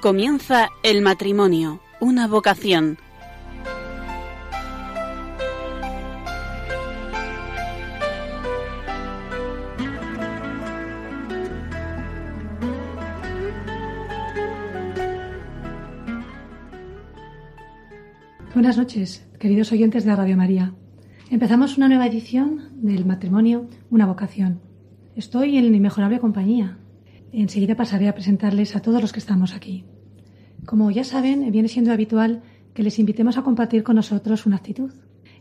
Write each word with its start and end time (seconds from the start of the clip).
Comienza 0.00 0.68
el 0.84 1.02
matrimonio, 1.02 1.80
una 1.98 2.28
vocación. 2.28 2.98
Buenas 18.54 18.78
noches, 18.78 19.26
queridos 19.40 19.72
oyentes 19.72 20.04
de 20.04 20.14
Radio 20.14 20.36
María. 20.36 20.74
Empezamos 21.28 21.76
una 21.76 21.88
nueva 21.88 22.06
edición 22.06 22.68
del 22.74 23.04
matrimonio, 23.04 23.66
una 23.90 24.06
vocación. 24.06 24.60
Estoy 25.16 25.58
en 25.58 25.74
inmejorable 25.74 26.20
compañía. 26.20 26.78
Enseguida 27.32 27.76
pasaré 27.76 28.08
a 28.08 28.14
presentarles 28.14 28.74
a 28.74 28.80
todos 28.80 29.00
los 29.00 29.12
que 29.12 29.18
estamos 29.18 29.54
aquí. 29.54 29.84
Como 30.64 30.90
ya 30.90 31.04
saben, 31.04 31.50
viene 31.52 31.68
siendo 31.68 31.92
habitual 31.92 32.42
que 32.74 32.82
les 32.82 32.98
invitemos 32.98 33.36
a 33.36 33.42
compartir 33.42 33.82
con 33.82 33.96
nosotros 33.96 34.46
una 34.46 34.56
actitud. 34.56 34.90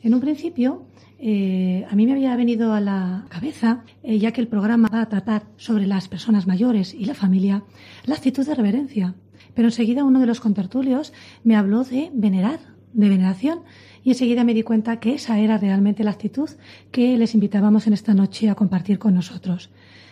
En 0.04 0.14
un 0.14 0.20
principio, 0.20 0.86
eh, 1.20 1.86
a 1.90 1.96
mí 1.96 2.06
me 2.06 2.14
había 2.14 2.36
venido 2.36 2.74
a 2.74 2.82
la 2.82 3.26
cabeza, 3.30 3.84
eh, 4.04 4.20
ya 4.20 4.32
que 4.32 4.42
el 4.42 4.48
programa 4.48 4.90
va 4.94 5.02
a 5.02 5.10
tratar 5.10 5.44
sobre 5.58 5.88
las 5.88 6.08
personas 6.08 6.46
mayores 6.46 6.94
y 6.94 7.06
la 7.06 7.14
familia, 7.14 7.64
la 8.06 8.16
actitud 8.16 8.46
de 8.46 8.56
reverencia. 8.56 9.16
Pero 9.54 9.70
enseguida 9.70 10.04
uno 10.04 10.20
de 10.20 10.28
los 10.28 10.40
contertulios 10.40 11.14
me 11.44 11.56
habló 11.56 11.84
de 11.84 12.12
venerar, 12.14 12.60
de 12.94 13.10
veneración, 13.10 13.62
y 14.04 14.12
enseguida 14.12 14.44
me 14.44 14.54
di 14.54 14.64
cuenta 14.64 15.00
que 15.00 15.16
esa 15.16 15.40
era 15.40 15.58
realmente 15.58 16.04
la 16.04 16.12
actitud 16.12 16.50
que 16.92 17.18
les 17.18 17.34
invitábamos 17.34 17.88
en 17.88 17.94
esta 17.94 18.14
noche 18.14 18.50
a 18.50 18.56
compartir 18.56 19.00
con 19.00 19.16
nosotros. 19.16 19.72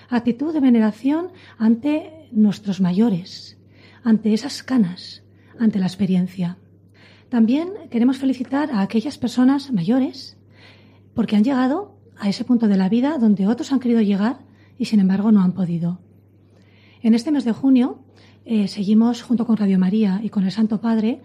Actitud 0.10 0.54
de 0.54 0.60
veneración 0.60 1.30
ante 1.58 2.28
nuestros 2.32 2.82
mayores, 2.82 3.58
ante 4.04 4.34
esas 4.34 4.64
canas, 4.64 5.24
ante 5.60 5.80
la 5.80 5.88
experiencia. 5.88 6.58
También 7.30 7.70
queremos 7.90 8.18
felicitar 8.18 8.72
a 8.72 8.82
aquellas 8.82 9.18
personas 9.18 9.72
mayores 9.72 10.38
porque 11.14 11.36
han 11.36 11.44
llegado 11.44 11.98
a 12.18 12.30
ese 12.30 12.44
punto 12.44 12.68
de 12.68 12.78
la 12.78 12.90
vida 12.90 13.18
donde 13.18 13.48
otros 13.48 13.72
han 13.72 13.80
querido 13.80 14.02
llegar 14.02 14.40
y 14.78 14.86
sin 14.86 15.00
embargo 15.00 15.32
no 15.32 15.42
han 15.42 15.54
podido. 15.54 16.00
En 17.02 17.14
este 17.14 17.32
mes 17.32 17.46
de 17.46 17.52
junio 17.52 18.00
eh, 18.46 18.68
seguimos 18.68 19.22
junto 19.24 19.46
con 19.46 19.58
Radio 19.58 19.80
María 19.80 20.20
y 20.24 20.30
con 20.30 20.44
el 20.44 20.52
Santo 20.52 20.82
Padre 20.82 21.22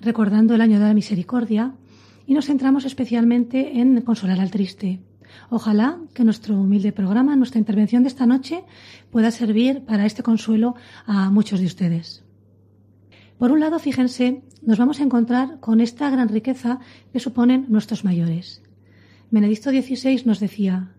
recordando 0.00 0.54
el 0.54 0.60
año 0.60 0.78
de 0.78 0.86
la 0.86 0.94
misericordia 0.94 1.74
y 2.26 2.34
nos 2.34 2.46
centramos 2.46 2.84
especialmente 2.84 3.78
en 3.80 4.00
consolar 4.02 4.40
al 4.40 4.50
triste. 4.50 5.00
Ojalá 5.50 5.98
que 6.14 6.24
nuestro 6.24 6.60
humilde 6.60 6.92
programa, 6.92 7.36
nuestra 7.36 7.58
intervención 7.58 8.02
de 8.02 8.08
esta 8.08 8.26
noche, 8.26 8.64
pueda 9.10 9.30
servir 9.30 9.84
para 9.84 10.06
este 10.06 10.22
consuelo 10.22 10.74
a 11.06 11.30
muchos 11.30 11.60
de 11.60 11.66
ustedes. 11.66 12.24
Por 13.38 13.50
un 13.50 13.60
lado, 13.60 13.78
fíjense, 13.78 14.42
nos 14.62 14.78
vamos 14.78 15.00
a 15.00 15.02
encontrar 15.02 15.58
con 15.60 15.80
esta 15.80 16.08
gran 16.10 16.28
riqueza 16.28 16.78
que 17.12 17.20
suponen 17.20 17.66
nuestros 17.68 18.04
mayores. 18.04 18.62
Benedicto 19.30 19.70
XVI 19.70 20.22
nos 20.26 20.40
decía, 20.40 20.92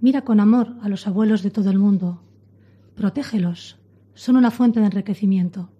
mira 0.00 0.22
con 0.22 0.38
amor 0.38 0.76
a 0.82 0.88
los 0.88 1.06
abuelos 1.06 1.42
de 1.42 1.50
todo 1.50 1.70
el 1.70 1.78
mundo, 1.78 2.22
protégelos, 2.94 3.78
son 4.14 4.36
una 4.36 4.50
fuente 4.50 4.80
de 4.80 4.86
enriquecimiento, 4.86 5.70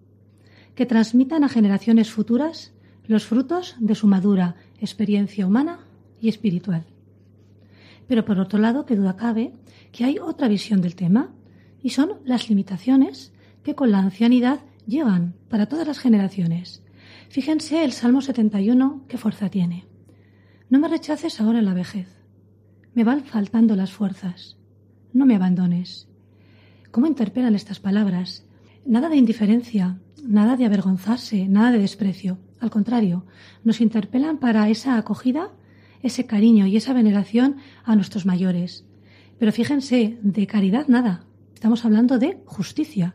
que 0.74 0.86
transmitan 0.86 1.44
a 1.44 1.48
generaciones 1.48 2.10
futuras 2.10 2.72
los 3.06 3.26
frutos 3.26 3.76
de 3.80 3.94
su 3.94 4.06
madura 4.06 4.56
experiencia 4.80 5.46
humana 5.46 5.80
y 6.20 6.28
espiritual. 6.28 6.84
Pero 8.11 8.25
por 8.25 8.41
otro 8.41 8.58
lado, 8.58 8.86
que 8.86 8.97
duda 8.97 9.14
cabe 9.14 9.53
que 9.93 10.04
hay 10.04 10.19
otra 10.19 10.48
visión 10.48 10.81
del 10.81 10.97
tema, 10.97 11.31
y 11.81 11.91
son 11.91 12.15
las 12.25 12.48
limitaciones 12.48 13.32
que 13.62 13.76
con 13.76 13.93
la 13.93 14.00
ancianidad 14.00 14.62
llegan 14.84 15.37
para 15.48 15.66
todas 15.66 15.87
las 15.87 16.00
generaciones. 16.00 16.82
Fíjense 17.28 17.84
el 17.84 17.93
Salmo 17.93 18.20
71, 18.20 19.04
qué 19.06 19.16
fuerza 19.16 19.49
tiene. 19.49 19.87
No 20.69 20.81
me 20.81 20.88
rechaces 20.88 21.41
ahora 21.41 21.60
en 21.60 21.66
la 21.66 21.72
vejez. 21.72 22.09
Me 22.94 23.04
van 23.04 23.22
faltando 23.22 23.76
las 23.76 23.93
fuerzas. 23.93 24.56
No 25.12 25.25
me 25.25 25.37
abandones. 25.37 26.09
¿Cómo 26.91 27.06
interpelan 27.06 27.54
estas 27.54 27.78
palabras? 27.78 28.44
Nada 28.84 29.09
de 29.09 29.19
indiferencia, 29.19 30.00
nada 30.25 30.56
de 30.56 30.66
avergonzarse, 30.66 31.47
nada 31.47 31.70
de 31.70 31.78
desprecio. 31.78 32.38
Al 32.59 32.70
contrario, 32.70 33.25
nos 33.62 33.81
interpelan 33.81 34.38
para 34.38 34.69
esa 34.69 34.99
acogida, 34.99 35.53
ese 36.03 36.27
cariño 36.27 36.66
y 36.66 36.77
esa 36.77 36.93
veneración 36.93 37.56
a 37.84 37.97
nuestros 37.97 38.27
mayores. 38.27 38.84
Pero 39.38 39.53
fíjense, 39.53 40.19
de 40.22 40.47
caridad 40.47 40.88
nada. 40.88 41.25
Estamos 41.55 41.84
hablando 41.84 42.19
de 42.19 42.38
justicia. 42.47 43.15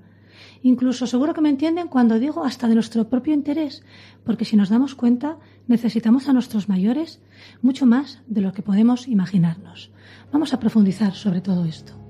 Incluso 0.61 1.05
seguro 1.05 1.33
que 1.33 1.41
me 1.41 1.49
entienden 1.49 1.87
cuando 1.87 2.19
digo 2.19 2.43
hasta 2.43 2.67
de 2.67 2.75
nuestro 2.75 3.09
propio 3.09 3.33
interés, 3.33 3.83
porque 4.23 4.45
si 4.45 4.55
nos 4.55 4.69
damos 4.69 4.95
cuenta, 4.95 5.37
necesitamos 5.67 6.27
a 6.27 6.33
nuestros 6.33 6.69
mayores 6.69 7.21
mucho 7.61 7.85
más 7.85 8.21
de 8.27 8.41
lo 8.41 8.53
que 8.53 8.63
podemos 8.63 9.07
imaginarnos. 9.07 9.91
Vamos 10.31 10.53
a 10.53 10.59
profundizar 10.59 11.13
sobre 11.13 11.41
todo 11.41 11.65
esto. 11.65 12.04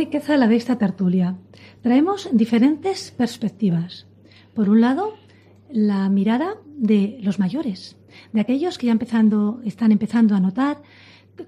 Riqueza 0.00 0.38
la 0.38 0.48
de 0.48 0.56
esta 0.56 0.78
tertulia. 0.78 1.36
Traemos 1.82 2.30
diferentes 2.32 3.10
perspectivas. 3.10 4.06
Por 4.54 4.70
un 4.70 4.80
lado, 4.80 5.12
la 5.70 6.08
mirada 6.08 6.54
de 6.64 7.18
los 7.20 7.38
mayores, 7.38 7.98
de 8.32 8.40
aquellos 8.40 8.78
que 8.78 8.86
ya 8.86 8.92
empezando, 8.92 9.60
están 9.62 9.92
empezando 9.92 10.34
a 10.34 10.40
notar 10.40 10.80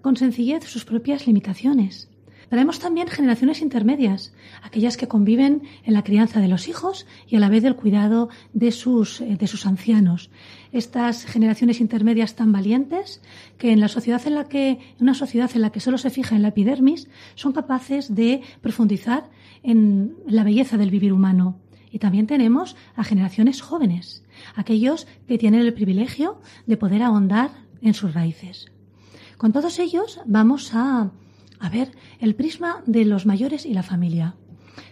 con 0.02 0.19
sencillez 0.19 0.64
sus 0.64 0.84
propias 0.84 1.26
limitaciones. 1.26 2.10
Traemos 2.50 2.78
también 2.78 3.08
generaciones 3.08 3.62
intermedias, 3.62 4.34
aquellas 4.62 4.98
que 4.98 5.08
conviven 5.08 5.62
en 5.84 5.94
la 5.94 6.05
crianza 6.05 6.38
de 6.40 6.48
los 6.48 6.69
hijos 6.69 7.06
y 7.26 7.37
a 7.37 7.40
la 7.40 7.48
vez 7.48 7.62
del 7.62 7.75
cuidado 7.76 8.28
de 8.52 8.70
sus, 8.70 9.20
de 9.20 9.46
sus 9.46 9.64
ancianos. 9.64 10.31
Estas 10.72 11.26
generaciones 11.26 11.80
intermedias 11.80 12.34
tan 12.34 12.50
valientes 12.50 13.20
que 13.58 13.72
en 13.72 13.80
la 13.80 13.88
sociedad 13.88 14.26
en 14.26 14.34
la 14.34 14.48
que, 14.48 14.78
una 15.00 15.14
sociedad 15.14 15.50
en 15.54 15.62
la 15.62 15.70
que 15.70 15.80
solo 15.80 15.98
se 15.98 16.10
fija 16.10 16.34
en 16.34 16.42
la 16.42 16.48
epidermis, 16.48 17.08
son 17.34 17.52
capaces 17.52 18.14
de 18.14 18.42
profundizar 18.60 19.30
en 19.62 20.16
la 20.26 20.44
belleza 20.44 20.78
del 20.78 20.90
vivir 20.90 21.12
humano. 21.12 21.60
Y 21.90 21.98
también 21.98 22.26
tenemos 22.26 22.74
a 22.96 23.04
generaciones 23.04 23.60
jóvenes, 23.60 24.24
aquellos 24.56 25.06
que 25.28 25.36
tienen 25.36 25.60
el 25.60 25.74
privilegio 25.74 26.40
de 26.66 26.78
poder 26.78 27.02
ahondar 27.02 27.50
en 27.82 27.92
sus 27.92 28.14
raíces. 28.14 28.72
Con 29.36 29.52
todos 29.52 29.78
ellos 29.78 30.20
vamos 30.24 30.72
a 30.74 31.10
a 31.62 31.69
ver, 31.69 31.92
el 32.19 32.34
prisma 32.34 32.82
de 32.86 33.04
los 33.04 33.24
mayores 33.24 33.66
y 33.66 33.72
la 33.72 33.84
familia. 33.84 34.34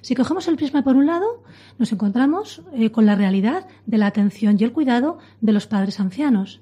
Si 0.00 0.14
cogemos 0.14 0.48
el 0.48 0.56
prisma 0.56 0.82
por 0.82 0.96
un 0.96 1.06
lado, 1.06 1.42
nos 1.78 1.92
encontramos 1.92 2.62
eh, 2.72 2.90
con 2.90 3.06
la 3.06 3.14
realidad 3.14 3.66
de 3.86 3.98
la 3.98 4.06
atención 4.06 4.56
y 4.58 4.64
el 4.64 4.72
cuidado 4.72 5.18
de 5.40 5.52
los 5.52 5.66
padres 5.66 6.00
ancianos. 6.00 6.60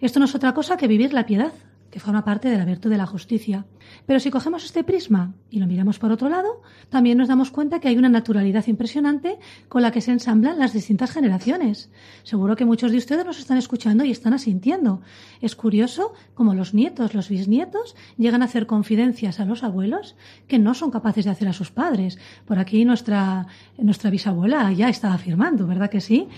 Esto 0.00 0.18
no 0.18 0.26
es 0.26 0.34
otra 0.34 0.54
cosa 0.54 0.76
que 0.76 0.88
vivir 0.88 1.12
la 1.12 1.26
piedad, 1.26 1.52
que 1.90 2.00
forma 2.00 2.24
parte 2.24 2.48
de 2.50 2.58
la 2.58 2.64
virtud 2.64 2.90
de 2.90 2.98
la 2.98 3.06
justicia. 3.06 3.64
Pero 4.06 4.20
si 4.20 4.30
cogemos 4.30 4.64
este 4.64 4.84
prisma 4.84 5.34
y 5.50 5.58
lo 5.58 5.66
miramos 5.66 5.98
por 5.98 6.12
otro 6.12 6.28
lado, 6.28 6.62
también 6.90 7.16
nos 7.16 7.28
damos 7.28 7.50
cuenta 7.50 7.80
que 7.80 7.88
hay 7.88 7.96
una 7.96 8.08
naturalidad 8.08 8.66
impresionante 8.66 9.38
con 9.68 9.82
la 9.82 9.90
que 9.90 10.00
se 10.00 10.12
ensamblan 10.12 10.58
las 10.58 10.72
distintas 10.72 11.10
generaciones. 11.10 11.90
Seguro 12.22 12.56
que 12.56 12.64
muchos 12.64 12.92
de 12.92 12.98
ustedes 12.98 13.24
nos 13.24 13.38
están 13.38 13.56
escuchando 13.56 14.04
y 14.04 14.10
están 14.10 14.34
asintiendo. 14.34 15.00
Es 15.40 15.56
curioso 15.56 16.12
cómo 16.34 16.54
los 16.54 16.74
nietos, 16.74 17.14
los 17.14 17.28
bisnietos, 17.28 17.96
llegan 18.16 18.42
a 18.42 18.46
hacer 18.46 18.66
confidencias 18.66 19.40
a 19.40 19.44
los 19.44 19.62
abuelos 19.62 20.16
que 20.46 20.58
no 20.58 20.74
son 20.74 20.90
capaces 20.90 21.24
de 21.24 21.30
hacer 21.30 21.48
a 21.48 21.52
sus 21.52 21.70
padres. 21.70 22.18
Por 22.44 22.58
aquí 22.58 22.84
nuestra, 22.84 23.46
nuestra 23.78 24.10
bisabuela 24.10 24.70
ya 24.72 24.88
estaba 24.88 25.14
afirmando, 25.14 25.66
¿verdad 25.66 25.90
que 25.90 26.00
sí? 26.00 26.28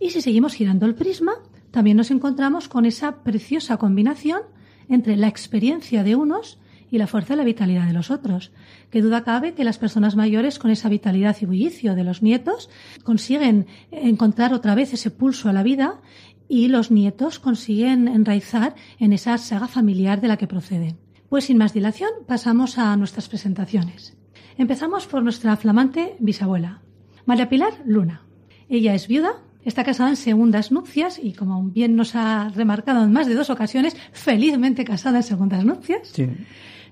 Y 0.00 0.10
si 0.10 0.20
seguimos 0.20 0.54
girando 0.54 0.86
el 0.86 0.94
prisma, 0.94 1.32
también 1.70 1.96
nos 1.96 2.10
encontramos 2.10 2.68
con 2.68 2.86
esa 2.86 3.22
preciosa 3.22 3.76
combinación 3.76 4.40
entre 4.88 5.16
la 5.16 5.28
experiencia 5.28 6.04
de 6.04 6.16
unos 6.16 6.58
y 6.90 6.98
la 6.98 7.06
fuerza 7.06 7.34
y 7.34 7.36
la 7.36 7.44
vitalidad 7.44 7.86
de 7.86 7.92
los 7.92 8.10
otros. 8.10 8.52
Qué 8.90 9.02
duda 9.02 9.24
cabe 9.24 9.54
que 9.54 9.64
las 9.64 9.78
personas 9.78 10.16
mayores, 10.16 10.58
con 10.58 10.70
esa 10.70 10.88
vitalidad 10.88 11.36
y 11.40 11.46
bullicio 11.46 11.94
de 11.94 12.04
los 12.04 12.22
nietos, 12.22 12.70
consiguen 13.02 13.66
encontrar 13.90 14.54
otra 14.54 14.74
vez 14.74 14.92
ese 14.92 15.10
pulso 15.10 15.48
a 15.48 15.52
la 15.52 15.62
vida 15.62 16.00
y 16.48 16.68
los 16.68 16.90
nietos 16.90 17.38
consiguen 17.38 18.08
enraizar 18.08 18.74
en 18.98 19.12
esa 19.12 19.36
saga 19.38 19.68
familiar 19.68 20.20
de 20.20 20.28
la 20.28 20.36
que 20.36 20.46
proceden. 20.46 20.98
Pues 21.28 21.44
sin 21.44 21.58
más 21.58 21.74
dilación, 21.74 22.10
pasamos 22.26 22.78
a 22.78 22.96
nuestras 22.96 23.28
presentaciones. 23.28 24.16
Empezamos 24.56 25.06
por 25.06 25.22
nuestra 25.22 25.56
flamante 25.56 26.16
bisabuela, 26.20 26.82
María 27.24 27.48
Pilar 27.48 27.74
Luna. 27.84 28.22
Ella 28.68 28.94
es 28.94 29.08
viuda, 29.08 29.42
Está 29.66 29.82
casada 29.82 30.10
en 30.10 30.16
segundas 30.16 30.70
nupcias 30.70 31.18
y, 31.20 31.32
como 31.32 31.60
bien 31.64 31.96
nos 31.96 32.14
ha 32.14 32.50
remarcado 32.50 33.02
en 33.02 33.12
más 33.12 33.26
de 33.26 33.34
dos 33.34 33.50
ocasiones, 33.50 33.96
felizmente 34.12 34.84
casada 34.84 35.16
en 35.18 35.22
segundas 35.24 35.64
nupcias. 35.64 36.12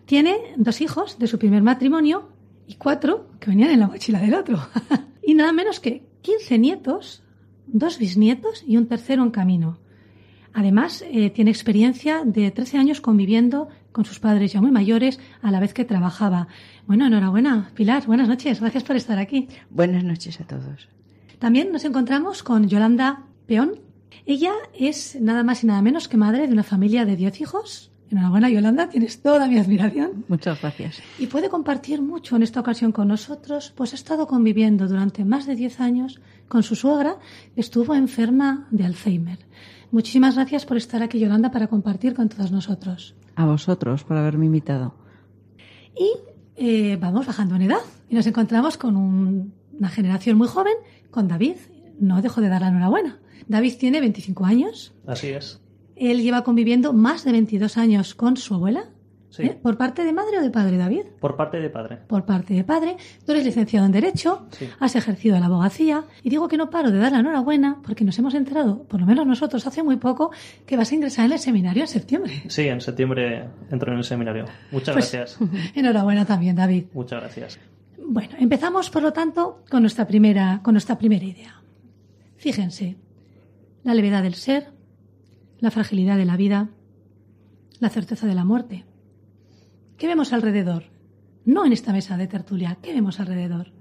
Tiene 0.06 0.36
dos 0.56 0.80
hijos 0.80 1.20
de 1.20 1.28
su 1.28 1.38
primer 1.38 1.62
matrimonio 1.62 2.30
y 2.66 2.74
cuatro 2.74 3.28
que 3.38 3.50
venían 3.50 3.70
en 3.70 3.78
la 3.78 3.86
mochila 3.86 4.18
del 4.18 4.34
otro. 4.34 4.58
y 5.22 5.34
nada 5.34 5.52
menos 5.52 5.78
que 5.78 6.02
15 6.22 6.58
nietos, 6.58 7.22
dos 7.68 8.00
bisnietos 8.00 8.64
y 8.66 8.76
un 8.76 8.88
tercero 8.88 9.22
en 9.22 9.30
camino. 9.30 9.78
Además, 10.52 11.04
eh, 11.08 11.30
tiene 11.30 11.52
experiencia 11.52 12.24
de 12.24 12.50
13 12.50 12.78
años 12.78 13.00
conviviendo 13.00 13.68
con 13.92 14.04
sus 14.04 14.18
padres 14.18 14.52
ya 14.52 14.60
muy 14.60 14.72
mayores 14.72 15.20
a 15.42 15.52
la 15.52 15.60
vez 15.60 15.74
que 15.74 15.84
trabajaba. 15.84 16.48
Bueno, 16.88 17.06
enhorabuena, 17.06 17.70
Pilar. 17.76 18.04
Buenas 18.04 18.26
noches. 18.26 18.60
Gracias 18.60 18.82
por 18.82 18.96
estar 18.96 19.20
aquí. 19.20 19.46
Buenas 19.70 20.02
noches 20.02 20.40
a 20.40 20.44
todos. 20.44 20.88
También 21.38 21.72
nos 21.72 21.84
encontramos 21.84 22.42
con 22.42 22.68
Yolanda 22.68 23.24
Peón. 23.46 23.80
Ella 24.26 24.52
es 24.78 25.20
nada 25.20 25.42
más 25.42 25.64
y 25.64 25.66
nada 25.66 25.82
menos 25.82 26.08
que 26.08 26.16
madre 26.16 26.46
de 26.46 26.52
una 26.52 26.62
familia 26.62 27.04
de 27.04 27.16
diez 27.16 27.40
hijos. 27.40 27.90
Enhorabuena, 28.10 28.48
Yolanda, 28.48 28.88
tienes 28.88 29.22
toda 29.22 29.48
mi 29.48 29.58
admiración. 29.58 30.24
Muchas 30.28 30.60
gracias. 30.60 31.02
Y 31.18 31.26
puede 31.26 31.48
compartir 31.48 32.00
mucho 32.00 32.36
en 32.36 32.42
esta 32.42 32.60
ocasión 32.60 32.92
con 32.92 33.08
nosotros, 33.08 33.72
pues 33.74 33.92
ha 33.92 33.96
estado 33.96 34.26
conviviendo 34.26 34.86
durante 34.86 35.24
más 35.24 35.46
de 35.46 35.56
diez 35.56 35.80
años 35.80 36.20
con 36.48 36.62
su 36.62 36.76
suegra, 36.76 37.16
que 37.54 37.60
estuvo 37.60 37.94
enferma 37.94 38.68
de 38.70 38.84
Alzheimer. 38.84 39.38
Muchísimas 39.90 40.36
gracias 40.36 40.66
por 40.66 40.76
estar 40.76 41.02
aquí, 41.02 41.18
Yolanda, 41.18 41.50
para 41.50 41.66
compartir 41.66 42.14
con 42.14 42.28
todos 42.28 42.52
nosotros. 42.52 43.14
A 43.36 43.46
vosotros 43.46 44.04
por 44.04 44.16
haberme 44.16 44.46
invitado. 44.46 44.94
Y 45.98 46.10
eh, 46.56 46.96
vamos 47.00 47.26
bajando 47.26 47.56
en 47.56 47.62
edad 47.62 47.82
y 48.08 48.14
nos 48.14 48.26
encontramos 48.26 48.76
con 48.76 48.96
una 48.96 49.88
generación 49.88 50.38
muy 50.38 50.48
joven 50.48 50.74
con 51.14 51.28
David. 51.28 51.56
No 51.98 52.20
dejo 52.20 52.40
de 52.40 52.48
dar 52.48 52.60
la 52.60 52.68
enhorabuena. 52.68 53.20
David 53.48 53.74
tiene 53.78 54.00
25 54.00 54.44
años. 54.44 54.94
Así 55.06 55.28
es. 55.28 55.60
Él 55.96 56.22
lleva 56.22 56.42
conviviendo 56.44 56.92
más 56.92 57.24
de 57.24 57.32
22 57.32 57.76
años 57.78 58.14
con 58.14 58.36
su 58.36 58.54
abuela. 58.54 58.90
Sí. 59.30 59.42
¿Eh? 59.42 59.58
¿Por 59.60 59.76
parte 59.76 60.04
de 60.04 60.12
madre 60.12 60.38
o 60.38 60.42
de 60.42 60.50
padre, 60.50 60.76
David? 60.76 61.06
Por 61.20 61.36
parte 61.36 61.58
de 61.58 61.68
padre. 61.68 61.98
Por 62.06 62.24
parte 62.24 62.54
de 62.54 62.62
padre. 62.62 62.96
Tú 63.26 63.32
eres 63.32 63.44
licenciado 63.44 63.84
en 63.84 63.90
Derecho, 63.90 64.46
Sí. 64.52 64.68
has 64.78 64.94
ejercido 64.94 65.38
la 65.40 65.46
abogacía 65.46 66.04
y 66.22 66.30
digo 66.30 66.46
que 66.46 66.56
no 66.56 66.70
paro 66.70 66.92
de 66.92 66.98
dar 66.98 67.10
la 67.10 67.18
enhorabuena 67.18 67.80
porque 67.84 68.04
nos 68.04 68.16
hemos 68.20 68.34
enterado, 68.34 68.84
por 68.84 69.00
lo 69.00 69.06
menos 69.06 69.26
nosotros 69.26 69.66
hace 69.66 69.82
muy 69.82 69.96
poco, 69.96 70.30
que 70.66 70.76
vas 70.76 70.92
a 70.92 70.94
ingresar 70.94 71.26
en 71.26 71.32
el 71.32 71.38
seminario 71.40 71.82
en 71.82 71.88
septiembre. 71.88 72.44
Sí, 72.46 72.62
en 72.68 72.80
septiembre 72.80 73.48
entro 73.72 73.90
en 73.92 73.98
el 73.98 74.04
seminario. 74.04 74.44
Muchas 74.70 74.94
Pues- 74.94 75.12
gracias. 75.12 75.38
Enhorabuena 75.74 76.24
también, 76.24 76.54
David. 76.54 76.84
Muchas 76.92 77.20
gracias. 77.20 77.58
Bueno, 78.06 78.34
empezamos 78.38 78.90
por 78.90 79.02
lo 79.02 79.12
tanto 79.12 79.64
con 79.70 79.82
nuestra 79.82 80.06
primera, 80.06 80.60
con 80.62 80.74
nuestra 80.74 80.98
primera 80.98 81.24
idea. 81.24 81.62
Fíjense, 82.36 82.96
la 83.82 83.94
levedad 83.94 84.22
del 84.22 84.34
ser, 84.34 84.72
la 85.58 85.70
fragilidad 85.70 86.18
de 86.18 86.26
la 86.26 86.36
vida, 86.36 86.68
la 87.80 87.88
certeza 87.88 88.26
de 88.26 88.34
la 88.34 88.44
muerte. 88.44 88.84
¿Qué 89.96 90.06
vemos 90.06 90.34
alrededor? 90.34 90.84
No 91.46 91.64
en 91.64 91.72
esta 91.72 91.92
mesa 91.92 92.18
de 92.18 92.26
tertulia, 92.26 92.76
¿qué 92.82 92.92
vemos 92.92 93.20
alrededor? 93.20 93.72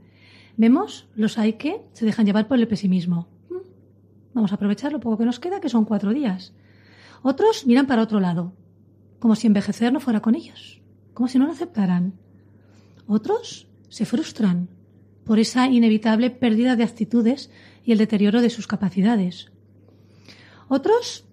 Vemos 0.56 1.10
los 1.16 1.38
hay 1.38 1.54
que 1.54 1.81
se 1.92 2.06
dejan 2.06 2.25
llevar 2.25 2.48
por 2.48 2.60
el 2.60 2.68
pesimismo. 2.68 3.28
Mm, 3.50 4.34
Vamos 4.36 4.52
a 4.54 4.56
aprovechar 4.56 4.94
lo 4.94 5.02
poco 5.02 5.18
que 5.18 5.25
nos 5.25 5.40
queda, 5.42 5.60
que 5.60 5.70
son 5.70 5.84
cuatro 5.84 6.14
días. 6.14 6.54
Otros 7.24 7.66
miran 7.66 7.88
para 7.88 8.02
otro 8.02 8.22
lado, 8.22 8.54
como 9.20 9.36
si 9.36 9.48
envejecer 9.48 9.92
no 9.92 10.00
fuera 10.00 10.22
con 10.22 10.36
ellos, 10.36 10.81
como 11.14 11.28
si 11.28 11.40
no 11.40 11.46
lo 11.46 11.52
aceptaran. 11.52 12.14
Otros 13.06 13.68
se 13.94 14.07
frustran 14.07 14.69
por 15.24 15.38
esa 15.38 15.68
inevitable 15.68 16.31
pérdida 16.31 16.75
de 16.75 16.84
actitudes 16.84 17.51
y 17.86 17.92
el 17.92 18.00
deterioro 18.00 18.42
de 18.42 18.50
sus 18.50 18.66
capacidades. 18.66 19.51
Otros 20.68 21.25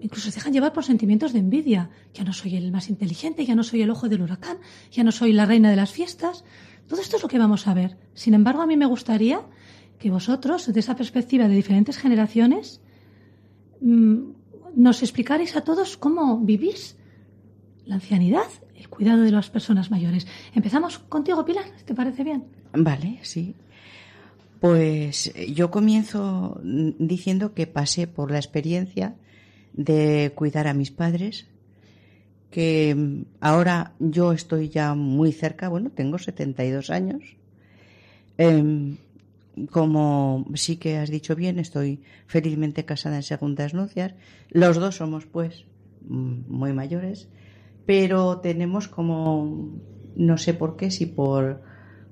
incluso 0.00 0.28
se 0.28 0.34
dejan 0.34 0.52
llevar 0.52 0.72
por 0.72 0.84
sentimientos 0.84 1.32
de 1.32 1.38
envidia. 1.38 1.90
Ya 2.12 2.24
no 2.24 2.32
soy 2.32 2.56
el 2.56 2.72
más 2.72 2.88
inteligente, 2.88 3.46
ya 3.46 3.54
no 3.54 3.62
soy 3.62 3.82
el 3.82 3.90
ojo 3.90 4.08
del 4.08 4.22
huracán, 4.22 4.58
ya 4.90 5.04
no 5.04 5.12
soy 5.12 5.32
la 5.32 5.46
reina 5.46 5.70
de 5.70 5.76
las 5.76 5.92
fiestas. 5.92 6.44
Todo 6.88 7.00
esto 7.00 7.18
es 7.18 7.22
lo 7.22 7.28
que 7.28 7.38
vamos 7.38 7.68
a 7.68 7.74
ver. 7.74 7.96
Sin 8.14 8.34
embargo, 8.34 8.62
a 8.62 8.66
mí 8.66 8.76
me 8.76 8.86
gustaría 8.86 9.46
que 10.00 10.10
vosotros, 10.10 10.66
desde 10.66 10.80
esa 10.80 10.96
perspectiva 10.96 11.46
de 11.46 11.54
diferentes 11.54 11.98
generaciones, 11.98 12.80
mm, 13.80 14.32
nos 14.74 15.02
explicarais 15.02 15.54
a 15.54 15.60
todos 15.60 15.96
cómo 15.96 16.40
vivís 16.40 16.96
la 17.84 17.94
ancianidad, 17.94 18.50
el 18.82 18.88
cuidado 18.88 19.22
de 19.22 19.30
las 19.30 19.48
personas 19.48 19.90
mayores. 19.90 20.26
Empezamos 20.54 20.98
contigo, 20.98 21.44
Pilar, 21.44 21.64
¿te 21.84 21.94
parece 21.94 22.24
bien? 22.24 22.44
Vale, 22.72 23.20
sí. 23.22 23.54
Pues 24.60 25.32
eh, 25.34 25.52
yo 25.52 25.70
comienzo 25.70 26.60
diciendo 26.62 27.54
que 27.54 27.66
pasé 27.66 28.06
por 28.06 28.30
la 28.30 28.38
experiencia 28.38 29.14
de 29.72 30.32
cuidar 30.34 30.66
a 30.66 30.74
mis 30.74 30.90
padres, 30.90 31.46
que 32.50 32.94
mm, 32.94 33.22
ahora 33.40 33.92
yo 34.00 34.32
estoy 34.32 34.68
ya 34.68 34.94
muy 34.94 35.32
cerca, 35.32 35.68
bueno, 35.68 35.90
tengo 35.90 36.18
72 36.18 36.90
años. 36.90 37.22
Em, 38.36 38.96
como 39.70 40.46
sí 40.54 40.76
que 40.76 40.96
has 40.96 41.10
dicho 41.10 41.36
bien, 41.36 41.58
estoy 41.58 42.00
felizmente 42.26 42.84
casada 42.84 43.16
en 43.16 43.22
segundas 43.22 43.74
nupcias. 43.74 44.14
Los 44.50 44.76
dos 44.76 44.96
somos, 44.96 45.26
pues, 45.26 45.66
mm, 46.08 46.48
muy 46.48 46.72
mayores, 46.72 47.28
pero 47.86 48.38
tenemos 48.40 48.88
como, 48.88 49.80
no 50.16 50.38
sé 50.38 50.54
por 50.54 50.76
qué, 50.76 50.90
si 50.90 51.06
por, 51.06 51.62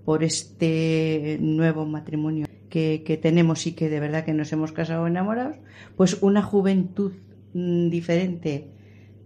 por 0.05 0.25
este 0.25 1.39
nuevo 1.41 1.87
matrimonio 1.87 2.47
que, 2.69 3.03
que 3.05 3.17
tenemos 3.17 3.67
y 3.67 3.73
que 3.73 3.89
de 3.89 4.01
verdad 4.01 4.25
que 4.25 4.35
nos 4.35 4.53
hemos 4.53 4.73
casado 4.73 5.07
enamorados, 5.07 5.57
pues 5.97 6.23
una 6.23 6.43
juventud 6.43 7.13
mm, 7.55 7.89
diferente, 7.89 8.71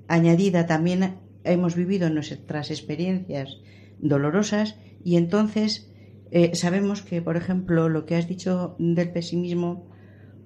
añadida 0.08 0.66
también 0.66 1.16
hemos 1.44 1.74
vivido 1.74 2.10
nuestras 2.10 2.70
experiencias 2.70 3.58
dolorosas 3.98 4.76
y 5.04 5.16
entonces 5.16 5.90
eh, 6.30 6.54
sabemos 6.54 7.02
que, 7.02 7.22
por 7.22 7.36
ejemplo, 7.36 7.88
lo 7.88 8.06
que 8.06 8.16
has 8.16 8.26
dicho 8.26 8.74
del 8.78 9.10
pesimismo, 9.10 9.88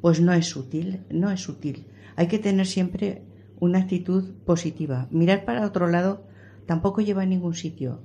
pues 0.01 0.21
no 0.21 0.33
es 0.35 0.55
útil, 0.55 1.01
no 1.11 1.31
es 1.31 1.49
útil. 1.49 1.87
Hay 2.17 2.27
que 2.27 2.39
tener 2.39 2.67
siempre 2.67 3.23
una 3.61 3.81
actitud 3.81 4.35
positiva. 4.45 5.09
Mirar 5.11 5.45
para 5.45 5.67
otro 5.67 5.89
lado 5.89 6.27
tampoco 6.67 7.01
lleva 7.01 7.23
a 7.23 7.27
ningún 7.27 7.55
sitio, 7.55 8.03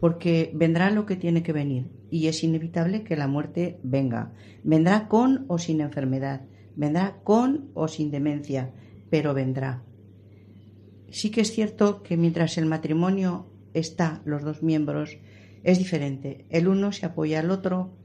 porque 0.00 0.50
vendrá 0.54 0.90
lo 0.90 1.06
que 1.06 1.16
tiene 1.16 1.42
que 1.42 1.52
venir 1.52 1.90
y 2.10 2.28
es 2.28 2.44
inevitable 2.44 3.02
que 3.02 3.16
la 3.16 3.26
muerte 3.26 3.80
venga. 3.82 4.32
Vendrá 4.62 5.08
con 5.08 5.46
o 5.48 5.58
sin 5.58 5.80
enfermedad, 5.80 6.42
vendrá 6.76 7.20
con 7.24 7.70
o 7.74 7.88
sin 7.88 8.10
demencia, 8.10 8.72
pero 9.10 9.34
vendrá. 9.34 9.82
Sí 11.10 11.30
que 11.30 11.40
es 11.40 11.52
cierto 11.52 12.02
que 12.02 12.16
mientras 12.16 12.58
el 12.58 12.66
matrimonio 12.66 13.46
está, 13.72 14.22
los 14.24 14.42
dos 14.42 14.62
miembros, 14.62 15.18
es 15.62 15.78
diferente. 15.78 16.44
El 16.50 16.68
uno 16.68 16.92
se 16.92 17.06
apoya 17.06 17.40
al 17.40 17.50
otro 17.50 17.96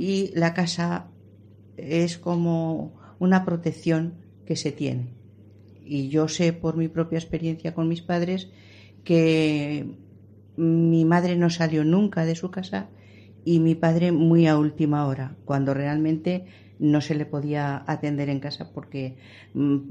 y 0.00 0.32
la 0.34 0.54
casa 0.54 1.10
es 1.76 2.16
como 2.18 2.94
una 3.18 3.44
protección 3.44 4.14
que 4.46 4.56
se 4.56 4.72
tiene. 4.72 5.15
Y 5.86 6.08
yo 6.08 6.28
sé 6.28 6.52
por 6.52 6.76
mi 6.76 6.88
propia 6.88 7.18
experiencia 7.18 7.74
con 7.74 7.88
mis 7.88 8.02
padres 8.02 8.50
que 9.04 9.96
mi 10.56 11.04
madre 11.04 11.36
no 11.36 11.48
salió 11.48 11.84
nunca 11.84 12.24
de 12.24 12.34
su 12.34 12.50
casa 12.50 12.88
y 13.44 13.60
mi 13.60 13.74
padre 13.74 14.10
muy 14.10 14.48
a 14.48 14.58
última 14.58 15.06
hora, 15.06 15.36
cuando 15.44 15.74
realmente 15.74 16.46
no 16.78 17.00
se 17.00 17.14
le 17.14 17.24
podía 17.24 17.84
atender 17.86 18.28
en 18.28 18.40
casa 18.40 18.72
porque 18.72 19.16
mm, 19.54 19.88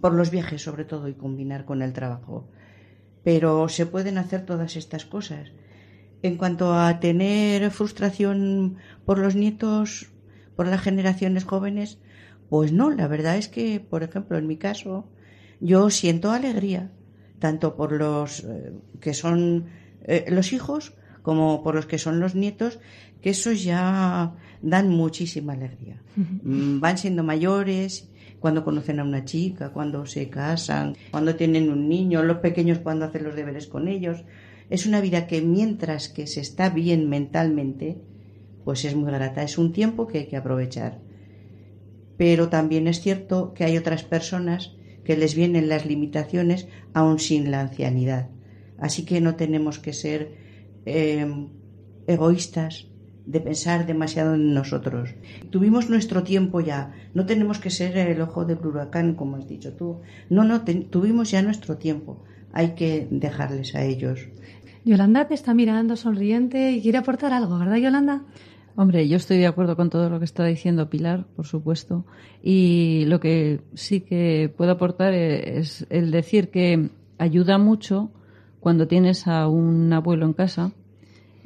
por 0.00 0.14
los 0.14 0.30
viajes 0.30 0.62
sobre 0.62 0.84
todo 0.84 1.08
y 1.08 1.14
combinar 1.14 1.64
con 1.64 1.82
el 1.82 1.92
trabajo. 1.92 2.48
Pero 3.22 3.68
se 3.68 3.86
pueden 3.86 4.18
hacer 4.18 4.46
todas 4.46 4.76
estas 4.76 5.04
cosas. 5.04 5.50
En 6.22 6.36
cuanto 6.36 6.74
a 6.74 7.00
tener 7.00 7.70
frustración 7.70 8.76
por 9.04 9.18
los 9.18 9.34
nietos, 9.34 10.12
por 10.56 10.68
las 10.68 10.80
generaciones 10.80 11.44
jóvenes, 11.44 11.98
pues 12.48 12.72
no, 12.72 12.90
la 12.90 13.08
verdad 13.08 13.36
es 13.36 13.48
que, 13.48 13.80
por 13.80 14.02
ejemplo, 14.02 14.38
en 14.38 14.46
mi 14.46 14.56
caso, 14.56 15.08
yo 15.64 15.88
siento 15.88 16.30
alegría, 16.30 16.90
tanto 17.38 17.74
por 17.74 17.92
los 17.92 18.44
eh, 18.44 18.72
que 19.00 19.14
son 19.14 19.64
eh, 20.04 20.26
los 20.28 20.52
hijos 20.52 20.92
como 21.22 21.62
por 21.62 21.74
los 21.74 21.86
que 21.86 21.96
son 21.96 22.20
los 22.20 22.34
nietos, 22.34 22.80
que 23.22 23.30
esos 23.30 23.64
ya 23.64 24.34
dan 24.60 24.90
muchísima 24.90 25.54
alegría. 25.54 26.02
Mm, 26.16 26.80
van 26.80 26.98
siendo 26.98 27.24
mayores, 27.24 28.10
cuando 28.40 28.62
conocen 28.62 29.00
a 29.00 29.04
una 29.04 29.24
chica, 29.24 29.70
cuando 29.70 30.04
se 30.04 30.28
casan, 30.28 30.96
cuando 31.10 31.34
tienen 31.34 31.70
un 31.70 31.88
niño, 31.88 32.22
los 32.22 32.38
pequeños 32.38 32.80
cuando 32.80 33.06
hacen 33.06 33.24
los 33.24 33.34
deberes 33.34 33.66
con 33.66 33.88
ellos. 33.88 34.22
Es 34.68 34.84
una 34.84 35.00
vida 35.00 35.26
que 35.26 35.40
mientras 35.40 36.10
que 36.10 36.26
se 36.26 36.42
está 36.42 36.68
bien 36.68 37.08
mentalmente, 37.08 38.02
pues 38.66 38.84
es 38.84 38.94
muy 38.94 39.10
grata. 39.10 39.42
Es 39.42 39.56
un 39.56 39.72
tiempo 39.72 40.06
que 40.06 40.18
hay 40.18 40.26
que 40.26 40.36
aprovechar. 40.36 41.00
Pero 42.18 42.50
también 42.50 42.86
es 42.86 43.00
cierto 43.00 43.54
que 43.54 43.64
hay 43.64 43.78
otras 43.78 44.02
personas 44.02 44.76
que 45.04 45.16
les 45.16 45.34
vienen 45.34 45.68
las 45.68 45.86
limitaciones 45.86 46.66
aún 46.92 47.18
sin 47.18 47.50
la 47.50 47.60
ancianidad. 47.60 48.30
Así 48.78 49.04
que 49.04 49.20
no 49.20 49.36
tenemos 49.36 49.78
que 49.78 49.92
ser 49.92 50.44
Em, 50.86 51.48
egoístas 52.06 52.86
de 53.24 53.40
pensar 53.40 53.86
demasiado 53.86 54.34
en 54.34 54.52
nosotros. 54.52 55.14
Tuvimos 55.48 55.88
nuestro 55.88 56.22
tiempo 56.22 56.60
ya, 56.60 56.92
no 57.14 57.24
tenemos 57.24 57.58
que 57.58 57.70
ser 57.70 57.96
el 57.96 58.20
ojo 58.20 58.44
del 58.44 58.58
huracán, 58.58 59.14
como 59.14 59.38
has 59.38 59.48
dicho 59.48 59.72
tú. 59.72 60.02
No, 60.28 60.44
no, 60.44 60.60
tuvimos 60.90 61.30
ya 61.30 61.40
nuestro 61.40 61.78
tiempo, 61.78 62.22
hay 62.52 62.74
que 62.74 63.08
dejarles 63.10 63.74
a 63.74 63.82
ellos. 63.82 64.28
Yolanda 64.84 65.26
te 65.26 65.32
está 65.32 65.54
mirando 65.54 65.96
sonriente 65.96 66.72
y 66.72 66.82
quiere 66.82 66.98
aportar 66.98 67.32
algo, 67.32 67.58
¿verdad, 67.58 67.76
Yolanda? 67.76 68.24
Hombre, 68.76 69.06
yo 69.06 69.16
estoy 69.16 69.38
de 69.38 69.46
acuerdo 69.46 69.76
con 69.76 69.88
todo 69.88 70.10
lo 70.10 70.18
que 70.18 70.24
está 70.24 70.44
diciendo 70.44 70.90
Pilar, 70.90 71.26
por 71.36 71.46
supuesto. 71.46 72.04
Y 72.42 73.04
lo 73.06 73.20
que 73.20 73.60
sí 73.74 74.00
que 74.00 74.52
puedo 74.56 74.72
aportar 74.72 75.14
es 75.14 75.86
el 75.90 76.10
decir 76.10 76.50
que 76.50 76.90
ayuda 77.18 77.58
mucho 77.58 78.10
cuando 78.58 78.88
tienes 78.88 79.28
a 79.28 79.46
un 79.46 79.92
abuelo 79.92 80.26
en 80.26 80.32
casa 80.32 80.72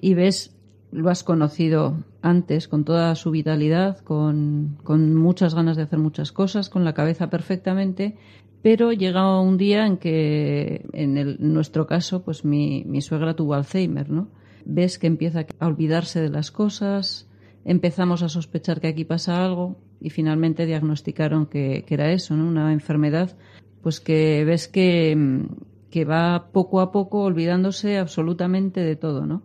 y 0.00 0.14
ves, 0.14 0.56
lo 0.90 1.11
has 1.11 1.23
conocido 1.23 2.04
antes 2.23 2.68
con 2.68 2.85
toda 2.85 3.14
su 3.14 3.30
vitalidad, 3.30 3.99
con, 3.99 4.78
muchas 5.14 5.54
ganas 5.54 5.76
de 5.76 5.82
hacer 5.82 5.99
muchas 5.99 6.32
cosas, 6.32 6.70
con 6.70 6.85
la 6.85 6.94
cabeza 6.94 7.28
perfectamente, 7.28 8.16
pero 8.62 8.92
llega 8.92 9.40
un 9.40 9.58
día 9.58 9.87
en 9.87 9.99
que, 9.99 10.87
en, 10.92 11.37
nuestro 11.52 11.87
caso, 11.87 12.23
pues 12.23 12.44
mi, 12.44 13.00
suegra 13.02 13.35
tuvo 13.35 13.54
Alzheimer, 13.54 14.08
¿no? 14.08 14.28
Ves 14.68 14.98
que 14.98 15.06
empieza 15.06 15.46
a 15.58 15.66
olvidarse 15.66 16.20
de 16.20 16.28
las 16.28 16.50
cosas, 16.50 17.26
empezamos 17.64 18.22
a 18.22 18.28
sospechar 18.28 18.80
que 18.80 18.88
aquí 18.88 19.04
pasa 19.04 19.44
algo 19.44 19.76
y 19.98 20.10
finalmente 20.10 20.66
diagnosticaron 20.66 21.46
que, 21.46 21.84
que 21.87 21.94
era 21.94 22.12
eso, 22.12 22.37
¿no? 22.37 22.46
Una 22.46 22.72
enfermedad, 22.72 23.37
pues 23.82 23.98
que 23.98 24.44
ves 24.44 24.68
que, 24.68 25.46
que 25.90 26.04
va 26.04 26.50
poco 26.52 26.82
a 26.82 26.92
poco 26.92 27.22
olvidándose 27.22 27.96
absolutamente 27.96 28.80
de 28.80 28.94
todo, 28.94 29.26
¿no? 29.26 29.42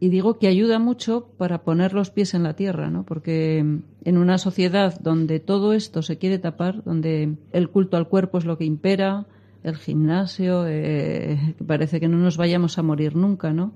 Y 0.00 0.08
digo 0.08 0.38
que 0.38 0.48
ayuda 0.48 0.78
mucho 0.78 1.28
para 1.36 1.62
poner 1.62 1.92
los 1.92 2.10
pies 2.10 2.32
en 2.32 2.42
la 2.42 2.56
tierra, 2.56 2.90
¿no? 2.90 3.04
Porque 3.04 3.58
en 3.58 4.18
una 4.18 4.38
sociedad 4.38 4.98
donde 4.98 5.38
todo 5.38 5.74
esto 5.74 6.00
se 6.00 6.16
quiere 6.16 6.38
tapar, 6.38 6.82
donde 6.82 7.36
el 7.52 7.68
culto 7.68 7.98
al 7.98 8.08
cuerpo 8.08 8.38
es 8.38 8.46
lo 8.46 8.56
que 8.56 8.64
impera, 8.64 9.26
el 9.62 9.76
gimnasio, 9.76 10.66
eh, 10.66 11.54
parece 11.66 12.00
que 12.00 12.08
no 12.08 12.16
nos 12.16 12.38
vayamos 12.38 12.78
a 12.78 12.82
morir 12.82 13.14
nunca, 13.14 13.52
¿no? 13.52 13.74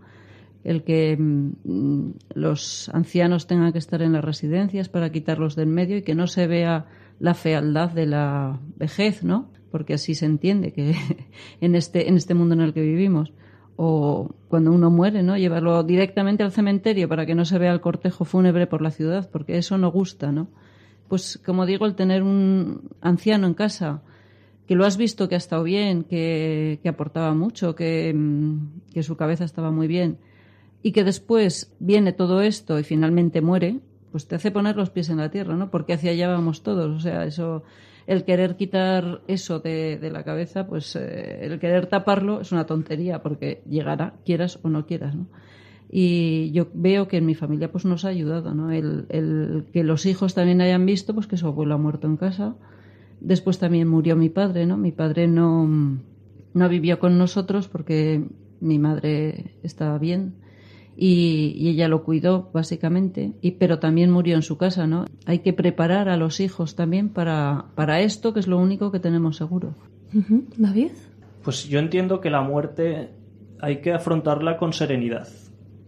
El 0.67 0.83
que 0.83 1.17
mm, 1.17 2.11
los 2.35 2.91
ancianos 2.91 3.47
tengan 3.47 3.73
que 3.73 3.79
estar 3.79 4.03
en 4.03 4.13
las 4.13 4.25
residencias 4.25 4.89
para 4.89 5.11
quitarlos 5.11 5.57
del 5.57 5.69
medio 5.69 5.97
y 5.97 6.03
que 6.03 6.15
no 6.15 6.27
se 6.27 6.47
vea 6.47 6.87
la 7.19 7.35
fealdad 7.35 7.91
de 7.91 8.07
la 8.07 8.61
vejez, 8.77 9.25
¿no? 9.25 9.51
porque 9.77 9.93
así 9.93 10.15
se 10.15 10.25
entiende 10.25 10.73
que 10.73 10.95
en 11.61 11.75
este, 11.75 12.09
en 12.09 12.17
este 12.17 12.33
mundo 12.33 12.55
en 12.55 12.63
el 12.63 12.73
que 12.73 12.81
vivimos. 12.81 13.35
O 13.79 14.31
cuando 14.49 14.73
uno 14.73 14.89
muere, 14.91 15.23
¿no? 15.23 15.37
Llevarlo 15.37 15.83
directamente 15.83 16.43
al 16.43 16.51
cementerio 16.51 17.11
para 17.11 17.27
que 17.27 17.35
no 17.35 17.45
se 17.45 17.59
vea 17.59 17.75
el 17.75 17.83
cortejo 17.83 18.25
fúnebre 18.25 18.67
por 18.67 18.81
la 18.81 18.91
ciudad, 18.91 19.29
porque 19.31 19.59
eso 19.59 19.77
no 19.77 19.91
gusta, 19.91 20.33
¿no? 20.33 20.49
Pues 21.09 21.39
como 21.45 21.67
digo, 21.67 21.85
el 21.85 21.95
tener 21.95 22.23
un 22.23 22.89
anciano 23.03 23.47
en 23.47 23.53
casa 23.53 24.01
que 24.67 24.77
lo 24.77 24.87
has 24.87 24.97
visto 24.97 25.29
que 25.29 25.35
ha 25.35 25.39
estado 25.39 25.63
bien, 25.63 26.05
que, 26.05 26.81
aportaba 26.89 27.35
mucho, 27.35 27.75
que, 27.75 28.15
mm, 28.15 28.93
que 28.95 29.03
su 29.03 29.15
cabeza 29.19 29.45
estaba 29.45 29.71
muy 29.71 29.89
bien, 29.89 30.17
y 30.87 30.93
que 30.93 31.03
después 31.03 31.75
viene 31.81 32.13
todo 32.13 32.43
esto 32.43 32.79
y 32.79 32.85
finalmente 32.85 33.41
muere, 33.41 33.81
pues 34.13 34.29
te 34.29 34.37
hace 34.37 34.53
poner 34.53 34.77
los 34.77 34.91
pies 34.91 35.09
en 35.09 35.17
la 35.17 35.33
tierra, 35.33 35.57
¿no? 35.57 35.69
Porque 35.69 35.95
hacia 35.95 36.13
allá 36.13 36.29
vamos 36.29 36.63
todos. 36.63 36.97
O 36.97 37.01
sea, 37.01 37.25
eso 37.25 37.65
el 38.07 38.23
querer 38.23 38.55
quitar 38.55 39.21
eso 39.27 39.59
de, 39.59 39.99
la 40.13 40.23
cabeza, 40.23 40.69
pues 40.69 40.95
eh, 40.95 41.45
el 41.45 41.59
querer 41.59 41.87
taparlo 41.87 42.41
es 42.41 42.53
una 42.53 42.67
tontería 42.67 43.21
porque 43.21 43.65
llegará, 43.69 44.15
quieras 44.25 44.61
o 44.63 44.69
no 44.69 44.87
quieras, 44.87 45.17
¿no? 45.17 45.27
Y 45.91 46.53
yo 46.53 46.69
veo 46.73 47.09
que 47.09 47.17
en 47.17 47.27
mi 47.27 47.35
familia 47.35 47.73
pues 47.73 47.85
nos 47.85 48.05
ha 48.05 48.09
ayudado, 48.11 48.55
¿no? 48.55 48.71
El, 48.71 49.67
que 49.73 49.83
los 49.83 50.07
hijos 50.07 50.35
también 50.35 50.61
hayan 50.61 50.87
visto 50.87 51.17
pues 51.17 51.27
que 51.27 51.37
su 51.37 51.49
abuelo 51.49 51.75
ha 51.75 51.79
muerto 51.79 52.07
en 52.07 52.17
casa. 52.17 52.55
Después 53.19 53.59
también 53.59 53.89
murió 53.89 54.15
mi 54.15 54.29
padre, 54.29 54.67
¿no? 54.67 54.77
Mi 54.77 54.93
padre 54.93 55.27
no, 55.27 55.69
no 56.55 56.69
vivió 56.69 57.01
con 57.01 57.19
nosotros 57.19 57.67
porque 57.67 58.23
mi 58.61 58.79
madre 58.79 59.57
estaba 59.65 59.99
bien 59.99 60.46
y, 60.97 61.69
ella 61.69 61.89
lo 61.89 62.03
cuidó 62.03 62.51
básicamente, 62.53 63.33
y, 63.43 63.53
pero 63.53 63.79
también 63.79 64.11
murió 64.11 64.35
en 64.37 64.43
su 64.43 64.57
casa, 64.57 64.87
¿no? 64.87 65.05
Hay 65.27 65.41
que 65.41 65.53
preparar 65.53 66.09
a 66.09 66.17
los 66.17 66.41
hijos 66.41 66.75
también 66.75 67.11
para, 67.11 67.67
para 67.75 68.01
esto, 68.01 68.33
que 68.33 68.41
es 68.41 68.47
lo 68.47 68.59
único 68.59 68.91
que 68.91 69.01
tenemos 69.01 69.37
seguro. 69.37 69.75
David. 70.57 70.93
Pues 71.43 71.69
yo 71.69 71.79
entiendo 71.79 72.21
que 72.21 72.31
la 72.31 72.41
muerte 72.41 73.11
hay 73.61 73.81
que 73.81 73.93
afrontarla 73.93 74.57
con 74.57 74.73
serenidad, 74.73 75.29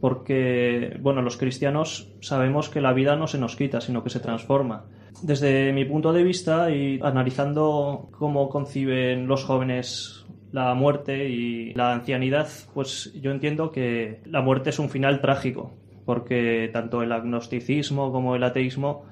porque, 0.00 0.98
bueno, 1.00 1.22
los 1.22 1.36
cristianos 1.36 2.12
sabemos 2.20 2.68
que 2.68 2.80
la 2.80 2.92
vida 2.92 3.16
no 3.16 3.26
se 3.26 3.38
nos 3.38 3.56
quita, 3.56 3.80
sino 3.80 4.04
que 4.04 4.10
se 4.10 4.20
transforma. 4.20 4.84
Desde 5.22 5.72
mi 5.72 5.84
punto 5.84 6.12
de 6.12 6.22
vista 6.22 6.70
y 6.70 7.00
analizando 7.02 8.08
cómo 8.12 8.48
conciben 8.48 9.26
los 9.26 9.44
jóvenes 9.44 10.26
la 10.52 10.74
muerte 10.74 11.28
y 11.28 11.74
la 11.74 11.92
ancianidad, 11.92 12.48
pues 12.74 13.12
yo 13.20 13.30
entiendo 13.30 13.70
que 13.70 14.20
la 14.24 14.40
muerte 14.40 14.70
es 14.70 14.78
un 14.78 14.88
final 14.88 15.20
trágico, 15.20 15.74
porque 16.04 16.70
tanto 16.72 17.02
el 17.02 17.12
agnosticismo 17.12 18.12
como 18.12 18.34
el 18.34 18.42
ateísmo, 18.42 19.04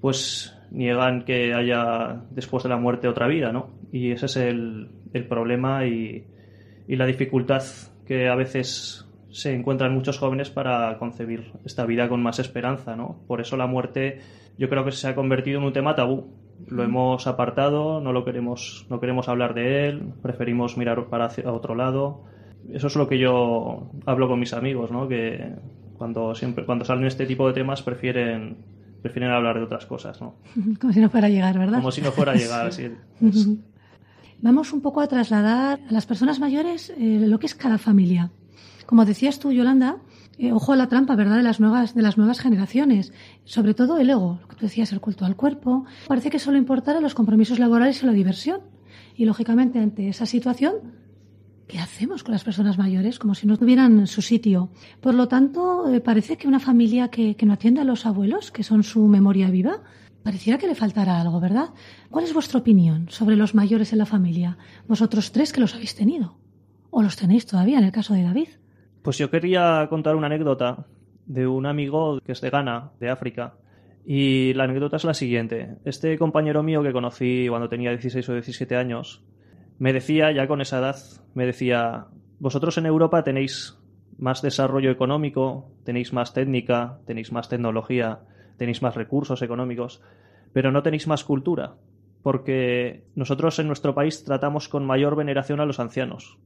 pues 0.00 0.56
niegan 0.70 1.24
que 1.24 1.52
haya 1.52 2.22
después 2.30 2.62
de 2.62 2.70
la 2.70 2.76
muerte 2.76 3.08
otra 3.08 3.26
vida, 3.26 3.52
¿no? 3.52 3.70
Y 3.92 4.12
ese 4.12 4.26
es 4.26 4.36
el, 4.36 4.88
problema 5.28 5.86
y, 5.86 6.24
y 6.86 6.96
la 6.96 7.04
dificultad 7.06 7.62
que 8.06 8.28
a 8.28 8.34
veces 8.36 9.06
se 9.30 9.52
encuentran 9.52 9.94
muchos 9.94 10.18
jóvenes 10.18 10.50
para 10.50 10.96
concebir 10.98 11.52
esta 11.64 11.84
vida 11.84 12.08
con 12.08 12.22
más 12.22 12.38
esperanza, 12.38 12.96
¿no? 12.96 13.20
Por 13.26 13.40
eso 13.40 13.56
la 13.56 13.66
muerte 13.66 14.20
yo 14.56 14.68
creo 14.68 14.84
que 14.84 14.92
se 14.92 15.08
ha 15.08 15.14
convertido 15.14 15.58
en 15.58 15.64
un 15.64 15.72
tema 15.72 15.94
tabú 15.94 16.39
lo 16.68 16.82
hemos 16.82 17.26
apartado, 17.26 18.00
no 18.00 18.12
lo 18.12 18.24
queremos, 18.24 18.86
no 18.88 19.00
queremos 19.00 19.28
hablar 19.28 19.54
de 19.54 19.88
él, 19.88 20.12
preferimos 20.22 20.76
mirar 20.76 21.06
para 21.06 21.26
hacia 21.26 21.52
otro 21.52 21.74
lado. 21.74 22.24
Eso 22.72 22.86
es 22.86 22.96
lo 22.96 23.08
que 23.08 23.18
yo 23.18 23.90
hablo 24.06 24.28
con 24.28 24.38
mis 24.38 24.52
amigos, 24.52 24.90
¿no? 24.90 25.08
Que 25.08 25.54
cuando 25.96 26.34
siempre, 26.34 26.64
cuando 26.64 26.84
salen 26.84 27.06
este 27.06 27.26
tipo 27.26 27.46
de 27.46 27.54
temas 27.54 27.82
prefieren, 27.82 28.58
prefieren 29.02 29.30
hablar 29.30 29.56
de 29.56 29.64
otras 29.64 29.86
cosas, 29.86 30.20
¿no? 30.20 30.36
Como 30.80 30.92
si 30.92 31.00
no 31.00 31.10
fuera 31.10 31.26
a 31.26 31.30
llegar, 31.30 31.58
¿verdad? 31.58 31.78
Como 31.78 31.90
si 31.90 32.00
no 32.00 32.12
fuera 32.12 32.32
a 32.32 32.36
llegar, 32.36 32.72
sí. 32.72 32.90
Vamos 34.42 34.72
un 34.72 34.80
poco 34.80 35.00
a 35.00 35.06
trasladar 35.06 35.80
a 35.88 35.92
las 35.92 36.06
personas 36.06 36.40
mayores 36.40 36.90
eh, 36.90 37.20
lo 37.20 37.38
que 37.38 37.46
es 37.46 37.54
cada 37.54 37.78
familia. 37.78 38.30
Como 38.86 39.04
decías 39.04 39.38
tú, 39.38 39.52
Yolanda, 39.52 39.98
eh, 40.40 40.52
ojo 40.52 40.72
a 40.72 40.76
la 40.76 40.88
trampa, 40.88 41.16
¿verdad?, 41.16 41.36
de 41.36 41.42
las 41.42 41.60
nuevas, 41.60 41.94
de 41.94 42.00
las 42.00 42.16
nuevas 42.16 42.40
generaciones. 42.40 43.12
Sobre 43.44 43.74
todo 43.74 43.98
el 43.98 44.08
ego, 44.08 44.38
lo 44.40 44.48
que 44.48 44.56
tú 44.56 44.62
decías, 44.62 44.90
el 44.92 45.00
culto 45.00 45.26
al 45.26 45.36
cuerpo. 45.36 45.84
Parece 46.08 46.30
que 46.30 46.38
solo 46.38 46.56
importara 46.56 47.00
los 47.00 47.14
compromisos 47.14 47.58
laborales 47.58 48.02
y 48.02 48.06
la 48.06 48.12
diversión. 48.12 48.62
Y 49.14 49.26
lógicamente, 49.26 49.78
ante 49.78 50.08
esa 50.08 50.24
situación, 50.24 50.76
¿qué 51.68 51.78
hacemos 51.78 52.24
con 52.24 52.32
las 52.32 52.42
personas 52.42 52.78
mayores? 52.78 53.18
Como 53.18 53.34
si 53.34 53.46
no 53.46 53.58
tuvieran 53.58 54.06
su 54.06 54.22
sitio. 54.22 54.70
Por 55.02 55.14
lo 55.14 55.28
tanto, 55.28 55.92
eh, 55.92 56.00
parece 56.00 56.38
que 56.38 56.48
una 56.48 56.58
familia 56.58 57.08
que, 57.08 57.36
que 57.36 57.44
no 57.44 57.52
atiende 57.52 57.82
a 57.82 57.84
los 57.84 58.06
abuelos, 58.06 58.50
que 58.50 58.62
son 58.62 58.82
su 58.82 59.06
memoria 59.08 59.50
viva, 59.50 59.82
pareciera 60.22 60.58
que 60.58 60.66
le 60.66 60.74
faltara 60.74 61.20
algo, 61.20 61.38
¿verdad? 61.40 61.70
¿Cuál 62.10 62.24
es 62.24 62.32
vuestra 62.32 62.60
opinión 62.60 63.08
sobre 63.10 63.36
los 63.36 63.54
mayores 63.54 63.92
en 63.92 63.98
la 63.98 64.06
familia? 64.06 64.56
Vosotros 64.88 65.32
tres 65.32 65.52
que 65.52 65.60
los 65.60 65.74
habéis 65.74 65.94
tenido. 65.94 66.38
¿O 66.88 67.02
los 67.02 67.16
tenéis 67.16 67.44
todavía 67.44 67.78
en 67.78 67.84
el 67.84 67.92
caso 67.92 68.14
de 68.14 68.22
David? 68.22 68.48
Pues 69.02 69.18
yo 69.18 69.30
quería 69.30 69.86
contar 69.88 70.16
una 70.16 70.26
anécdota 70.26 70.86
de 71.26 71.46
un 71.46 71.66
amigo 71.66 72.20
que 72.20 72.32
es 72.32 72.40
de 72.40 72.50
Ghana, 72.50 72.90
de 72.98 73.10
África, 73.10 73.54
Y 74.04 74.54
la 74.54 74.64
anécdota 74.64 74.96
es 74.96 75.04
la 75.04 75.14
siguiente. 75.14 75.76
Este 75.84 76.18
compañero 76.18 76.62
mío 76.62 76.82
que 76.82 76.92
conocí 76.92 77.46
cuando 77.48 77.68
tenía 77.68 77.90
16 77.90 78.28
o 78.30 78.32
17 78.32 78.74
años, 78.76 79.22
me 79.78 79.92
decía, 79.92 80.32
ya 80.32 80.48
con 80.48 80.60
esa 80.60 80.78
edad, 80.78 80.96
me 81.34 81.46
decía, 81.46 82.06
vosotros 82.38 82.76
en 82.78 82.86
Europa 82.86 83.22
tenéis 83.22 83.78
más 84.18 84.42
desarrollo 84.42 84.90
económico, 84.90 85.70
tenéis 85.84 86.12
más 86.12 86.32
técnica, 86.34 86.98
tenéis 87.06 87.32
más 87.32 87.48
tecnología, 87.48 88.20
tenéis 88.56 88.82
más 88.82 88.94
recursos 88.94 89.42
económicos, 89.42 90.02
pero 90.52 90.72
no 90.72 90.82
tenéis 90.82 91.06
más 91.06 91.24
cultura, 91.24 91.76
porque 92.22 93.04
nosotros 93.14 93.58
en 93.58 93.66
nuestro 93.66 93.94
país 93.94 94.24
tratamos 94.24 94.68
con 94.68 94.84
mayor 94.84 95.16
veneración 95.16 95.60
a 95.60 95.66
los 95.66 95.80
ancianos. 95.80 96.38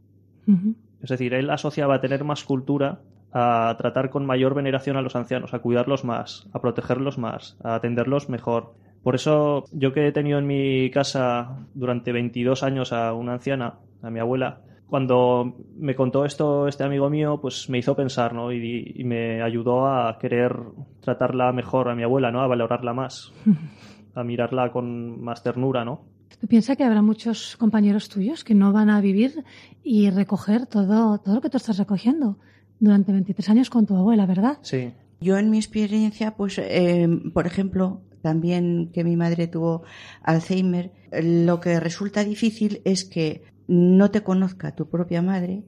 Es 1.05 1.11
decir, 1.11 1.35
él 1.35 1.51
asociaba 1.51 1.97
a 1.97 2.01
tener 2.01 2.25
más 2.25 2.45
cultura 2.45 3.03
a 3.31 3.75
tratar 3.77 4.09
con 4.09 4.25
mayor 4.25 4.55
veneración 4.55 4.97
a 4.97 5.03
los 5.03 5.17
ancianos, 5.17 5.53
a 5.53 5.59
cuidarlos 5.59 6.03
más, 6.03 6.49
a 6.55 6.61
protegerlos 6.61 7.19
más, 7.19 7.59
a 7.63 7.75
atenderlos 7.75 8.31
mejor. 8.31 8.73
Por 9.03 9.15
eso 9.15 9.65
yo 9.71 9.93
que 9.93 10.09
he 10.09 10.13
tenido 10.13 10.39
en 10.39 10.47
mi 10.47 10.91
casa 10.91 11.67
durante 11.75 12.11
22 12.11 12.63
años 12.63 12.95
a 12.95 13.13
una 13.13 13.35
anciana, 13.35 13.75
a 14.03 14.09
mi 14.09 14.19
abuela, 14.19 14.63
cuando 14.87 15.57
me 15.77 15.95
contó 15.95 16.25
esto 16.25 16.69
este 16.69 16.85
amigo 16.85 17.11
mío, 17.11 17.39
pues 17.39 17.69
me 17.69 17.77
hizo 17.77 17.95
pensar, 17.95 18.33
¿no? 18.33 18.51
Y, 18.51 19.05
me 19.05 19.43
ayudó 19.43 19.87
a 19.87 20.17
querer 20.19 20.57
tratarla 21.01 21.53
mejor 21.53 21.91
a 21.91 21.95
mi 21.95 22.03
abuela, 22.03 22.31
¿no? 22.31 22.41
A 22.41 22.47
valorarla 22.47 22.95
más, 22.95 23.31
a 24.15 24.25
mirarla 24.25 24.73
con 24.73 25.21
más 25.23 25.43
ternura, 25.43 25.85
¿no? 25.85 26.14
¿Tú 26.41 26.47
piensas 26.47 26.77
que 26.77 26.85
habrá 26.85 27.03
muchos 27.03 27.57
compañeros 27.57 28.09
tuyos 28.09 28.45
que 28.45 28.55
no 28.55 28.73
van 28.73 28.91
a 28.91 29.01
vivir 29.01 29.45
y 29.83 30.11
recoger 30.11 30.67
todo, 30.67 31.19
todo 31.19 31.35
lo 31.37 31.41
que 31.41 31.51
tú 31.51 31.57
estás 31.57 31.79
recogiendo 31.79 32.39
durante 32.81 33.13
23 33.13 33.49
años 33.51 33.71
con 33.71 33.87
tu 33.87 33.97
abuela, 33.97 34.27
verdad? 34.27 34.59
Sí. 34.63 34.93
Yo 35.21 35.39
en 35.39 35.51
mi 35.51 35.59
experiencia, 35.59 36.37
pues, 36.37 36.59
eh, 36.59 37.09
por 37.33 37.47
ejemplo, 37.47 38.03
también 38.21 38.91
que 38.93 39.05
mi 39.05 39.17
madre 39.17 39.47
tuvo 39.47 39.83
Alzheimer, 40.23 40.93
lo 41.13 41.61
que 41.61 41.79
resulta 41.81 42.25
difícil 42.25 42.81
es 42.85 43.05
que 43.05 43.43
no 43.67 44.11
te 44.11 44.23
conozca 44.23 44.75
tu 44.75 44.89
propia 44.89 45.23
madre 45.23 45.65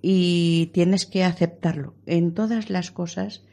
y 0.00 0.70
tienes 0.74 1.06
que 1.06 1.24
aceptarlo. 1.24 1.94
En 2.06 2.34
todas 2.34 2.70
las 2.70 2.90
cosas, 2.90 3.44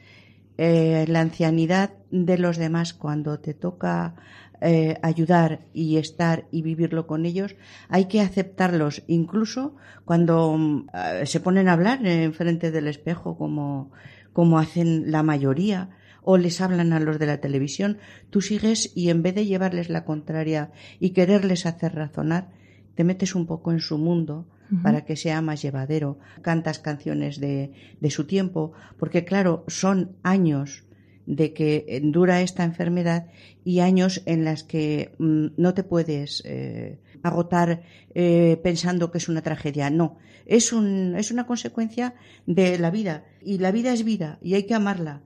eh, 0.58 1.06
la 1.08 1.22
ancianidad 1.22 1.92
de 2.12 2.38
los 2.38 2.58
demás, 2.58 2.94
cuando 2.94 3.40
te 3.40 3.54
toca 3.54 4.16
eh, 4.62 4.98
ayudar 5.02 5.62
y 5.74 5.98
estar 5.98 6.46
y 6.52 6.62
vivirlo 6.62 7.08
con 7.08 7.26
ellos, 7.26 7.56
hay 7.88 8.06
que 8.06 8.22
aceptarlos, 8.22 9.04
incluso 9.08 9.76
cuando 10.06 10.56
mm, 10.58 10.88
se 11.26 11.40
ponen 11.40 11.68
a 11.68 11.74
hablar 11.74 12.06
en 12.06 12.34
frente 12.34 12.72
del 12.72 12.88
espejo, 12.88 13.38
como, 13.38 13.92
como 14.34 14.60
hacen 14.60 15.12
la 15.12 15.24
mayoría, 15.24 15.90
o 16.22 16.38
les 16.38 16.62
hablan 16.62 16.94
a 16.94 17.00
los 17.00 17.20
de 17.20 17.26
la 17.26 17.40
televisión, 17.40 17.98
tú 18.30 18.42
sigues 18.42 18.92
y 18.96 19.10
en 19.10 19.24
vez 19.24 19.36
de 19.36 19.46
llevarles 19.46 19.90
la 19.90 20.06
contraria 20.06 20.72
y 21.00 21.12
quererles 21.12 21.66
hacer 21.66 21.96
razonar, 21.96 22.50
te 22.96 23.04
metes 23.04 23.36
un 23.36 23.46
poco 23.46 23.72
en 23.72 23.80
su 23.80 23.98
mundo 23.98 24.46
para 24.84 25.06
que 25.06 25.16
sea 25.16 25.42
más 25.42 25.62
llevadero. 25.62 26.20
Cantas 26.42 26.80
canciones 26.80 27.40
de, 27.40 27.72
de 28.00 28.12
su 28.12 28.26
tiempo, 28.26 28.74
porque 29.00 29.26
claro, 29.26 29.64
son 29.68 30.18
años 30.22 30.84
de 31.30 31.54
que 31.54 32.02
dura 32.04 32.42
esta 32.42 32.64
enfermedad 32.64 33.28
y 33.64 33.82
años 33.82 34.24
en 34.26 34.44
las 34.44 34.64
que 34.64 35.12
mm, 35.20 35.50
no 35.58 35.76
te 35.76 35.84
puedes 35.84 36.42
eh, 36.44 36.98
agotar 37.22 37.84
eh, 38.16 38.60
pensando 38.64 39.12
que 39.12 39.20
es 39.20 39.30
una 39.30 39.44
tragedia. 39.44 39.92
No, 39.92 40.18
es, 40.48 40.74
un, 40.74 41.16
es 41.16 41.30
una 41.30 41.46
consecuencia 41.46 42.16
de 42.48 42.80
la 42.80 42.90
vida 42.90 43.26
y 43.44 43.60
la 43.60 43.72
vida 43.72 43.94
es 43.94 44.04
vida 44.04 44.40
y 44.42 44.56
hay 44.56 44.64
que 44.64 44.74
amarla 44.74 45.22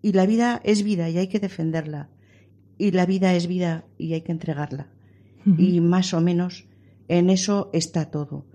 y 0.00 0.12
la 0.12 0.24
vida 0.24 0.62
es 0.64 0.82
vida 0.82 1.10
y 1.10 1.18
hay 1.18 1.28
que 1.28 1.38
defenderla 1.38 2.08
y 2.78 2.92
la 2.92 3.04
vida 3.04 3.34
es 3.34 3.46
vida 3.46 3.84
y 3.98 4.14
hay 4.14 4.22
que 4.22 4.32
entregarla. 4.32 4.88
Y 5.58 5.80
más 5.80 6.14
o 6.14 6.20
menos 6.20 6.66
en 7.08 7.28
eso 7.28 7.70
está 7.74 8.10
todo. 8.10 8.46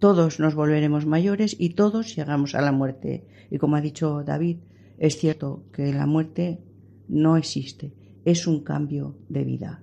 Todos 0.00 0.40
nos 0.40 0.54
volveremos 0.56 1.06
mayores 1.06 1.54
y 1.58 1.70
todos 1.70 2.16
llegamos 2.16 2.54
a 2.54 2.60
la 2.60 2.72
muerte. 2.72 3.24
Y 3.50 3.58
como 3.58 3.76
ha 3.76 3.80
dicho 3.80 4.24
David, 4.24 4.58
es 5.02 5.16
cierto 5.18 5.64
que 5.72 5.92
la 5.92 6.06
muerte 6.06 6.60
no 7.08 7.36
existe, 7.36 7.92
es 8.24 8.46
un 8.46 8.62
cambio 8.62 9.16
de 9.28 9.42
vida. 9.42 9.82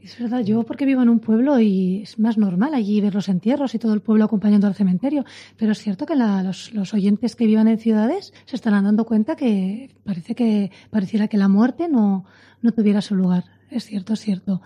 Es 0.00 0.16
verdad, 0.16 0.44
yo 0.44 0.62
porque 0.62 0.86
vivo 0.86 1.02
en 1.02 1.08
un 1.08 1.18
pueblo 1.18 1.58
y 1.58 2.02
es 2.02 2.20
más 2.20 2.38
normal 2.38 2.72
allí 2.72 3.00
ver 3.00 3.16
los 3.16 3.28
entierros 3.28 3.74
y 3.74 3.80
todo 3.80 3.94
el 3.94 4.00
pueblo 4.00 4.24
acompañando 4.24 4.68
al 4.68 4.76
cementerio, 4.76 5.24
pero 5.56 5.72
es 5.72 5.78
cierto 5.78 6.06
que 6.06 6.14
los, 6.14 6.94
oyentes 6.94 7.34
que 7.34 7.46
vivan 7.46 7.66
en 7.66 7.78
ciudades 7.78 8.32
se 8.44 8.54
estarán 8.54 8.84
dando 8.84 9.06
cuenta 9.06 9.34
que 9.34 9.90
parece 10.04 10.36
que 10.36 10.70
pareciera 10.90 11.26
que 11.26 11.36
la 11.36 11.48
muerte 11.48 11.88
no, 11.88 12.24
no 12.62 12.70
tuviera 12.70 13.00
su 13.00 13.16
lugar. 13.16 13.44
Es 13.72 13.86
cierto, 13.86 14.12
es 14.12 14.20
cierto. 14.20 14.62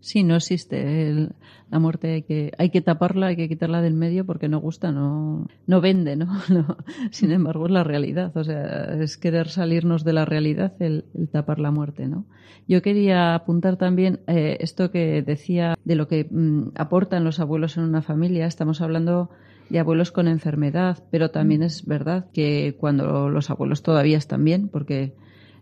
Sí, 0.00 0.22
no 0.22 0.36
existe 0.36 1.28
la 1.70 1.78
muerte, 1.78 2.12
hay 2.14 2.22
que, 2.22 2.52
hay 2.56 2.70
que 2.70 2.80
taparla, 2.80 3.26
hay 3.26 3.36
que 3.36 3.48
quitarla 3.48 3.82
del 3.82 3.94
medio 3.94 4.24
porque 4.24 4.48
no 4.48 4.58
gusta, 4.58 4.92
no, 4.92 5.46
no 5.66 5.80
vende, 5.82 6.16
¿no? 6.16 6.26
Sin 7.10 7.32
embargo, 7.32 7.66
es 7.66 7.72
la 7.72 7.84
realidad, 7.84 8.34
o 8.34 8.42
sea, 8.42 8.94
es 9.00 9.18
querer 9.18 9.48
salirnos 9.48 10.02
de 10.02 10.14
la 10.14 10.24
realidad 10.24 10.72
el, 10.80 11.04
tapar 11.30 11.58
la 11.58 11.70
muerte, 11.70 12.08
¿no? 12.08 12.24
Yo 12.66 12.80
quería 12.80 13.34
apuntar 13.34 13.76
también 13.76 14.20
eh, 14.26 14.56
esto 14.60 14.90
que 14.90 15.22
decía 15.22 15.76
de 15.84 15.94
lo 15.96 16.08
que 16.08 16.26
mm, 16.30 16.72
aportan 16.76 17.24
los 17.24 17.38
abuelos 17.38 17.76
en 17.76 17.84
una 17.84 18.00
familia. 18.00 18.46
Estamos 18.46 18.80
hablando 18.80 19.30
de 19.68 19.78
abuelos 19.78 20.12
con 20.12 20.28
enfermedad, 20.28 21.02
pero 21.10 21.30
también 21.30 21.62
es 21.62 21.86
verdad 21.86 22.26
que 22.32 22.76
cuando 22.78 23.28
los 23.28 23.50
abuelos 23.50 23.82
todavía 23.82 24.18
están 24.18 24.44
bien, 24.44 24.68
porque 24.68 25.14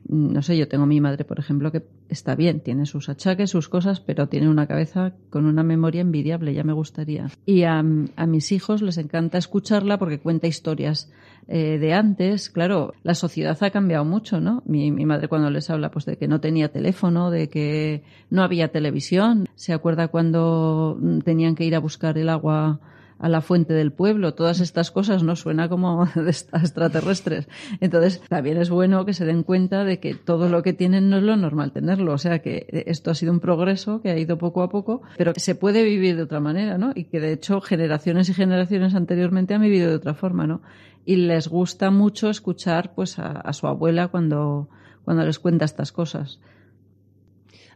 no 0.08 0.42
sé, 0.42 0.56
yo 0.56 0.68
tengo 0.68 0.86
mi 0.86 1.00
madre, 1.00 1.24
por 1.24 1.38
ejemplo, 1.38 1.70
que 1.70 1.82
está 2.08 2.34
bien, 2.34 2.60
tiene 2.60 2.86
sus 2.86 3.08
achaques, 3.08 3.50
sus 3.50 3.68
cosas, 3.68 4.00
pero 4.00 4.28
tiene 4.28 4.48
una 4.48 4.66
cabeza 4.66 5.12
con 5.28 5.44
una 5.44 5.62
memoria 5.62 6.00
envidiable, 6.00 6.54
ya 6.54 6.64
me 6.64 6.72
gustaría. 6.72 7.28
Y 7.44 7.64
a, 7.64 7.82
mis 7.82 8.52
hijos 8.52 8.80
les 8.80 8.96
encanta 8.96 9.36
escucharla 9.36 9.98
porque 9.98 10.18
cuenta 10.18 10.46
historias 10.46 11.10
eh, 11.46 11.78
de 11.78 11.92
antes. 11.92 12.48
Claro, 12.48 12.94
la 13.02 13.14
sociedad 13.14 13.56
ha 13.60 13.70
cambiado 13.70 14.04
mucho, 14.04 14.40
¿no? 14.40 14.62
Mi, 14.64 14.90
mi 14.90 15.04
madre 15.04 15.28
cuando 15.28 15.50
les 15.50 15.68
habla, 15.68 15.90
pues 15.90 16.06
de 16.06 16.16
que 16.16 16.26
no 16.26 16.40
tenía 16.40 16.72
teléfono, 16.72 17.30
de 17.30 17.48
que 17.48 18.02
no 18.30 18.42
había 18.42 18.68
televisión, 18.68 19.46
se 19.56 19.74
acuerda 19.74 20.08
cuando 20.08 20.98
tenían 21.24 21.54
que 21.54 21.64
ir 21.64 21.74
a 21.74 21.80
buscar 21.80 22.16
el 22.16 22.30
agua 22.30 22.80
a 23.18 23.28
la 23.28 23.40
fuente 23.40 23.74
del 23.74 23.92
pueblo, 23.92 24.34
todas 24.34 24.60
estas 24.60 24.90
cosas 24.90 25.22
no 25.22 25.36
suena 25.36 25.68
como 25.68 26.08
extraterrestres. 26.16 27.48
Entonces, 27.80 28.22
también 28.28 28.58
es 28.58 28.70
bueno 28.70 29.04
que 29.04 29.14
se 29.14 29.24
den 29.24 29.42
cuenta 29.42 29.84
de 29.84 29.98
que 29.98 30.14
todo 30.14 30.48
lo 30.48 30.62
que 30.62 30.72
tienen 30.72 31.10
no 31.10 31.18
es 31.18 31.22
lo 31.22 31.36
normal 31.36 31.72
tenerlo. 31.72 32.12
O 32.12 32.18
sea, 32.18 32.40
que 32.40 32.84
esto 32.86 33.10
ha 33.10 33.14
sido 33.14 33.32
un 33.32 33.40
progreso 33.40 34.00
que 34.00 34.10
ha 34.10 34.18
ido 34.18 34.38
poco 34.38 34.62
a 34.62 34.68
poco, 34.68 35.02
pero 35.16 35.32
que 35.32 35.40
se 35.40 35.54
puede 35.54 35.82
vivir 35.82 36.16
de 36.16 36.22
otra 36.22 36.40
manera, 36.40 36.78
¿no? 36.78 36.92
Y 36.94 37.04
que 37.04 37.20
de 37.20 37.32
hecho 37.32 37.60
generaciones 37.60 38.28
y 38.28 38.34
generaciones 38.34 38.94
anteriormente 38.94 39.54
han 39.54 39.62
vivido 39.62 39.88
de 39.88 39.96
otra 39.96 40.14
forma, 40.14 40.46
¿no? 40.46 40.62
Y 41.04 41.16
les 41.16 41.48
gusta 41.48 41.90
mucho 41.90 42.30
escuchar 42.30 42.94
pues 42.94 43.18
a, 43.18 43.32
a 43.32 43.52
su 43.52 43.66
abuela 43.66 44.08
cuando, 44.08 44.68
cuando 45.04 45.24
les 45.24 45.38
cuenta 45.38 45.64
estas 45.64 45.90
cosas 45.90 46.38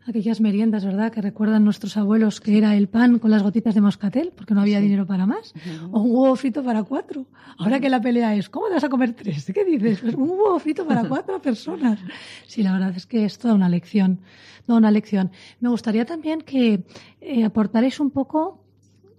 aquellas 0.07 0.41
meriendas, 0.41 0.85
¿verdad?, 0.85 1.13
que 1.13 1.21
recuerdan 1.21 1.65
nuestros 1.65 1.97
abuelos 1.97 2.41
que 2.41 2.59
era 2.59 2.77
el 2.77 2.89
pan 2.89 3.19
con 3.19 3.31
las 3.31 3.43
gotitas 3.43 3.75
de 3.75 3.81
moscatel, 3.81 4.33
porque 4.35 4.55
no 4.55 4.61
había 4.61 4.81
dinero 4.81 5.07
para 5.07 5.27
más, 5.27 5.55
o 5.91 6.01
un 6.01 6.11
huevo 6.11 6.37
frito 6.37 6.65
para 6.65 6.83
cuatro. 6.83 7.27
Ahora 7.59 7.79
que 7.81 7.89
la 7.89 8.01
pelea 8.01 8.35
es, 8.35 8.49
¿cómo 8.49 8.69
te 8.69 8.75
vas 8.75 8.85
a 8.85 8.89
comer 8.89 9.13
tres? 9.13 9.51
¿Qué 9.55 9.65
dices? 9.65 10.01
Pues 10.01 10.15
un 10.15 10.31
huevo 10.31 10.59
frito 10.59 10.87
para 10.87 11.05
cuatro 11.09 11.41
personas. 11.41 12.01
Sí, 12.47 12.63
la 12.63 12.73
verdad 12.73 12.93
es 12.97 13.07
que 13.07 13.25
es 13.25 13.39
toda 13.39 13.55
una 13.55 13.69
lección, 13.69 14.21
toda 14.67 14.79
una 14.79 14.91
lección. 14.91 15.31
Me 15.61 15.69
gustaría 15.69 16.05
también 16.05 16.41
que 16.41 16.85
eh, 17.21 17.45
aportaréis 17.45 18.01
un 18.01 18.11
poco, 18.11 18.65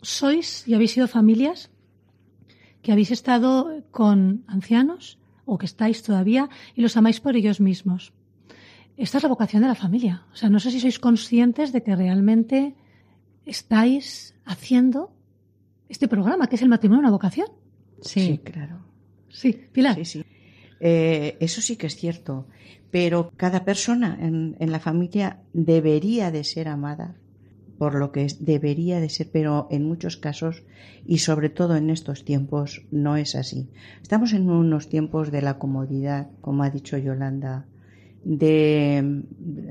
sois 0.01 0.67
y 0.67 0.73
habéis 0.73 0.91
sido 0.91 1.07
familias 1.07 1.69
que 2.81 2.91
habéis 2.91 3.11
estado 3.11 3.81
con 3.91 4.43
ancianos 4.47 5.17
o 5.45 5.57
que 5.57 5.65
estáis 5.65 6.03
todavía 6.03 6.49
y 6.75 6.81
los 6.81 6.97
amáis 6.97 7.21
por 7.21 7.37
ellos 7.37 7.61
mismos 7.61 8.11
esta 8.97 9.17
es 9.17 9.23
la 9.23 9.29
vocación 9.29 9.61
de 9.61 9.67
la 9.67 9.75
familia. 9.75 10.25
O 10.33 10.35
sea, 10.35 10.49
no 10.49 10.59
sé 10.59 10.71
si 10.71 10.79
sois 10.79 10.99
conscientes 10.99 11.71
de 11.71 11.83
que 11.83 11.95
realmente 11.95 12.75
estáis 13.45 14.35
haciendo 14.45 15.11
este 15.89 16.07
programa, 16.07 16.47
que 16.47 16.55
es 16.55 16.61
el 16.61 16.69
matrimonio 16.69 17.01
una 17.01 17.11
vocación. 17.11 17.47
Sí, 18.01 18.39
claro. 18.43 18.85
Sí, 19.29 19.53
Pilar. 19.71 19.95
Sí, 19.95 20.05
sí. 20.05 20.23
Eh, 20.79 21.37
eso 21.39 21.61
sí 21.61 21.75
que 21.75 21.87
es 21.87 21.95
cierto. 21.95 22.47
Pero 22.91 23.31
cada 23.35 23.65
persona 23.65 24.17
en, 24.19 24.55
en, 24.59 24.71
la 24.71 24.79
familia 24.79 25.39
debería 25.53 26.29
de 26.29 26.43
ser 26.43 26.67
amada 26.67 27.15
por 27.77 27.95
lo 27.95 28.11
que 28.11 28.23
es, 28.25 28.45
debería 28.45 28.99
de 28.99 29.09
ser, 29.09 29.29
pero 29.31 29.67
en 29.71 29.83
muchos 29.85 30.17
casos 30.17 30.63
y 31.05 31.17
sobre 31.17 31.49
todo 31.49 31.75
en 31.75 31.89
estos 31.89 32.23
tiempos 32.23 32.85
no 32.91 33.17
es 33.17 33.35
así. 33.35 33.69
Estamos 34.01 34.33
en 34.33 34.49
unos 34.49 34.89
tiempos 34.89 35.31
de 35.31 35.41
la 35.41 35.57
comodidad, 35.57 36.29
como 36.41 36.63
ha 36.63 36.69
dicho 36.69 36.97
Yolanda, 36.97 37.65
de, 38.23 39.23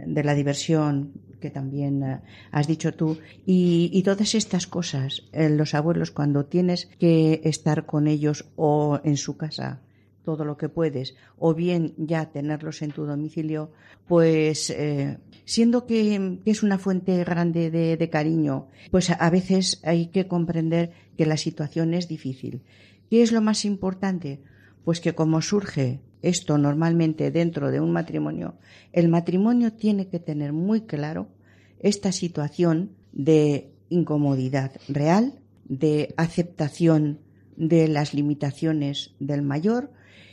de 0.06 0.24
la 0.24 0.34
diversión 0.34 1.12
que 1.40 1.50
también 1.50 2.02
eh, 2.02 2.20
has 2.52 2.66
dicho 2.66 2.94
tú 2.94 3.18
y, 3.44 3.90
y 3.92 4.02
todas 4.02 4.34
estas 4.34 4.66
cosas 4.66 5.24
eh, 5.32 5.50
los 5.50 5.74
abuelos 5.74 6.10
cuando 6.10 6.46
tienes 6.46 6.86
que 6.98 7.42
estar 7.44 7.84
con 7.84 8.06
ellos 8.06 8.46
o 8.56 9.00
en 9.04 9.16
su 9.16 9.36
casa 9.36 9.82
todo 10.24 10.44
lo 10.44 10.56
que 10.56 10.68
puedes, 10.68 11.16
o 11.36 11.54
bien 11.54 11.94
ya 11.96 12.30
tenerlos 12.30 12.82
en 12.82 12.92
tu 12.92 13.06
domicilio, 13.06 13.72
pues 14.06 14.70
eh, 14.70 15.18
siendo 15.44 15.86
que, 15.86 16.38
es 16.44 16.62
una 16.62 16.78
fuente 16.78 17.24
grande 17.24 17.70
de, 17.70 18.10
cariño, 18.10 18.68
pues 18.90 19.10
a, 19.10 19.30
veces 19.30 19.80
hay 19.84 20.06
que 20.06 20.28
comprender 20.28 20.92
que 21.16 21.26
la 21.26 21.36
situación 21.36 21.94
es 21.94 22.08
difícil. 22.08 22.62
¿Qué 23.10 23.22
es 23.22 23.32
lo 23.32 23.40
más 23.40 23.64
importante? 23.64 24.40
Pues 24.84 25.00
que 25.00 25.14
como 25.14 25.42
surge 25.42 26.00
esto 26.22 26.56
normalmente 26.56 27.30
dentro 27.30 27.70
de 27.70 27.80
un 27.80 27.92
matrimonio, 27.92 28.54
el 28.92 29.08
matrimonio 29.08 29.72
tiene 29.72 30.08
que 30.08 30.18
tener 30.18 30.52
muy 30.52 30.82
claro 30.82 31.28
esta 31.80 32.12
situación 32.12 32.92
de 33.12 33.72
incomodidad 33.88 34.72
real, 34.88 35.40
de 35.64 36.14
aceptación 36.16 37.20
de 37.56 37.88
las 37.88 38.14
limitaciones 38.14 39.14
del 39.20 39.42
mayor, 39.42 39.90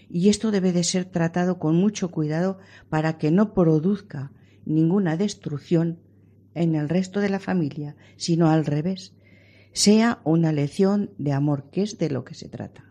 y 0.10 0.30
esto 0.30 0.52
debe 0.52 0.72
de 0.72 0.84
ser 0.84 1.06
tratado 1.06 1.60
con 1.60 1.76
mucho 1.76 2.10
cuidado 2.10 2.58
para 2.90 3.18
que 3.18 3.32
no 3.32 3.54
produzca 3.54 4.32
ninguna 4.66 5.18
destrucción 5.18 6.00
en 6.56 6.76
el 6.76 6.90
resto 6.90 7.20
de 7.20 7.30
la 7.30 7.40
familia, 7.40 7.96
sino 8.18 8.50
al 8.50 8.66
revés, 8.66 9.14
sea 9.74 10.20
una 10.24 10.52
lección 10.52 11.12
de 11.18 11.34
amor, 11.34 11.66
que 11.72 11.84
es 11.84 11.98
de 11.98 12.10
lo 12.10 12.24
que 12.24 12.34
se 12.34 12.50
trata. 12.50 12.84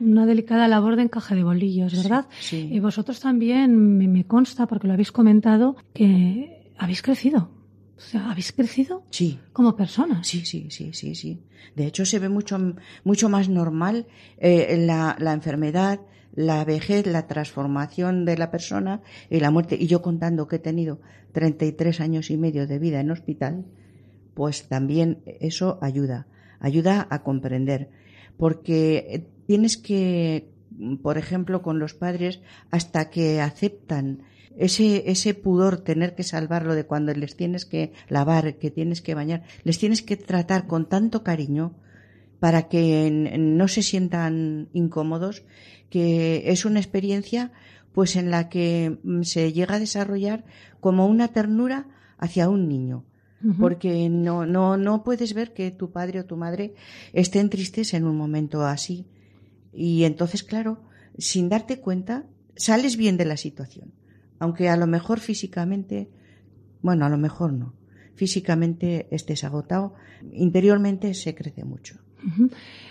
Una 0.00 0.26
delicada 0.26 0.68
labor 0.68 0.96
de 0.96 1.02
encaje 1.02 1.34
de 1.34 1.44
bolillos, 1.44 1.96
¿verdad? 1.96 2.26
Sí. 2.40 2.68
Y 2.70 2.80
vosotros 2.80 3.20
también 3.20 3.76
me, 3.98 4.26
consta, 4.26 4.66
porque 4.66 4.86
lo 4.86 4.92
habéis 4.92 5.12
comentado, 5.12 5.76
que 5.92 6.72
habéis 6.76 7.02
crecido. 7.02 7.50
O 7.96 8.00
sea, 8.00 8.30
¿habéis 8.30 8.52
crecido? 8.52 9.04
Sí. 9.10 9.38
Como 9.52 9.76
personas. 9.76 10.26
Sí, 10.26 10.44
sí, 10.44 10.66
sí, 10.70 10.92
sí, 10.92 11.14
sí. 11.14 11.40
De 11.76 11.86
hecho, 11.86 12.04
se 12.04 12.18
ve 12.18 12.28
mucho, 12.28 12.58
mucho 13.04 13.28
más 13.28 13.48
normal 13.48 14.06
eh, 14.38 14.76
la, 14.78 15.16
la 15.18 15.32
enfermedad, 15.32 16.00
la 16.34 16.64
vejez, 16.64 17.06
la 17.06 17.26
transformación 17.26 18.24
de 18.24 18.36
la 18.36 18.50
persona 18.50 19.00
y 19.30 19.40
la 19.40 19.50
muerte. 19.50 19.76
Y 19.78 19.86
yo 19.86 20.02
contando 20.02 20.48
que 20.48 20.56
he 20.56 20.60
tenido 20.60 21.00
33 21.32 22.00
años 22.00 22.30
y 22.30 22.36
medio 22.36 22.66
de 22.66 22.78
vida 22.78 23.00
en 23.00 23.10
hospital, 23.10 23.64
pues 24.34 24.68
también 24.68 25.22
eso 25.40 25.78
ayuda, 25.80 26.26
ayuda 26.60 27.06
a 27.10 27.22
comprender. 27.22 27.90
Porque 28.36 29.26
tienes 29.46 29.76
que, 29.76 30.50
por 31.02 31.18
ejemplo, 31.18 31.62
con 31.62 31.78
los 31.78 31.94
padres, 31.94 32.40
hasta 32.70 33.10
que 33.10 33.40
aceptan 33.40 34.22
ese, 34.56 35.10
ese 35.10 35.34
pudor, 35.34 35.78
tener 35.78 36.14
que 36.14 36.22
salvarlo 36.22 36.74
de 36.74 36.84
cuando 36.84 37.12
les 37.14 37.36
tienes 37.36 37.64
que 37.64 37.92
lavar, 38.08 38.56
que 38.56 38.70
tienes 38.70 39.02
que 39.02 39.14
bañar, 39.14 39.42
les 39.62 39.78
tienes 39.78 40.02
que 40.02 40.16
tratar 40.16 40.66
con 40.66 40.88
tanto 40.88 41.22
cariño 41.22 41.74
para 42.40 42.68
que 42.68 43.10
no 43.38 43.68
se 43.68 43.82
sientan 43.82 44.68
incómodos 44.72 45.44
que 45.94 46.50
es 46.50 46.64
una 46.64 46.80
experiencia 46.80 47.52
pues 47.92 48.16
en 48.16 48.30
la 48.30 48.48
que 48.48 48.98
mm, 49.04 49.22
se 49.22 49.52
llega 49.52 49.76
a 49.76 49.78
desarrollar 49.78 50.44
como 50.80 51.06
una 51.06 51.28
ternura 51.28 51.86
hacia 52.18 52.48
un 52.48 52.68
niño. 52.68 53.04
Porque 53.60 54.08
no, 54.08 54.46
no, 54.46 54.76
no 54.76 55.04
puedes 55.04 55.34
ver 55.34 55.52
que 55.52 55.70
tu 55.70 55.90
padre 55.90 56.20
o 56.20 56.24
tu 56.24 56.36
madre 56.36 56.74
estén 57.12 57.50
tristes 57.50 57.92
en 57.92 58.04
un 58.04 58.16
momento 58.16 58.64
así. 58.64 59.06
Y 59.72 60.04
entonces, 60.04 60.42
claro, 60.42 60.82
sin 61.18 61.48
darte 61.48 61.80
cuenta, 61.80 62.24
sales 62.56 62.96
bien 62.96 63.16
de 63.16 63.26
la 63.26 63.36
situación. 63.36 63.92
Aunque 64.38 64.68
a 64.68 64.76
lo 64.76 64.86
mejor 64.86 65.20
físicamente, 65.20 66.08
bueno, 66.80 67.04
a 67.04 67.08
lo 67.08 67.18
mejor 67.18 67.52
no, 67.52 67.74
físicamente 68.14 69.08
estés 69.10 69.44
agotado, 69.44 69.94
interiormente 70.32 71.14
se 71.14 71.34
crece 71.34 71.64
mucho. 71.64 71.98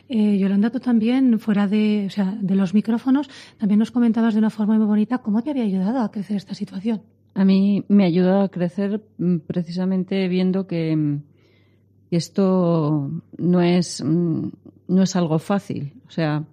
Eh, 0.10 0.38
Yolanda, 0.38 0.70
tú 0.70 0.80
también, 0.80 1.39
fuera 1.39 1.68
de, 1.68 2.06
o 2.08 2.10
sea, 2.10 2.38
de 2.39 2.56
los 2.56 2.74
micrófonos, 2.74 3.30
también 3.58 3.80
nos 3.80 3.92
comentabas 3.92 4.34
de 4.34 4.39
una 4.39 4.50
forma 4.50 4.78
muy 4.78 4.86
bonita 4.86 5.20
cómo 5.20 5.42
te 5.42 5.50
había 5.50 5.63
ayudado 5.63 6.00
a 6.00 6.12
crecer 6.12 6.38
esta 6.38 6.54
situación. 6.54 7.02
A 7.34 7.46
mí 7.46 7.84
me 7.88 8.04
ha 8.04 8.08
ayudado 8.08 8.41
a 8.41 8.50
crecer 8.50 9.02
mm, 9.17 9.38
precisamente 9.39 10.28
viendo 10.28 10.67
que, 10.67 10.96
mm, 10.96 11.22
esto 12.15 13.12
no 13.38 13.62
es, 13.62 14.04
mm, 14.04 14.50
no 14.88 15.04
es 15.04 15.15
algo 15.15 15.39
fácil. 15.39 15.93
O 16.08 16.12
sea, 16.12 16.46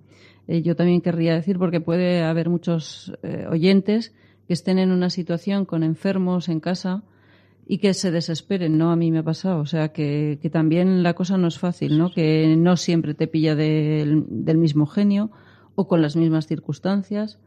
eh, 0.48 0.62
yo 0.62 0.74
también 0.76 1.00
querría 1.00 1.34
decir, 1.34 1.58
porque 1.58 1.80
puede 1.80 2.22
haber 2.22 2.48
muchos 2.48 3.12
eh, 3.22 3.46
oyentes 3.48 4.14
que 4.46 4.54
estén 4.54 4.78
en 4.78 4.90
una 4.90 5.10
situación 5.10 5.64
con 5.64 5.82
enfermos 5.82 6.48
en 6.48 6.60
casa 6.60 7.02
y 7.66 7.78
que 7.78 7.94
se 7.94 8.10
desesperen, 8.10 8.78
¿no? 8.78 8.90
A 8.90 8.96
mí 8.96 9.10
me 9.12 9.18
ha 9.18 9.22
pasado. 9.22 9.60
O 9.60 9.66
sea, 9.66 9.92
que, 9.92 10.38
que 10.42 10.50
también 10.50 11.02
la 11.02 11.14
cosa 11.14 11.36
no 11.36 11.46
es 11.46 11.58
fácil, 11.58 11.98
¿no? 11.98 12.10
Que 12.10 12.56
no 12.56 12.76
siempre 12.76 13.14
te 13.14 13.28
pilla 13.28 13.54
del 13.54 14.58
mismo 14.58 14.86
genio 14.86 15.30
o 15.76 15.86
con 15.86 16.02
las 16.02 16.16
mismas 16.16 16.46
circunstancias, 16.46 17.38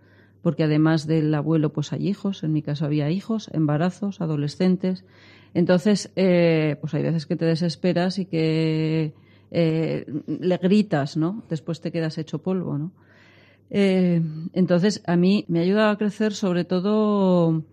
porque 0.44 0.66
además 0.66 1.08
del 1.08 1.34
abuelo, 1.34 1.72
pues 1.72 1.94
hay 1.94 2.08
hijos. 2.08 2.44
En 2.44 2.52
mi 2.52 2.62
caso 2.62 2.86
había 2.86 3.10
hijos, 3.10 3.50
embarazos, 3.54 4.22
adolescentes. 4.22 5.06
Entonces, 5.54 6.12
eh, 6.18 6.76
pues 6.82 6.94
hay 6.94 7.02
veces 7.02 7.26
que 7.26 7.38
te 7.38 7.46
desesperas 7.46 8.20
y 8.20 8.26
que 8.26 9.14
eh, 9.52 10.06
le 10.28 10.58
gritas, 10.58 11.16
¿no? 11.16 11.44
Después 11.50 11.80
te 11.80 11.92
quedas 11.92 12.18
hecho 12.18 12.40
polvo, 12.40 12.78
¿no? 12.78 12.92
Eh, 13.70 14.22
entonces, 14.52 15.02
a 15.08 15.16
mí 15.16 15.46
me 15.48 15.60
ha 15.60 15.62
ayudado 15.64 15.92
a 15.92 15.98
crecer 15.98 16.34
sobre 16.34 16.66
todo 16.66 17.64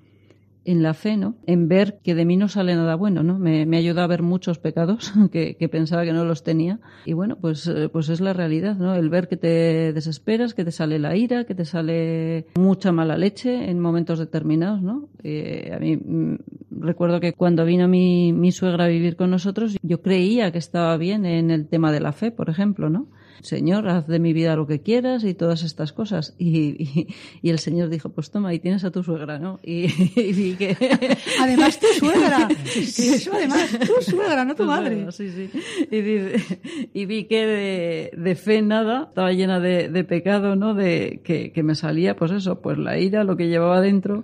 en 0.64 0.82
la 0.82 0.94
fe, 0.94 1.16
¿no? 1.16 1.36
En 1.46 1.68
ver 1.68 2.00
que 2.02 2.14
de 2.14 2.24
mí 2.24 2.36
no 2.36 2.48
sale 2.48 2.74
nada 2.74 2.94
bueno, 2.94 3.22
¿no? 3.22 3.38
Me, 3.38 3.66
me 3.66 3.78
ayuda 3.78 4.04
a 4.04 4.06
ver 4.06 4.22
muchos 4.22 4.58
pecados 4.58 5.12
que, 5.32 5.56
que, 5.56 5.68
pensaba 5.68 6.04
que 6.04 6.12
no 6.12 6.24
los 6.24 6.42
tenía. 6.42 6.80
Y 7.04 7.12
bueno, 7.12 7.36
pues, 7.40 7.66
eh, 7.66 7.88
pues 7.88 8.08
es 8.08 8.20
la 8.20 8.32
realidad, 8.32 8.76
¿no? 8.76 8.94
El 8.94 9.08
ver 9.08 9.28
que 9.28 9.36
te 9.36 9.92
desesperas, 9.92 10.54
que 10.54 10.64
te 10.64 10.72
sale 10.72 10.98
la 10.98 11.16
ira, 11.16 11.44
que 11.44 11.54
te 11.54 11.64
sale 11.64 12.46
mucha 12.56 12.92
mala 12.92 13.16
leche 13.16 13.70
en 13.70 13.80
momentos 13.80 14.18
determinados, 14.18 14.82
¿no? 14.82 15.08
Eh, 15.22 15.72
a 15.74 15.78
mí 15.78 15.96
mm, 15.96 16.36
recuerdo 16.70 17.20
que 17.20 17.32
cuando 17.32 17.64
vino 17.64 17.88
mi, 17.88 18.32
mi 18.32 18.52
suegra 18.52 18.84
a 18.84 18.88
vivir 18.88 19.16
con 19.16 19.30
nosotros, 19.30 19.76
yo 19.82 20.02
creía 20.02 20.52
que 20.52 20.58
estaba 20.58 20.96
bien 20.96 21.24
en 21.24 21.50
el 21.50 21.68
tema 21.68 21.92
de 21.92 22.00
la 22.00 22.12
fe, 22.12 22.30
por 22.30 22.50
ejemplo, 22.50 22.90
¿no? 22.90 23.08
Señor, 23.42 23.88
haz 23.88 24.06
de 24.06 24.18
mi 24.18 24.32
vida 24.32 24.54
lo 24.56 24.66
que 24.66 24.80
quieras 24.80 25.24
y 25.24 25.34
todas 25.34 25.62
estas 25.62 25.92
cosas. 25.92 26.34
Y, 26.38 27.08
y, 27.42 27.50
el 27.50 27.58
Señor 27.58 27.88
dijo, 27.88 28.10
pues 28.10 28.30
toma, 28.30 28.52
y 28.52 28.58
tienes 28.58 28.84
a 28.84 28.90
tu 28.90 29.02
suegra, 29.02 29.38
¿no? 29.38 29.60
Y, 29.62 29.86
vi 30.32 30.54
que... 30.56 30.76
Además, 31.40 31.78
tu 31.78 31.86
suegra. 31.98 32.48
Eso, 32.76 33.32
además, 33.32 33.78
tu 33.78 34.10
suegra, 34.10 34.44
no 34.44 34.54
tu, 34.54 34.64
madre. 34.64 35.10
sí, 35.12 35.30
sí. 35.30 35.50
Y, 36.92 37.06
vi 37.06 37.24
que 37.24 38.10
de, 38.14 38.34
fe 38.36 38.62
nada, 38.62 39.06
estaba 39.08 39.32
llena 39.32 39.60
de, 39.60 39.88
de 39.88 40.04
pecado, 40.04 40.56
¿no? 40.56 40.74
De 40.74 41.20
que, 41.24 41.52
que, 41.52 41.62
me 41.62 41.74
salía, 41.74 42.16
pues 42.16 42.30
eso, 42.32 42.60
pues 42.60 42.78
la 42.78 42.98
ira, 42.98 43.24
lo 43.24 43.36
que 43.36 43.48
llevaba 43.48 43.80
dentro, 43.80 44.22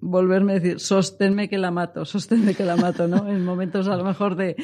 volverme 0.00 0.52
a 0.52 0.54
decir, 0.56 0.80
sosténme 0.80 1.48
que 1.48 1.58
la 1.58 1.70
mato, 1.70 2.04
sosténme 2.04 2.54
que 2.54 2.64
la 2.64 2.76
mato, 2.76 3.08
¿no? 3.08 3.28
En 3.28 3.44
momentos 3.44 3.88
a 3.88 3.96
lo 3.96 4.04
mejor 4.04 4.36
de, 4.36 4.56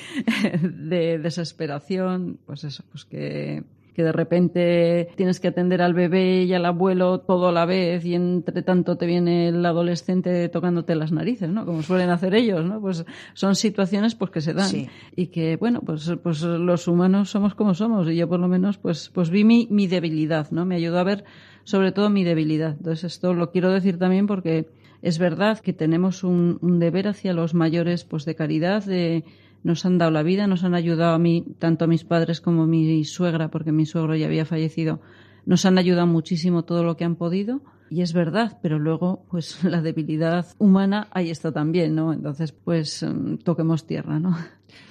de 0.62 1.18
desesperación, 1.18 2.38
pues 2.46 2.64
eso, 2.64 2.84
pues 2.90 3.04
que 3.04 3.62
que 3.94 4.02
de 4.02 4.12
repente 4.12 5.08
tienes 5.16 5.40
que 5.40 5.48
atender 5.48 5.80
al 5.80 5.94
bebé 5.94 6.42
y 6.42 6.52
al 6.52 6.66
abuelo 6.66 7.20
todo 7.20 7.48
a 7.48 7.52
la 7.52 7.64
vez 7.64 8.04
y 8.04 8.14
entre 8.14 8.62
tanto 8.62 8.96
te 8.96 9.06
viene 9.06 9.48
el 9.48 9.64
adolescente 9.64 10.48
tocándote 10.48 10.94
las 10.94 11.12
narices, 11.12 11.48
¿no? 11.48 11.64
Como 11.64 11.82
suelen 11.82 12.10
hacer 12.10 12.34
ellos, 12.34 12.64
¿no? 12.64 12.80
Pues 12.80 13.04
son 13.34 13.54
situaciones 13.54 14.14
pues 14.14 14.30
que 14.30 14.40
se 14.40 14.52
dan 14.52 14.70
y 15.16 15.28
que 15.28 15.56
bueno, 15.56 15.80
pues 15.80 16.12
pues 16.22 16.42
los 16.42 16.88
humanos 16.88 17.30
somos 17.30 17.54
como 17.54 17.74
somos 17.74 18.08
y 18.08 18.16
yo 18.16 18.28
por 18.28 18.40
lo 18.40 18.48
menos 18.48 18.78
pues 18.78 19.10
pues 19.14 19.30
vi 19.30 19.44
mi, 19.44 19.68
mi 19.70 19.86
debilidad, 19.86 20.50
¿no? 20.50 20.64
Me 20.64 20.76
ayudó 20.76 20.98
a 20.98 21.04
ver 21.04 21.24
sobre 21.62 21.92
todo 21.92 22.10
mi 22.10 22.24
debilidad. 22.24 22.76
Entonces 22.76 23.04
esto 23.04 23.32
lo 23.32 23.50
quiero 23.50 23.70
decir 23.70 23.98
también 23.98 24.26
porque 24.26 24.68
es 25.02 25.18
verdad 25.18 25.60
que 25.60 25.72
tenemos 25.72 26.24
un, 26.24 26.58
un 26.62 26.78
deber 26.78 27.08
hacia 27.08 27.32
los 27.32 27.54
mayores 27.54 28.04
pues 28.04 28.24
de 28.24 28.34
caridad, 28.34 28.84
de 28.84 29.24
nos 29.64 29.84
han 29.84 29.98
dado 29.98 30.12
la 30.12 30.22
vida, 30.22 30.46
nos 30.46 30.62
han 30.62 30.74
ayudado 30.74 31.14
a 31.14 31.18
mí, 31.18 31.44
tanto 31.58 31.86
a 31.86 31.88
mis 31.88 32.04
padres 32.04 32.40
como 32.40 32.62
a 32.62 32.66
mi 32.66 33.04
suegra, 33.04 33.50
porque 33.50 33.72
mi 33.72 33.86
suegro 33.86 34.14
ya 34.14 34.26
había 34.26 34.44
fallecido, 34.44 35.00
nos 35.46 35.64
han 35.64 35.78
ayudado 35.78 36.06
muchísimo 36.06 36.64
todo 36.64 36.84
lo 36.84 36.96
que 36.96 37.04
han 37.04 37.16
podido. 37.16 37.62
Y 37.90 38.00
es 38.00 38.12
verdad, 38.12 38.58
pero 38.62 38.78
luego, 38.78 39.24
pues 39.30 39.62
la 39.64 39.82
debilidad 39.82 40.46
humana 40.58 41.08
ahí 41.10 41.30
está 41.30 41.52
también, 41.52 41.94
¿no? 41.94 42.12
Entonces, 42.12 42.52
pues 42.52 43.02
mm, 43.02 43.38
toquemos 43.38 43.86
tierra, 43.86 44.18
¿no? 44.18 44.36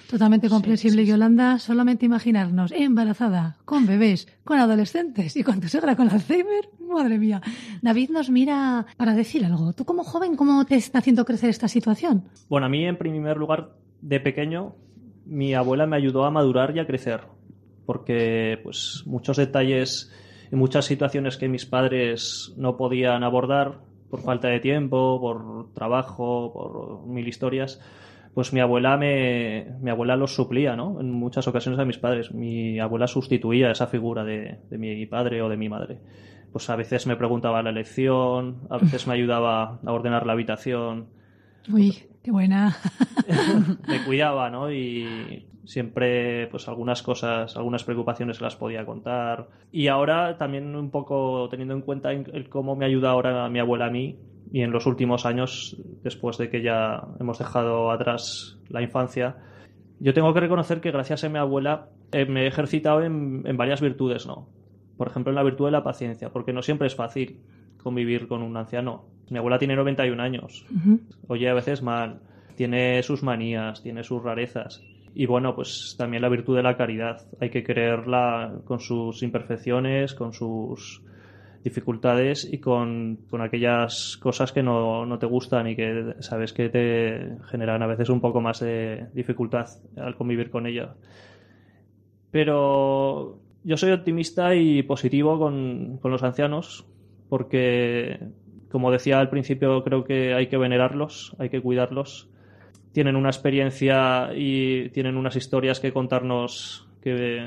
Totalmente 0.10 0.48
comprensible, 0.48 1.06
Yolanda. 1.06 1.58
Solamente 1.58 2.06
imaginarnos 2.06 2.72
embarazada, 2.72 3.58
con 3.66 3.88
bebés, 3.88 4.28
con 4.44 4.60
adolescentes 4.60 5.36
y 5.36 5.44
con 5.44 5.60
tu 5.60 5.68
suegra 5.68 5.96
con 5.96 6.10
Alzheimer. 6.10 6.70
Madre 6.88 7.18
mía. 7.18 7.42
David 7.82 8.12
nos 8.12 8.30
mira 8.30 8.86
para 8.96 9.16
decir 9.16 9.44
algo. 9.44 9.74
Tú 9.74 9.86
como 9.86 10.04
joven, 10.04 10.36
¿cómo 10.36 10.66
te 10.66 10.76
está 10.76 11.00
haciendo 11.00 11.26
crecer 11.26 11.50
esta 11.50 11.68
situación? 11.68 12.26
Bueno, 12.48 12.68
a 12.68 12.70
mí 12.70 12.86
en 12.86 12.98
primer 12.98 13.38
lugar 13.38 13.76
de 14.04 14.20
pequeño 14.20 14.76
mi 15.26 15.54
abuela 15.54 15.88
me 15.88 15.96
ayudó 15.96 16.26
a 16.26 16.32
madurar 16.32 16.76
y 16.76 16.80
a 16.80 16.86
crecer, 16.86 17.22
porque 17.86 18.60
pues 18.62 19.04
muchos 19.06 19.38
detalles 19.38 20.12
y 20.52 20.56
muchas 20.56 20.86
situaciones 20.86 21.38
que 21.38 21.48
mis 21.48 21.66
padres 21.66 22.54
no 22.58 22.76
podían 22.76 23.24
abordar 23.24 23.80
por 24.10 24.22
falta 24.22 24.50
de 24.50 24.60
tiempo, 24.60 25.20
por 25.20 25.74
trabajo, 25.74 26.52
por 26.54 27.08
mil 27.08 27.28
historias, 27.28 27.82
pues 28.34 28.52
mi 28.52 28.60
abuela 28.60 28.98
me 28.98 29.68
mi 29.82 29.90
abuela 29.90 30.18
los 30.18 30.36
suplía, 30.36 30.76
¿no? 30.76 31.00
En 31.00 31.12
muchas 31.12 31.48
ocasiones 31.48 31.80
a 31.80 31.86
mis 31.86 31.98
padres, 31.98 32.34
mi 32.34 32.80
abuela 32.80 33.08
sustituía 33.08 33.72
esa 33.72 33.88
figura 33.88 34.24
de, 34.26 34.60
de 34.70 34.78
mi 34.78 35.06
padre 35.06 35.42
o 35.42 35.50
de 35.50 35.58
mi 35.58 35.70
madre. 35.70 36.00
pues 36.52 36.70
a 36.70 36.76
veces 36.76 37.08
me 37.08 37.16
preguntaba 37.16 37.64
la 37.64 37.72
lección, 37.72 38.68
a 38.70 38.78
veces 38.78 39.08
me 39.08 39.14
ayudaba 39.14 39.80
a 39.84 39.92
ordenar 39.92 40.26
la 40.28 40.34
habitación. 40.34 41.08
Uy, 41.72 42.04
qué 42.24 42.32
buena. 42.32 42.76
me 43.88 44.04
cuidaba, 44.06 44.50
¿no? 44.50 44.72
Y 44.72 45.46
siempre, 45.66 46.48
pues 46.48 46.68
algunas 46.68 47.04
cosas, 47.04 47.56
algunas 47.56 47.84
preocupaciones 47.84 48.42
las 48.42 48.56
podía 48.56 48.86
contar. 48.86 49.50
Y 49.72 49.88
ahora 49.88 50.38
también 50.38 50.76
un 50.76 50.90
poco 50.90 51.48
teniendo 51.50 51.74
en 51.74 51.82
cuenta 51.82 52.10
cómo 52.50 52.76
me 52.76 52.86
ayuda 52.86 53.12
ahora 53.12 53.50
mi 53.50 53.60
abuela 53.60 53.88
a 53.88 53.92
mí, 53.92 54.18
y 54.54 54.62
en 54.62 54.72
los 54.72 54.86
últimos 54.86 55.26
años, 55.26 55.76
después 56.04 56.38
de 56.38 56.50
que 56.50 56.62
ya 56.62 57.08
hemos 57.20 57.40
dejado 57.40 57.90
atrás 57.90 58.60
la 58.70 58.84
infancia, 58.84 59.38
yo 60.00 60.14
tengo 60.14 60.32
que 60.32 60.42
reconocer 60.42 60.80
que 60.80 60.92
gracias 60.92 61.24
a 61.24 61.30
mi 61.30 61.40
abuela 61.40 61.90
eh, 62.12 62.26
me 62.26 62.44
he 62.44 62.48
ejercitado 62.48 63.02
en, 63.02 63.42
varias 63.58 63.82
virtudes, 63.82 64.28
¿no? 64.28 64.48
Por 64.96 65.08
ejemplo, 65.08 65.32
en 65.32 65.36
la 65.36 65.44
virtud 65.44 65.66
de 65.66 65.72
la 65.72 65.84
paciencia, 65.84 66.30
porque 66.30 66.54
no 66.54 66.62
siempre 66.62 66.86
es 66.86 66.96
fácil 66.96 67.40
convivir 67.82 68.28
con 68.28 68.44
un 68.44 68.56
anciano. 68.56 69.06
Mi 69.30 69.38
abuela 69.38 69.60
tiene 69.60 69.76
91 69.76 70.22
años, 70.22 70.66
oye 71.28 71.50
a 71.50 71.54
veces 71.54 71.82
mal, 71.82 72.20
tiene 72.56 73.02
sus 73.04 73.24
manías, 73.24 73.82
tiene 73.82 74.04
sus 74.04 74.22
rarezas. 74.22 74.84
Y 75.16 75.26
bueno, 75.28 75.56
pues 75.56 75.96
también 75.98 76.22
la 76.22 76.30
virtud 76.30 76.56
de 76.56 76.64
la 76.64 76.76
caridad. 76.76 77.28
Hay 77.40 77.50
que 77.50 77.64
quererla 77.64 78.62
con 78.66 78.80
sus 78.80 79.22
imperfecciones, 79.22 80.14
con 80.16 80.34
sus 80.34 81.04
dificultades 81.64 82.48
y 82.52 82.60
con, 82.60 83.20
aquellas 83.40 84.18
cosas 84.18 84.52
que 84.52 84.62
no, 84.62 85.06
no, 85.06 85.18
te 85.18 85.26
gustan 85.26 85.68
y 85.68 85.76
que 85.76 86.16
sabes 86.20 86.52
que 86.52 86.70
te 86.70 87.38
generan 87.50 87.82
a 87.82 87.88
veces 87.88 88.10
un 88.10 88.20
poco 88.20 88.42
más 88.42 88.60
de 88.60 89.08
dificultad 89.14 89.68
al 89.96 90.16
convivir 90.16 90.50
con 90.50 90.68
ella. 90.68 90.96
Pero 92.32 93.40
yo 93.64 93.78
soy 93.78 93.92
optimista 93.92 94.56
y 94.56 94.84
positivo 94.84 95.40
con, 95.40 96.00
con 96.02 96.12
los 96.12 96.24
ancianos 96.24 96.86
porque, 97.30 98.20
como 98.74 98.90
decía 98.90 99.20
al 99.20 99.30
principio, 99.30 99.84
creo 99.84 100.04
que 100.04 100.34
hay 100.34 100.48
que 100.48 100.58
venerarlos, 100.58 101.36
hay 101.38 101.50
que 101.50 101.62
cuidarlos. 101.62 102.28
Tienen 102.92 103.16
una 103.16 103.30
experiencia 103.30 104.32
y 104.36 104.90
tienen 104.90 105.16
unas 105.16 105.36
historias 105.36 105.80
que 105.80 105.94
contarnos 105.94 106.88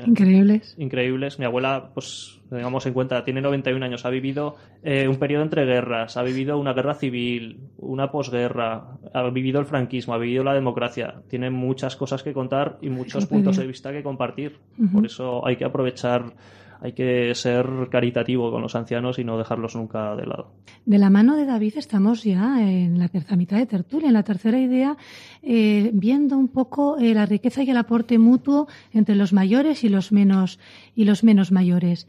increíbles. 0.07 0.73
Increíbles. 0.77 1.37
Mi 1.37 1.43
abuela, 1.43 1.89
pues 1.93 2.39
tengamos 2.49 2.85
en 2.85 2.93
cuenta, 2.93 3.25
tiene 3.25 3.41
91 3.41 3.83
años, 3.83 4.05
ha 4.05 4.09
vivido 4.09 4.55
eh, 4.83 5.09
un 5.09 5.17
periodo 5.17 5.43
entre 5.43 5.65
guerras, 5.65 6.15
ha 6.15 6.23
vivido 6.23 6.57
una 6.57 6.71
guerra 6.71 6.93
civil, 6.93 7.59
una 7.77 8.09
posguerra, 8.09 8.85
ha 9.13 9.29
vivido 9.29 9.59
el 9.59 9.65
franquismo, 9.65 10.13
ha 10.13 10.17
vivido 10.17 10.45
la 10.45 10.53
democracia. 10.53 11.15
Tiene 11.27 11.49
muchas 11.49 11.97
cosas 11.97 12.23
que 12.23 12.31
contar 12.31 12.77
y 12.81 12.89
muchos 12.89 13.25
puntos 13.25 13.57
de 13.57 13.67
vista 13.67 13.91
que 13.91 14.01
compartir. 14.01 14.59
Por 14.93 15.05
eso 15.05 15.45
hay 15.45 15.57
que 15.57 15.65
aprovechar 15.65 16.23
hay 16.79 16.93
que 16.93 17.33
ser 17.35 17.65
caritativo 17.91 18.51
con 18.51 18.61
los 18.61 18.75
ancianos 18.75 19.19
y 19.19 19.23
no 19.23 19.37
dejarlos 19.37 19.75
nunca 19.75 20.15
de 20.15 20.25
lado. 20.25 20.51
De 20.85 20.97
la 20.97 21.09
mano 21.09 21.35
de 21.35 21.45
David 21.45 21.73
estamos 21.77 22.23
ya 22.23 22.61
en 22.61 22.99
la 22.99 23.07
tercera 23.07 23.35
mitad 23.35 23.57
de 23.57 23.65
tertulia, 23.65 24.07
en 24.07 24.13
la 24.13 24.23
tercera 24.23 24.59
idea, 24.59 24.97
eh, 25.41 25.91
viendo 25.93 26.37
un 26.37 26.47
poco 26.47 26.97
eh, 26.97 27.13
la 27.13 27.25
riqueza 27.25 27.63
y 27.63 27.69
el 27.69 27.77
aporte 27.77 28.17
mutuo 28.19 28.67
entre 28.93 29.15
los 29.15 29.33
mayores 29.33 29.83
y 29.83 29.89
los 29.89 30.11
menos 30.11 30.59
y 30.95 31.05
los 31.05 31.23
menos 31.23 31.51
mayores. 31.51 32.07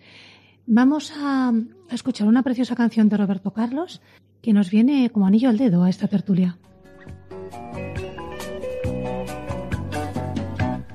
Vamos 0.67 1.13
a, 1.17 1.53
escuchar 1.91 2.29
una 2.29 2.43
preciosa 2.43 2.77
canción 2.77 3.09
de 3.09 3.17
Roberto 3.17 3.53
Carlos 3.53 4.03
que 4.43 4.53
nos 4.53 4.71
viene 4.71 5.09
como 5.11 5.27
anillo 5.27 5.49
al 5.49 5.57
dedo 5.57 5.83
a 5.83 5.89
esta 5.89 6.09
tertulia. 6.09 6.59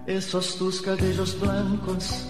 Esos 0.06 0.58
tus 0.60 0.82
cabellos 0.82 1.40
blancos 1.42 2.30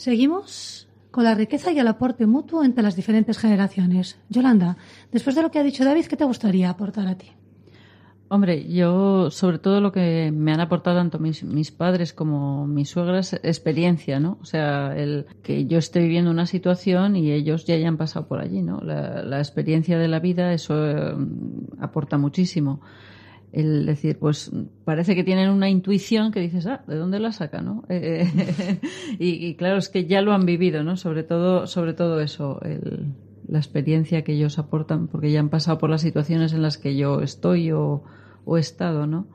seguimos 0.00 0.88
con 1.10 1.24
la 1.24 1.34
riqueza 1.34 1.72
y 1.72 1.78
el 1.78 1.88
aporte 1.88 2.26
mutuo 2.26 2.64
entre 2.64 2.82
las 2.82 2.96
diferentes 2.96 3.36
generaciones. 3.38 4.18
Yolanda, 4.30 4.76
después 5.12 5.36
de 5.36 5.42
lo 5.42 5.50
que 5.50 5.58
ha 5.58 5.62
dicho 5.62 5.84
David, 5.84 6.06
¿qué 6.06 6.16
te 6.16 6.24
gustaría 6.24 6.70
aportar 6.70 7.06
a 7.06 7.18
ti? 7.18 7.26
Hombre, 8.28 8.72
yo 8.72 9.30
sobre 9.30 9.58
todo 9.58 9.80
lo 9.80 9.90
que 9.90 10.32
me 10.32 10.52
han 10.52 10.60
aportado 10.60 10.96
tanto 10.96 11.18
mis, 11.18 11.42
mis 11.42 11.72
padres 11.72 12.12
como 12.14 12.66
mis 12.66 12.88
suegras, 12.88 13.34
experiencia, 13.42 14.20
¿no? 14.20 14.38
O 14.40 14.44
sea, 14.44 14.96
el 14.96 15.26
que 15.42 15.66
yo 15.66 15.78
esté 15.78 15.98
viviendo 15.98 16.30
una 16.30 16.46
situación 16.46 17.16
y 17.16 17.32
ellos 17.32 17.66
ya 17.66 17.74
hayan 17.74 17.96
pasado 17.96 18.28
por 18.28 18.40
allí, 18.40 18.62
¿no? 18.62 18.80
La, 18.80 19.38
experiencia 19.38 19.98
de 19.98 20.06
la 20.06 20.20
vida, 20.20 20.52
eso 20.52 20.88
eh, 20.88 21.14
aporta 21.80 22.18
muchísimo 22.18 22.80
el 23.52 23.84
decir, 23.84 24.18
pues 24.18 24.52
parece 24.84 25.16
que 25.16 25.24
tienen 25.24 25.50
una 25.50 25.68
intuición 25.68 26.30
que 26.30 26.40
dices, 26.40 26.66
ah, 26.66 26.84
¿de 26.86 26.96
dónde 26.96 27.18
la 27.18 27.32
saca, 27.32 27.62
no? 27.62 27.84
Eh, 27.88 28.28
y, 29.18 29.54
claro, 29.56 29.78
es 29.78 29.88
que 29.88 30.06
ya 30.06 30.22
lo 30.22 30.32
han 30.32 30.46
vivido, 30.46 30.84
¿no? 30.84 30.96
Sobre 30.96 31.22
todo, 31.22 31.66
sobre 31.66 31.92
todo 31.92 32.20
eso, 32.20 32.60
la 33.46 33.58
experiencia 33.58 34.22
que 34.22 34.32
ellos 34.32 34.58
aportan, 34.58 35.08
porque 35.08 35.32
ya 35.32 35.40
han 35.40 35.48
pasado 35.48 35.78
por 35.78 35.90
las 35.90 36.02
situaciones 36.02 36.52
en 36.52 36.62
las 36.62 36.78
que 36.78 36.96
yo 36.96 37.20
estoy 37.20 37.72
o, 37.72 38.04
he 38.56 38.60
estado, 38.60 39.06
¿no? 39.06 39.26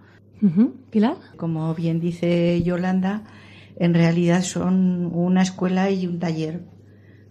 Pilar. 0.89 1.17
Como 1.37 1.73
bien 1.73 1.99
dice 1.99 2.61
Yolanda, 2.63 3.23
en 3.77 3.93
realidad 3.93 4.41
son 4.41 5.05
una 5.13 5.41
escuela 5.41 5.89
y 5.89 6.07
un 6.07 6.19
taller. 6.19 6.65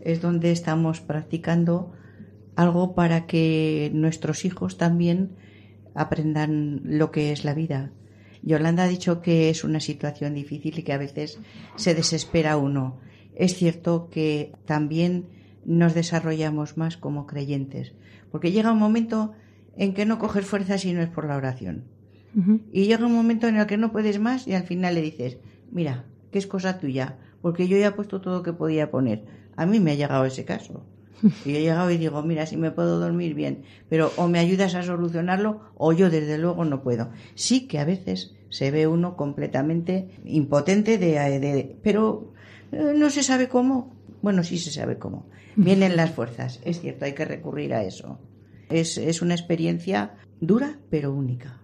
Es 0.01 0.20
donde 0.20 0.51
estamos 0.51 1.01
practicando 1.01 1.92
algo 2.57 2.94
para 2.94 3.27
que 3.27 3.90
nuestros 3.94 4.44
hijos 4.44 4.77
también 4.77 5.31
aprendan 5.94 6.80
lo 6.85 7.11
que 7.11 7.33
es 7.33 7.44
la 7.44 7.54
vida. 7.54 7.92
Yolanda 8.42 8.85
ha 8.85 8.88
dicho 8.88 9.22
que 9.22 9.48
es 9.48 9.64
una 9.64 9.80
situación 9.80 10.35
difícil 10.35 10.78
y 10.78 10.83
que 10.83 10.92
a 10.92 10.98
veces 10.98 11.38
se 11.76 11.94
desespera 11.94 12.57
uno. 12.57 12.98
Es 13.35 13.57
cierto 13.57 14.09
que 14.11 14.52
también 14.66 15.26
nos 15.64 15.94
desarrollamos 15.94 16.76
más 16.76 16.96
como 16.96 17.26
creyentes, 17.26 17.94
porque 18.30 18.52
llega 18.52 18.72
un 18.72 18.78
momento 18.78 19.33
en 19.76 19.94
que 19.94 20.04
no 20.04 20.18
coges 20.18 20.44
fuerzas 20.44 20.85
y 20.85 20.92
no 20.92 21.00
es 21.00 21.09
por 21.09 21.26
la 21.26 21.37
oración. 21.37 21.85
Y 22.72 22.87
llega 22.87 23.07
un 23.07 23.14
momento 23.14 23.46
en 23.46 23.57
el 23.57 23.66
que 23.66 23.76
no 23.76 23.92
puedes 23.92 24.18
más 24.18 24.48
y 24.48 24.54
al 24.54 24.64
final 24.64 24.96
le 24.96 25.02
dices, 25.02 25.38
mira, 25.70 26.04
que 26.33 26.38
es 26.38 26.48
cosa 26.48 26.78
tuya, 26.80 27.16
porque 27.40 27.68
yo 27.68 27.78
ya 27.78 27.88
he 27.88 27.92
puesto 27.92 28.20
todo 28.20 28.38
lo 28.38 28.42
que 28.42 28.52
podía 28.52 28.90
poner. 28.90 29.24
A 29.57 29.66
mí 29.66 29.78
me 29.78 29.92
ha 29.92 29.94
llegado 29.94 30.24
ese 30.24 30.44
caso. 30.44 30.85
Y 31.44 31.57
he 31.57 31.61
llegado 31.62 31.90
y 31.90 31.96
digo, 31.96 32.22
mira, 32.22 32.46
si 32.46 32.57
me 32.57 32.70
puedo 32.70 32.98
dormir 33.00 33.35
bien, 33.35 33.62
pero 33.88 34.12
o 34.16 34.29
me 34.29 34.38
ayudas 34.38 34.74
a 34.74 34.83
solucionarlo 34.83 35.61
o 35.77 35.92
yo 35.92 36.11
desde 36.11 36.38
luego 36.38 36.64
no 36.64 36.83
puedo. 36.83 37.11
Sí 37.35 37.66
que 37.66 37.79
a 37.79 37.85
veces 37.85 38.35
se 38.50 38.70
ve 38.70 38.87
uno 38.87 39.16
completamente 39.16 40.11
impotente 40.24 40.98
de, 40.98 41.40
de 41.40 41.77
pero 41.83 42.33
eh, 42.72 42.92
no 42.96 43.11
se 43.11 43.22
sabe 43.22 43.48
cómo. 43.48 43.94
Bueno, 44.22 44.42
sí 44.42 44.59
se 44.59 44.70
sabe 44.70 44.98
cómo. 44.98 45.27
Vienen 45.57 45.96
las 45.96 46.11
fuerzas, 46.11 46.61
es 46.64 46.81
cierto, 46.81 47.05
hay 47.05 47.12
que 47.12 47.24
recurrir 47.24 47.74
a 47.74 47.85
eso. 47.85 48.18
Es, 48.70 48.98
es 48.98 49.22
una 49.22 49.35
experiencia 49.35 50.16
dura, 50.40 50.79
pero 50.90 51.12
única. 51.12 51.61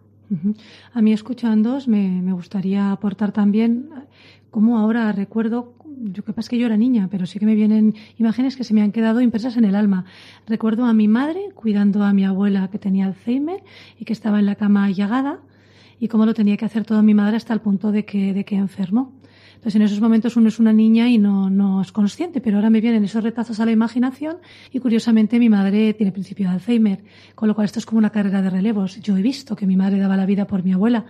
A 0.92 1.02
mí 1.02 1.12
escuchándoos 1.12 1.88
me, 1.88 2.22
me 2.22 2.32
gustaría 2.32 2.92
aportar 2.92 3.32
también 3.32 3.90
cómo 4.50 4.78
ahora 4.78 5.10
recuerdo, 5.10 5.74
yo 6.02 6.22
pasa 6.22 6.48
que 6.48 6.58
yo 6.58 6.66
era 6.66 6.76
niña, 6.76 7.08
pero 7.10 7.26
sí 7.26 7.38
que 7.38 7.46
me 7.46 7.54
vienen 7.54 7.94
imágenes 8.18 8.56
que 8.56 8.64
se 8.64 8.74
me 8.74 8.82
han 8.82 8.92
quedado 8.92 9.20
impresas 9.20 9.56
en 9.56 9.64
el 9.64 9.74
alma. 9.74 10.04
Recuerdo 10.46 10.84
a 10.86 10.92
mi 10.92 11.08
madre 11.08 11.50
cuidando 11.54 12.02
a 12.04 12.12
mi 12.12 12.24
abuela 12.24 12.68
que 12.70 12.78
tenía 12.78 13.06
Alzheimer 13.06 13.62
y 13.98 14.04
que 14.04 14.12
estaba 14.12 14.38
en 14.38 14.46
la 14.46 14.54
cama 14.54 14.90
llagada 14.90 15.40
y 15.98 16.08
cómo 16.08 16.24
lo 16.24 16.34
tenía 16.34 16.56
que 16.56 16.64
hacer 16.64 16.84
toda 16.84 17.02
mi 17.02 17.14
madre 17.14 17.36
hasta 17.36 17.52
el 17.52 17.60
punto 17.60 17.92
de 17.92 18.04
que, 18.04 18.32
de 18.32 18.44
que 18.44 18.56
enfermó. 18.56 19.12
Entonces, 19.56 19.76
en 19.76 19.82
esos 19.82 20.00
momentos 20.00 20.36
uno 20.36 20.48
es 20.48 20.58
una 20.58 20.72
niña 20.72 21.06
y 21.10 21.18
no, 21.18 21.50
no 21.50 21.82
es 21.82 21.92
consciente, 21.92 22.40
pero 22.40 22.56
ahora 22.56 22.70
me 22.70 22.80
vienen 22.80 23.04
esos 23.04 23.22
retazos 23.22 23.60
a 23.60 23.66
la 23.66 23.72
imaginación 23.72 24.38
y 24.72 24.78
curiosamente 24.78 25.38
mi 25.38 25.50
madre 25.50 25.92
tiene 25.92 26.12
principio 26.12 26.48
de 26.48 26.54
Alzheimer, 26.54 27.04
con 27.34 27.46
lo 27.46 27.54
cual 27.54 27.66
esto 27.66 27.78
es 27.78 27.84
como 27.84 27.98
una 27.98 28.08
carrera 28.08 28.40
de 28.40 28.48
relevos. 28.48 28.98
Yo 29.02 29.18
he 29.18 29.22
visto 29.22 29.54
que 29.54 29.66
mi 29.66 29.76
madre 29.76 29.98
daba 29.98 30.16
la 30.16 30.24
vida 30.24 30.46
por 30.46 30.64
mi 30.64 30.72
abuela, 30.72 31.04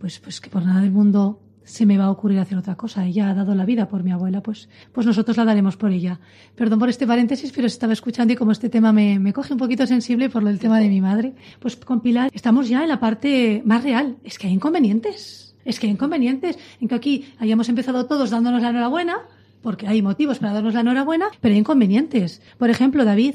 pues, 0.00 0.18
pues 0.18 0.40
que 0.40 0.50
por 0.50 0.64
nada 0.64 0.80
del 0.80 0.90
mundo 0.90 1.45
se 1.66 1.84
me 1.84 1.98
va 1.98 2.04
a 2.04 2.10
ocurrir 2.10 2.38
hacer 2.38 2.56
otra 2.56 2.76
cosa. 2.76 3.04
Ella 3.04 3.28
ha 3.28 3.34
dado 3.34 3.54
la 3.54 3.66
vida 3.66 3.88
por 3.88 4.02
mi 4.02 4.12
abuela, 4.12 4.42
pues, 4.42 4.70
pues 4.92 5.06
nosotros 5.06 5.36
la 5.36 5.44
daremos 5.44 5.76
por 5.76 5.90
ella. 5.90 6.20
Perdón 6.54 6.78
por 6.78 6.88
este 6.88 7.06
paréntesis, 7.06 7.52
pero 7.52 7.66
estaba 7.66 7.92
escuchando 7.92 8.32
y 8.32 8.36
como 8.36 8.52
este 8.52 8.70
tema 8.70 8.92
me, 8.92 9.18
me 9.18 9.34
coge 9.34 9.52
un 9.52 9.58
poquito 9.58 9.86
sensible 9.86 10.30
por 10.30 10.44
del 10.44 10.58
tema 10.58 10.80
de 10.80 10.88
mi 10.88 11.00
madre, 11.00 11.34
pues 11.60 11.76
con 11.76 12.00
Pilar 12.00 12.30
estamos 12.32 12.68
ya 12.68 12.82
en 12.82 12.88
la 12.88 13.00
parte 13.00 13.62
más 13.66 13.82
real. 13.82 14.16
Es 14.24 14.38
que 14.38 14.46
hay 14.46 14.54
inconvenientes 14.54 15.46
es 15.66 15.80
que 15.80 15.88
hay 15.88 15.92
inconvenientes 15.92 16.58
en 16.80 16.88
que 16.88 16.94
aquí 16.94 17.34
hayamos 17.38 17.68
empezado 17.68 18.06
todos 18.06 18.30
dándonos 18.30 18.62
la 18.62 18.70
enhorabuena, 18.70 19.18
porque 19.62 19.88
hay 19.88 20.00
motivos 20.00 20.38
para 20.38 20.52
darnos 20.52 20.74
la 20.74 20.80
enhorabuena, 20.80 21.26
pero 21.40 21.52
hay 21.52 21.58
inconvenientes. 21.58 22.40
Por 22.56 22.70
ejemplo, 22.70 23.04
David, 23.04 23.34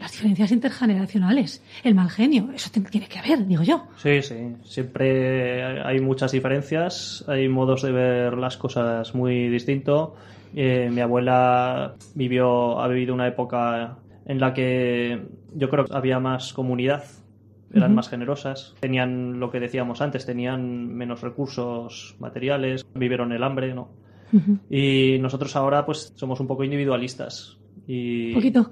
las 0.00 0.12
diferencias 0.12 0.50
intergeneracionales, 0.50 1.62
el 1.84 1.94
mal 1.94 2.08
genio, 2.08 2.48
eso 2.54 2.70
tiene 2.70 3.06
que 3.06 3.18
haber, 3.18 3.46
digo 3.46 3.62
yo. 3.62 3.86
Sí, 3.96 4.22
sí, 4.22 4.56
siempre 4.64 5.82
hay 5.82 6.00
muchas 6.00 6.32
diferencias, 6.32 7.24
hay 7.28 7.48
modos 7.48 7.82
de 7.82 7.92
ver 7.92 8.38
las 8.38 8.56
cosas 8.56 9.14
muy 9.14 9.48
distintos. 9.48 10.10
Eh, 10.56 10.90
mi 10.90 11.00
abuela 11.00 11.94
vivió, 12.14 12.80
ha 12.80 12.88
vivido 12.88 13.14
una 13.14 13.28
época 13.28 13.98
en 14.24 14.40
la 14.40 14.54
que 14.54 15.22
yo 15.54 15.68
creo 15.68 15.84
que 15.84 15.94
había 15.94 16.18
más 16.18 16.52
comunidad 16.52 17.04
eran 17.72 17.94
más 17.94 18.08
generosas, 18.08 18.74
tenían 18.80 19.38
lo 19.38 19.50
que 19.52 19.60
decíamos 19.60 20.00
antes, 20.00 20.26
tenían 20.26 20.88
menos 20.88 21.20
recursos 21.20 22.16
materiales, 22.18 22.84
vivieron 22.94 23.30
el 23.30 23.44
hambre, 23.44 23.74
¿no? 23.74 23.90
Y 24.68 25.18
nosotros 25.20 25.54
ahora 25.56 25.86
pues 25.86 26.12
somos 26.16 26.40
un 26.40 26.46
poco 26.46 26.64
individualistas. 26.64 27.59
Y 27.92 28.32
poquito. 28.34 28.70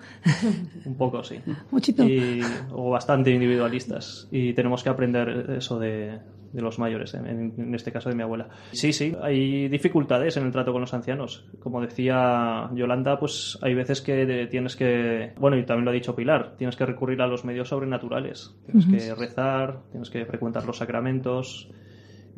Un 0.85 0.97
poco, 0.97 1.25
sí. 1.25 1.41
Muchito. 1.73 2.05
o 2.71 2.91
bastante 2.91 3.33
individualistas. 3.33 4.29
Y 4.31 4.53
tenemos 4.53 4.85
que 4.85 4.91
aprender 4.91 5.57
eso 5.59 5.77
de, 5.81 6.21
de 6.53 6.63
los 6.63 6.79
mayores, 6.79 7.15
en, 7.15 7.75
este 7.75 7.91
caso 7.91 8.11
de 8.11 8.15
mi 8.15 8.23
abuela. 8.23 8.49
Sí, 8.71 8.93
sí, 8.93 9.17
hay 9.21 9.69
dificultades 9.69 10.37
en 10.37 10.47
el 10.47 10.53
trato 10.53 10.71
con 10.71 10.83
los 10.83 10.95
ancianos. 10.95 11.45
Como 11.59 11.81
decía 11.81 12.71
Yolanda, 12.75 13.19
pues 13.19 13.59
hay 13.61 13.75
veces 13.75 14.03
que 14.03 14.47
tienes 14.49 14.77
que, 14.77 15.33
bueno, 15.37 15.59
y 15.59 15.65
también 15.65 15.85
lo 15.85 15.91
ha 15.91 15.95
dicho 15.95 16.15
Pilar, 16.15 16.55
tienes 16.57 16.77
que 16.77 16.87
recurrir 16.87 17.21
a 17.21 17.27
los 17.27 17.45
medios 17.45 17.71
sobrenaturales. 17.71 18.55
Tienes 18.67 18.87
que 18.87 19.15
rezar, 19.17 19.81
tienes 19.91 20.11
que 20.11 20.25
frecuentar 20.27 20.65
los 20.65 20.77
sacramentos, 20.77 21.69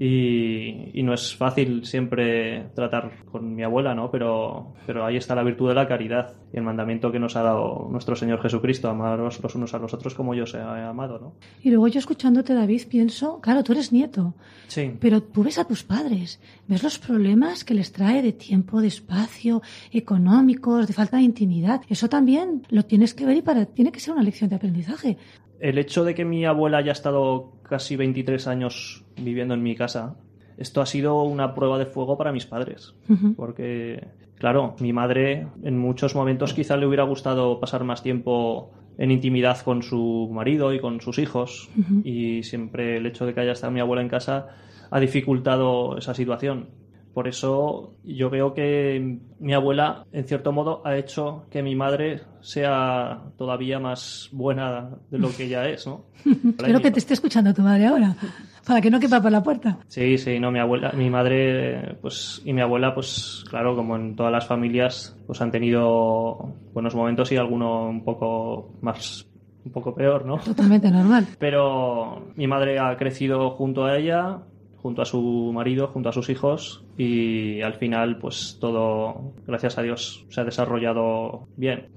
y, 0.03 1.03
no 1.03 1.13
es 1.13 1.37
fácil 1.37 1.85
siempre 1.85 2.71
tratar 2.75 3.27
con 3.31 3.55
mi 3.55 3.63
abuela, 3.63 3.95
¿no? 3.95 4.11
Pero, 4.11 4.73
pero 4.87 5.05
ahí 5.05 5.17
está 5.19 5.35
la 5.35 5.43
virtud 5.43 5.69
de 5.69 5.75
la 5.75 5.87
caridad 5.87 6.33
y 6.55 6.57
el 6.57 6.63
mandamiento 6.63 7.13
que 7.13 7.19
nos 7.19 7.37
ha 7.37 7.43
dado 7.43 7.87
nuestro 7.91 8.17
Señor 8.17 8.41
Jesucristo, 8.41 8.89
amaros 8.89 9.43
los 9.43 9.55
unos 9.55 9.75
a 9.75 9.79
los 9.79 9.93
otros 9.93 10.15
como 10.15 10.35
yo 10.35 10.47
se 10.47 10.57
he 10.57 10.63
amado, 10.63 11.19
¿no? 11.19 11.33
Y 11.63 11.69
luego 11.69 11.87
yo 11.89 11.99
escuchándote, 11.99 12.55
David, 12.55 12.83
pienso, 12.89 13.41
claro, 13.43 13.63
tú 13.63 13.73
eres 13.73 13.93
nieto, 13.93 14.33
sí. 14.69 14.91
pero 14.99 15.23
tú 15.23 15.43
ves 15.43 15.59
a 15.59 15.67
tus 15.67 15.83
padres, 15.83 16.41
ves 16.67 16.83
los 16.83 16.99
problemas 16.99 17.63
que 17.63 17.75
les 17.75 17.93
trae 17.93 18.23
de 18.23 18.33
tiempo, 18.33 18.81
de 18.81 18.89
espacio, 18.89 19.61
económicos, 19.93 20.87
de 20.87 20.95
falta 20.95 21.19
de 21.19 21.25
intimidad. 21.25 21.83
Eso 21.91 22.09
también 22.09 22.63
lo 22.71 22.85
tienes 22.85 23.13
que 23.13 23.27
ver 23.27 23.37
y 23.37 23.43
para, 23.43 23.67
tiene 23.67 23.93
que 23.93 24.01
ser 24.01 24.15
una 24.15 24.23
lección 24.23 24.49
de 24.49 24.57
aprendizaje 24.57 25.19
el 25.61 25.79
hecho 25.79 26.05
de 26.05 26.15
que 26.15 26.25
mi 26.25 26.45
abuela 26.45 26.79
haya 26.79 26.93
estado 26.93 27.53
casi 27.63 27.97
23 27.97 28.47
años 28.47 29.05
viviendo 29.17 29.55
en 29.55 29.63
mi 29.63 29.77
casa, 29.77 30.17
esto 30.57 30.81
ha 30.81 30.87
sido 30.87 31.23
una 31.23 31.55
prueba 31.55 31.79
de 31.79 31.87
fuego 31.87 32.19
para 32.19 32.33
mis 32.33 32.47
padres. 32.47 32.95
Porque, 33.37 34.09
claro, 34.37 34.75
mi 34.81 34.93
madre 34.93 35.47
en 35.63 35.79
muchos 35.79 36.15
momentos 36.15 36.55
quizá 36.55 36.77
le 36.77 36.87
hubiera 36.87 37.05
gustado 37.05 37.61
pasar 37.61 37.85
más 37.85 38.03
tiempo 38.03 38.73
en 38.99 39.11
intimidad 39.11 39.59
con 39.63 39.83
su 39.83 40.29
marido 40.33 40.75
y 40.75 40.81
con 40.81 41.01
sus 41.01 41.19
hijos. 41.19 41.71
Y 42.05 42.43
siempre 42.43 42.99
el 42.99 43.07
hecho 43.07 43.25
de 43.25 43.35
que 43.35 43.41
haya 43.41 43.53
estado 43.53 43.73
mi 43.73 43.81
abuela 43.81 44.03
en 44.03 44.09
casa 44.09 44.49
ha 44.91 45.01
dificultado 45.01 45.97
esa 45.97 46.15
situación. 46.15 46.69
Por 47.15 47.27
eso 47.27 47.95
yo 48.05 48.31
veo 48.31 48.55
que 48.55 49.19
mi 49.41 49.53
abuela, 49.53 50.07
en 50.13 50.25
cierto 50.25 50.53
modo, 50.53 50.83
ha 50.85 50.97
hecho 50.97 51.47
que 51.51 51.63
mi 51.63 51.75
madre 51.75 52.21
sea 52.41 53.23
todavía 53.37 53.81
más 53.81 54.29
buena 54.33 54.91
de 55.11 55.19
lo 55.19 55.35
que 55.37 55.45
ella 55.45 55.69
es, 55.69 55.87
¿no? 55.87 56.07
Espero 56.25 56.81
que 56.81 56.91
te 56.91 56.99
esté 57.01 57.15
escuchando 57.15 57.53
tu 57.53 57.63
madre 57.63 57.87
ahora, 57.87 58.15
para 58.67 58.81
que 58.81 58.91
no 58.91 59.01
quepa 59.01 59.21
por 59.21 59.33
la 59.33 59.43
puerta. 59.43 59.79
Sí, 59.89 60.19
sí, 60.19 60.39
no, 60.39 60.53
mi 60.53 60.61
abuela, 60.61 60.93
mi 60.93 61.11
madre, 61.11 61.97
pues, 62.01 62.41
y 62.45 62.53
mi 62.53 62.61
abuela, 62.61 62.95
pues, 62.95 63.45
claro, 63.51 63.75
como 63.75 63.97
en 63.97 64.15
todas 64.15 64.33
las 64.33 64.47
familias, 64.47 65.17
pues 65.27 65.41
han 65.41 65.51
tenido 65.51 66.55
buenos 66.73 66.95
momentos 66.95 67.33
y 67.33 67.37
alguno 67.37 67.89
un 67.89 68.05
poco 68.05 68.75
más 68.83 69.27
un 69.65 69.73
poco 69.73 69.95
peor, 69.95 70.25
¿no? 70.25 70.39
Totalmente 70.39 70.91
normal. 70.91 71.27
Pero 71.39 72.33
mi 72.35 72.47
madre 72.47 72.79
ha 72.79 72.97
crecido 72.97 73.51
junto 73.51 73.85
a 73.85 73.97
ella, 73.97 74.39
junto 74.83 75.03
a 75.03 75.05
su 75.05 75.53
marido, 75.55 75.89
junto 75.89 76.09
a 76.09 76.13
sus 76.13 76.31
hijos 76.31 76.85
y 76.97 77.61
al 77.61 77.75
final 77.75 78.19
pues 78.19 78.59
todo, 78.61 79.33
gracias 79.47 79.79
a 79.79 79.83
Dios, 79.83 80.27
se 80.29 80.41
ha 80.41 80.45
desarrollado 80.45 81.49
bien. 81.57 81.89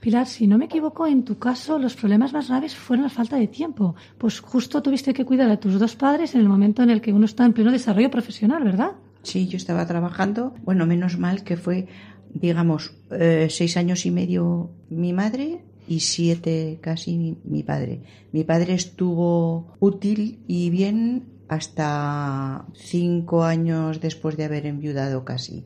Pilar, 0.00 0.26
si 0.26 0.46
no 0.46 0.58
me 0.58 0.66
equivoco, 0.66 1.06
en 1.06 1.24
tu 1.24 1.38
caso 1.38 1.78
los 1.78 1.96
problemas 1.96 2.32
más 2.32 2.48
graves 2.48 2.76
fueron 2.76 3.04
la 3.04 3.10
falta 3.10 3.36
de 3.36 3.48
tiempo. 3.48 3.96
Pues 4.16 4.40
justo 4.40 4.80
tuviste 4.80 5.12
que 5.12 5.24
cuidar 5.24 5.50
a 5.50 5.58
tus 5.58 5.78
dos 5.78 5.96
padres 5.96 6.34
en 6.34 6.40
el 6.40 6.48
momento 6.48 6.82
en 6.82 6.90
el 6.90 7.00
que 7.00 7.12
uno 7.12 7.24
está 7.24 7.44
en 7.44 7.52
pleno 7.52 7.72
desarrollo 7.72 8.10
profesional, 8.10 8.62
¿verdad? 8.62 8.92
Sí, 9.22 9.48
yo 9.48 9.56
estaba 9.56 9.86
trabajando. 9.86 10.54
Bueno, 10.62 10.86
menos 10.86 11.18
mal 11.18 11.42
que 11.42 11.56
fue, 11.56 11.88
digamos, 12.32 12.94
eh, 13.10 13.48
seis 13.50 13.76
años 13.76 14.06
y 14.06 14.12
medio 14.12 14.70
mi 14.88 15.12
madre 15.12 15.64
y 15.88 16.00
siete 16.00 16.78
casi 16.80 17.18
mi, 17.18 17.36
mi 17.42 17.64
padre. 17.64 18.00
Mi 18.30 18.44
padre 18.44 18.74
estuvo 18.74 19.74
útil 19.80 20.38
y 20.46 20.70
bien 20.70 21.37
hasta 21.48 22.66
cinco 22.74 23.44
años 23.44 24.00
después 24.00 24.36
de 24.36 24.44
haber 24.44 24.66
enviudado 24.66 25.24
casi. 25.24 25.64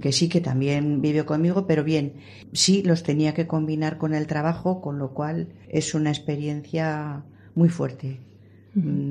Que 0.00 0.10
sí 0.10 0.28
que 0.28 0.40
también 0.40 1.00
vivió 1.00 1.26
conmigo, 1.26 1.66
pero 1.68 1.84
bien, 1.84 2.14
sí 2.52 2.82
los 2.82 3.04
tenía 3.04 3.34
que 3.34 3.46
combinar 3.46 3.98
con 3.98 4.14
el 4.14 4.26
trabajo, 4.26 4.80
con 4.80 4.98
lo 4.98 5.14
cual 5.14 5.52
es 5.68 5.94
una 5.94 6.10
experiencia 6.10 7.22
muy 7.54 7.68
fuerte. 7.68 8.18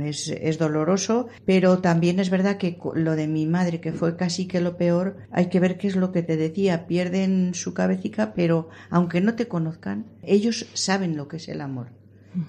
Es, 0.04 0.28
es, 0.30 0.58
doloroso, 0.58 1.28
pero 1.46 1.80
también 1.80 2.20
es 2.20 2.30
verdad 2.30 2.58
que 2.58 2.78
lo 2.96 3.16
de 3.16 3.28
mi 3.28 3.46
madre, 3.46 3.80
que 3.80 3.94
fue 3.94 4.18
casi 4.18 4.48
que 4.48 4.60
lo 4.60 4.76
peor, 4.76 5.18
hay 5.32 5.48
que 5.48 5.60
ver 5.60 5.78
qué 5.78 5.88
es 5.88 5.96
lo 5.96 6.12
que 6.12 6.24
te 6.24 6.36
decía. 6.36 6.88
Pierden 6.88 7.54
su 7.54 7.74
cabecita, 7.74 8.34
pero 8.34 8.70
aunque 8.90 9.22
no 9.22 9.36
te 9.36 9.48
conozcan, 9.48 10.08
ellos 10.24 10.66
saben 10.74 11.16
lo 11.16 11.28
que 11.28 11.38
es 11.38 11.48
el 11.48 11.62
amor. 11.62 11.88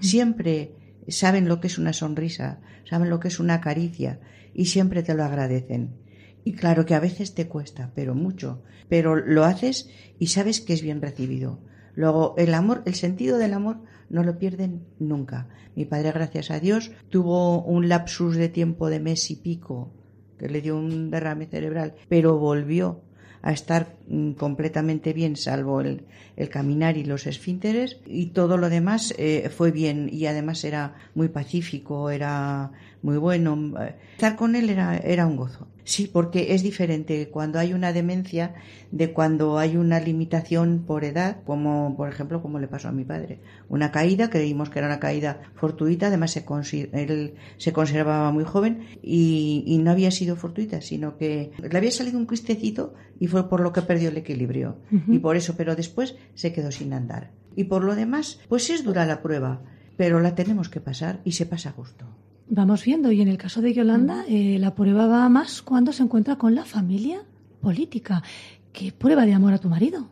Siempre 0.00 0.72
saben 1.08 1.48
lo 1.48 1.60
que 1.60 1.66
es 1.66 1.78
una 1.78 1.92
sonrisa, 1.92 2.60
saben 2.88 3.10
lo 3.10 3.20
que 3.20 3.28
es 3.28 3.40
una 3.40 3.60
caricia 3.60 4.20
y 4.54 4.66
siempre 4.66 5.02
te 5.02 5.14
lo 5.14 5.24
agradecen. 5.24 5.96
Y 6.44 6.52
claro 6.52 6.86
que 6.86 6.94
a 6.94 7.00
veces 7.00 7.34
te 7.34 7.48
cuesta, 7.48 7.92
pero 7.94 8.14
mucho, 8.14 8.62
pero 8.88 9.16
lo 9.16 9.44
haces 9.44 9.90
y 10.18 10.28
sabes 10.28 10.60
que 10.60 10.72
es 10.72 10.82
bien 10.82 11.02
recibido. 11.02 11.60
Luego, 11.94 12.34
el 12.38 12.54
amor, 12.54 12.82
el 12.86 12.94
sentido 12.94 13.38
del 13.38 13.52
amor 13.52 13.82
no 14.08 14.22
lo 14.22 14.38
pierden 14.38 14.86
nunca. 14.98 15.48
Mi 15.74 15.84
padre, 15.84 16.12
gracias 16.12 16.50
a 16.50 16.60
Dios, 16.60 16.92
tuvo 17.10 17.62
un 17.62 17.88
lapsus 17.88 18.36
de 18.36 18.48
tiempo 18.48 18.88
de 18.88 19.00
mes 19.00 19.30
y 19.30 19.36
pico 19.36 19.92
que 20.38 20.48
le 20.48 20.62
dio 20.62 20.76
un 20.76 21.10
derrame 21.10 21.46
cerebral, 21.46 21.94
pero 22.08 22.38
volvió 22.38 23.02
a 23.42 23.52
estar 23.52 23.94
mm, 24.08 24.32
completamente 24.32 25.12
bien, 25.12 25.36
salvo 25.36 25.80
el, 25.80 26.02
el, 26.36 26.48
caminar 26.48 26.96
y 26.96 27.04
los 27.04 27.26
esfínteres, 27.26 27.98
y 28.06 28.26
todo 28.26 28.56
lo 28.56 28.68
demás 28.68 29.14
eh, 29.18 29.50
fue 29.54 29.70
bien, 29.70 30.08
y 30.12 30.26
además 30.26 30.64
era 30.64 30.94
muy 31.14 31.28
pacífico, 31.28 32.10
era 32.10 32.70
muy 33.02 33.16
bueno. 33.16 33.72
Estar 34.12 34.36
con 34.36 34.54
él 34.54 34.70
era, 34.70 34.96
era 34.96 35.26
un 35.26 35.36
gozo. 35.36 35.66
Sí, 35.84 36.08
porque 36.12 36.54
es 36.54 36.62
diferente 36.62 37.30
cuando 37.30 37.58
hay 37.58 37.72
una 37.72 37.92
demencia 37.92 38.54
de 38.92 39.12
cuando 39.12 39.58
hay 39.58 39.76
una 39.76 39.98
limitación 39.98 40.84
por 40.86 41.04
edad, 41.04 41.38
como 41.44 41.96
por 41.96 42.08
ejemplo 42.08 42.42
como 42.42 42.60
le 42.60 42.68
pasó 42.68 42.88
a 42.88 42.92
mi 42.92 43.04
padre. 43.04 43.40
Una 43.68 43.90
caída, 43.90 44.30
creímos 44.30 44.70
que 44.70 44.78
era 44.78 44.88
una 44.88 45.00
caída 45.00 45.40
fortuita, 45.56 46.06
además 46.06 46.30
se 46.30 46.44
él 46.92 47.34
se 47.56 47.72
conservaba 47.72 48.30
muy 48.30 48.44
joven 48.44 48.86
y, 49.02 49.64
y, 49.66 49.78
no 49.78 49.90
había 49.90 50.10
sido 50.10 50.36
fortuita, 50.36 50.80
sino 50.80 51.16
que 51.16 51.50
le 51.58 51.76
había 51.76 51.90
salido 51.90 52.18
un 52.18 52.26
cristecito 52.26 52.94
y 53.18 53.26
fue 53.26 53.48
por 53.48 53.60
lo 53.60 53.72
que 53.72 53.82
perdió 53.82 54.10
el 54.10 54.16
equilibrio. 54.16 54.76
Uh 54.92 54.96
-huh. 54.96 55.14
Y 55.16 55.18
por 55.18 55.36
eso, 55.36 55.56
pero 55.56 55.74
después 55.74 56.14
se 56.34 56.52
quedó 56.52 56.70
sin 56.70 56.92
andar. 56.92 57.32
Y 57.56 57.64
por 57.64 57.82
lo 57.82 57.96
demás, 57.96 58.40
pues 58.48 58.70
es 58.70 58.84
dura 58.84 59.06
la 59.06 59.22
prueba, 59.22 59.62
pero 59.96 60.20
la 60.20 60.34
tenemos 60.34 60.68
que 60.68 60.80
pasar 60.80 61.20
y 61.24 61.32
se 61.32 61.46
pasa 61.46 61.70
a 61.70 61.72
gusto. 61.72 62.06
Vamos 62.52 62.84
viendo, 62.84 63.12
y 63.12 63.20
en 63.20 63.28
el 63.28 63.38
caso 63.38 63.62
de 63.62 63.72
Yolanda, 63.72 64.24
eh, 64.28 64.58
la 64.58 64.74
prueba 64.74 65.06
va 65.06 65.28
más 65.28 65.62
cuando 65.62 65.92
se 65.92 66.02
encuentra 66.02 66.34
con 66.34 66.56
la 66.56 66.64
familia 66.64 67.22
política. 67.60 68.24
¿Qué 68.72 68.90
prueba 68.90 69.24
de 69.24 69.32
amor 69.32 69.52
a 69.52 69.58
tu 69.58 69.68
marido? 69.68 70.08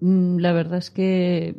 Mm, 0.00 0.38
La 0.38 0.52
verdad 0.52 0.78
es 0.78 0.92
que, 0.92 1.56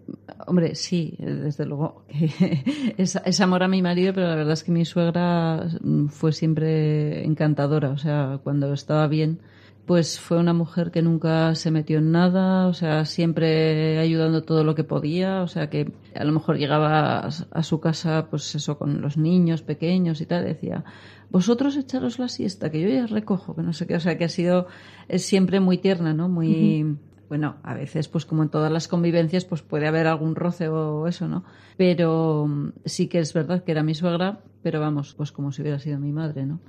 hombre, 0.47 0.75
sí, 0.75 1.15
desde 1.19 1.65
luego, 1.65 2.05
que 2.07 2.93
es, 2.97 3.19
es, 3.25 3.41
amor 3.41 3.63
a 3.63 3.67
mi 3.67 3.81
marido, 3.81 4.13
pero 4.13 4.27
la 4.29 4.35
verdad 4.35 4.53
es 4.53 4.63
que 4.63 4.71
mi 4.71 4.85
suegra 4.85 5.67
mm, 5.81 6.07
fue 6.07 6.31
siempre 6.31 7.25
encantadora, 7.25 7.89
o 7.89 7.97
sea, 7.97 8.39
cuando 8.45 8.71
estaba 8.71 9.07
bien, 9.07 9.39
pues 9.85 10.17
fue 10.19 10.37
una 10.37 10.53
mujer 10.53 10.91
que 10.91 11.01
nunca 11.01 11.55
se 11.55 11.69
metió 11.69 11.97
en 11.97 12.11
nada, 12.11 12.67
o 12.67 12.73
sea, 12.73 13.03
siempre 13.03 13.99
ayudando 13.99 14.43
todo 14.43 14.63
lo 14.63 14.75
que 14.75 14.85
podía, 14.85 15.41
o 15.41 15.47
sea, 15.47 15.69
que 15.69 15.91
a 16.15 16.23
lo 16.23 16.31
mejor 16.31 16.57
llegaba 16.57 17.19
a, 17.19 17.63
su 17.63 17.81
casa, 17.81 18.27
pues 18.29 18.55
eso, 18.55 18.77
con 18.77 19.01
los 19.01 19.17
niños 19.17 19.61
pequeños 19.61 20.21
y 20.21 20.25
tal, 20.25 20.45
decía, 20.45 20.85
vosotros 21.29 21.75
echaros 21.75 22.17
la 22.17 22.29
siesta, 22.29 22.71
que 22.71 22.81
yo 22.81 22.87
ya 22.87 23.07
recojo, 23.07 23.55
que 23.55 23.61
no 23.61 23.73
sé 23.73 23.85
qué, 23.85 23.95
o 23.95 23.99
sea, 23.99 24.17
que 24.17 24.23
ha 24.23 24.29
sido, 24.29 24.67
es 25.09 25.25
siempre 25.25 25.59
muy 25.59 25.77
tierna, 25.77 26.13
¿no? 26.13 26.29
Muy, 26.29 26.83
uh 26.83 26.87
-huh. 26.87 26.97
bueno, 27.27 27.57
a 27.63 27.73
veces, 27.73 28.07
pues 28.07 28.25
como 28.25 28.43
en 28.43 28.49
todas 28.49 28.71
las 28.71 28.87
convivencias, 28.87 29.43
pues 29.43 29.63
puede 29.63 29.87
haber 29.87 30.07
algún 30.07 30.35
roce 30.35 30.69
o 30.69 31.07
eso, 31.07 31.27
¿no? 31.27 31.43
Pero 31.75 32.47
sí 32.85 33.07
que 33.07 33.19
es 33.19 33.33
verdad 33.33 33.65
que 33.65 33.73
era 33.73 33.83
mi 33.83 33.95
suegra, 33.95 34.39
pero 34.61 34.79
vamos, 34.79 35.13
pues 35.13 35.33
como 35.33 35.51
si 35.51 35.61
hubiera 35.61 35.79
sido 35.79 35.99
mi 35.99 36.13
madre, 36.13 36.45
¿no? 36.45 36.61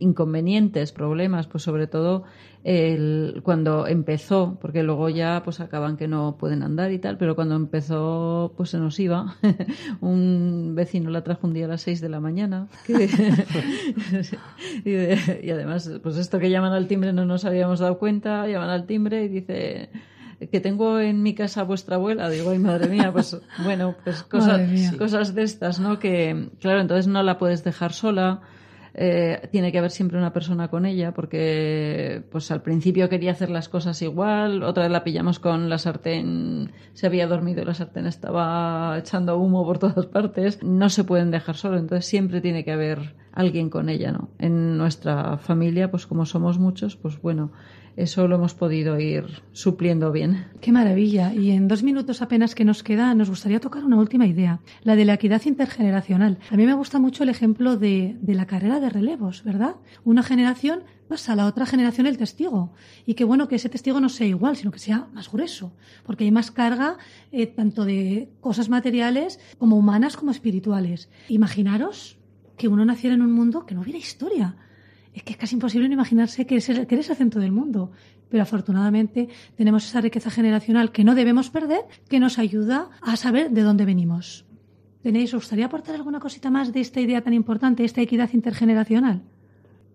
Inconvenientes, 0.00 0.92
problemas, 0.92 1.46
pues 1.46 1.64
sobre 1.64 1.86
todo 1.86 2.24
el, 2.64 3.40
cuando 3.44 3.86
empezó, 3.86 4.58
porque 4.60 4.82
luego 4.82 5.08
ya 5.08 5.42
pues 5.44 5.60
acaban 5.60 5.96
que 5.96 6.08
no 6.08 6.36
pueden 6.38 6.62
andar 6.62 6.92
y 6.92 6.98
tal, 6.98 7.16
pero 7.16 7.34
cuando 7.34 7.56
empezó 7.56 8.52
pues 8.56 8.70
se 8.70 8.78
nos 8.78 8.98
iba. 9.00 9.36
un 10.00 10.74
vecino 10.74 11.10
la 11.10 11.22
trajo 11.22 11.46
un 11.46 11.54
día 11.54 11.66
a 11.66 11.68
las 11.68 11.82
6 11.82 12.00
de 12.00 12.08
la 12.08 12.20
mañana. 12.20 12.68
y, 14.84 14.90
de, 14.90 15.40
y, 15.42 15.50
además, 15.50 15.90
pues 16.02 16.16
esto 16.16 16.38
que 16.38 16.50
llaman 16.50 16.72
al 16.72 16.88
timbre 16.88 17.12
no 17.12 17.24
nos 17.24 17.44
habíamos 17.44 17.80
dado 17.80 17.98
cuenta, 17.98 18.46
llaman 18.46 18.70
al 18.70 18.86
timbre 18.86 19.24
y 19.24 19.28
dice 19.28 19.90
que 20.46 20.60
tengo 20.60 21.00
en 21.00 21.22
mi 21.22 21.34
casa 21.34 21.64
vuestra 21.64 21.96
abuela, 21.96 22.30
digo, 22.30 22.50
ay 22.50 22.60
madre 22.60 22.88
mía, 22.88 23.12
pues 23.12 23.36
bueno, 23.64 23.96
pues 24.04 24.22
cosas, 24.30 24.60
cosas 24.96 25.34
de 25.34 25.42
estas, 25.42 25.80
¿no? 25.80 25.98
Que 25.98 26.50
claro, 26.60 26.80
entonces 26.80 27.08
no 27.08 27.22
la 27.22 27.38
puedes 27.38 27.64
dejar 27.64 27.92
sola 27.92 28.40
eh, 29.00 29.48
tiene 29.52 29.70
que 29.70 29.78
haber 29.78 29.92
siempre 29.92 30.18
una 30.18 30.32
persona 30.32 30.66
con 30.66 30.84
ella 30.84 31.14
porque 31.14 32.24
pues 32.32 32.50
al 32.50 32.62
principio 32.62 33.08
quería 33.08 33.30
hacer 33.30 33.48
las 33.48 33.68
cosas 33.68 34.02
igual, 34.02 34.64
otra 34.64 34.82
vez 34.82 34.90
la 34.90 35.04
pillamos 35.04 35.38
con 35.38 35.68
la 35.68 35.78
sartén, 35.78 36.72
se 36.94 37.06
había 37.06 37.28
dormido 37.28 37.62
y 37.62 37.64
la 37.64 37.74
sartén 37.74 38.06
estaba 38.06 38.98
echando 38.98 39.38
humo 39.38 39.64
por 39.64 39.78
todas 39.78 40.06
partes, 40.06 40.64
no 40.64 40.88
se 40.90 41.04
pueden 41.04 41.30
dejar 41.30 41.54
solo, 41.54 41.78
entonces 41.78 42.06
siempre 42.06 42.40
tiene 42.40 42.64
que 42.64 42.72
haber 42.72 43.14
alguien 43.30 43.70
con 43.70 43.88
ella, 43.88 44.10
¿no? 44.10 44.30
En 44.40 44.76
nuestra 44.76 45.38
familia, 45.38 45.92
pues 45.92 46.08
como 46.08 46.26
somos 46.26 46.58
muchos, 46.58 46.96
pues 46.96 47.22
bueno, 47.22 47.52
eso 47.98 48.28
lo 48.28 48.36
hemos 48.36 48.54
podido 48.54 49.00
ir 49.00 49.42
supliendo 49.52 50.12
bien. 50.12 50.46
Qué 50.60 50.70
maravilla. 50.70 51.34
Y 51.34 51.50
en 51.50 51.66
dos 51.66 51.82
minutos 51.82 52.22
apenas 52.22 52.54
que 52.54 52.64
nos 52.64 52.84
queda, 52.84 53.12
nos 53.14 53.28
gustaría 53.28 53.58
tocar 53.58 53.84
una 53.84 53.96
última 53.96 54.26
idea, 54.26 54.60
la 54.84 54.94
de 54.94 55.04
la 55.04 55.14
equidad 55.14 55.42
intergeneracional. 55.44 56.38
A 56.48 56.56
mí 56.56 56.64
me 56.64 56.74
gusta 56.74 57.00
mucho 57.00 57.24
el 57.24 57.28
ejemplo 57.28 57.76
de, 57.76 58.16
de 58.20 58.34
la 58.34 58.46
carrera 58.46 58.78
de 58.78 58.88
relevos, 58.88 59.42
¿verdad? 59.42 59.74
Una 60.04 60.22
generación 60.22 60.84
pasa 61.08 61.32
a 61.32 61.36
la 61.36 61.46
otra 61.46 61.66
generación 61.66 62.06
el 62.06 62.18
testigo. 62.18 62.72
Y 63.04 63.14
qué 63.14 63.24
bueno 63.24 63.48
que 63.48 63.56
ese 63.56 63.68
testigo 63.68 63.98
no 63.98 64.08
sea 64.08 64.28
igual, 64.28 64.56
sino 64.56 64.70
que 64.70 64.78
sea 64.78 65.08
más 65.12 65.28
grueso, 65.28 65.72
porque 66.04 66.22
hay 66.22 66.30
más 66.30 66.52
carga 66.52 66.98
eh, 67.32 67.48
tanto 67.48 67.84
de 67.84 68.30
cosas 68.40 68.68
materiales 68.68 69.40
como 69.58 69.76
humanas 69.76 70.16
como 70.16 70.30
espirituales. 70.30 71.10
Imaginaros 71.28 72.16
que 72.56 72.68
uno 72.68 72.84
naciera 72.84 73.16
en 73.16 73.22
un 73.22 73.32
mundo 73.32 73.66
que 73.66 73.74
no 73.74 73.80
hubiera 73.80 73.98
historia 73.98 74.56
es 75.18 75.24
que 75.24 75.32
es 75.32 75.38
casi 75.38 75.54
imposible 75.54 75.88
no 75.88 75.94
imaginarse 75.94 76.46
que 76.46 76.54
eres, 76.54 76.68
el, 76.68 76.86
el 76.88 77.04
centro 77.04 77.40
del 77.40 77.52
mundo. 77.52 77.90
Pero 78.28 78.42
afortunadamente 78.42 79.28
tenemos 79.56 79.86
esa 79.86 80.00
riqueza 80.00 80.30
generacional 80.30 80.92
que 80.92 81.04
no 81.04 81.14
debemos 81.14 81.50
perder, 81.50 81.80
que 82.08 82.20
nos 82.20 82.38
ayuda 82.38 82.88
a 83.00 83.16
saber 83.16 83.50
de 83.50 83.62
dónde 83.62 83.84
venimos. 83.84 84.44
¿Tenéis, 85.02 85.32
os 85.32 85.42
gustaría 85.42 85.66
aportar 85.66 85.94
alguna 85.94 86.20
cosita 86.20 86.50
más 86.50 86.72
de 86.72 86.80
esta 86.80 87.00
idea 87.00 87.22
tan 87.22 87.32
importante, 87.32 87.84
esta 87.84 88.00
equidad 88.00 88.30
intergeneracional? 88.32 89.22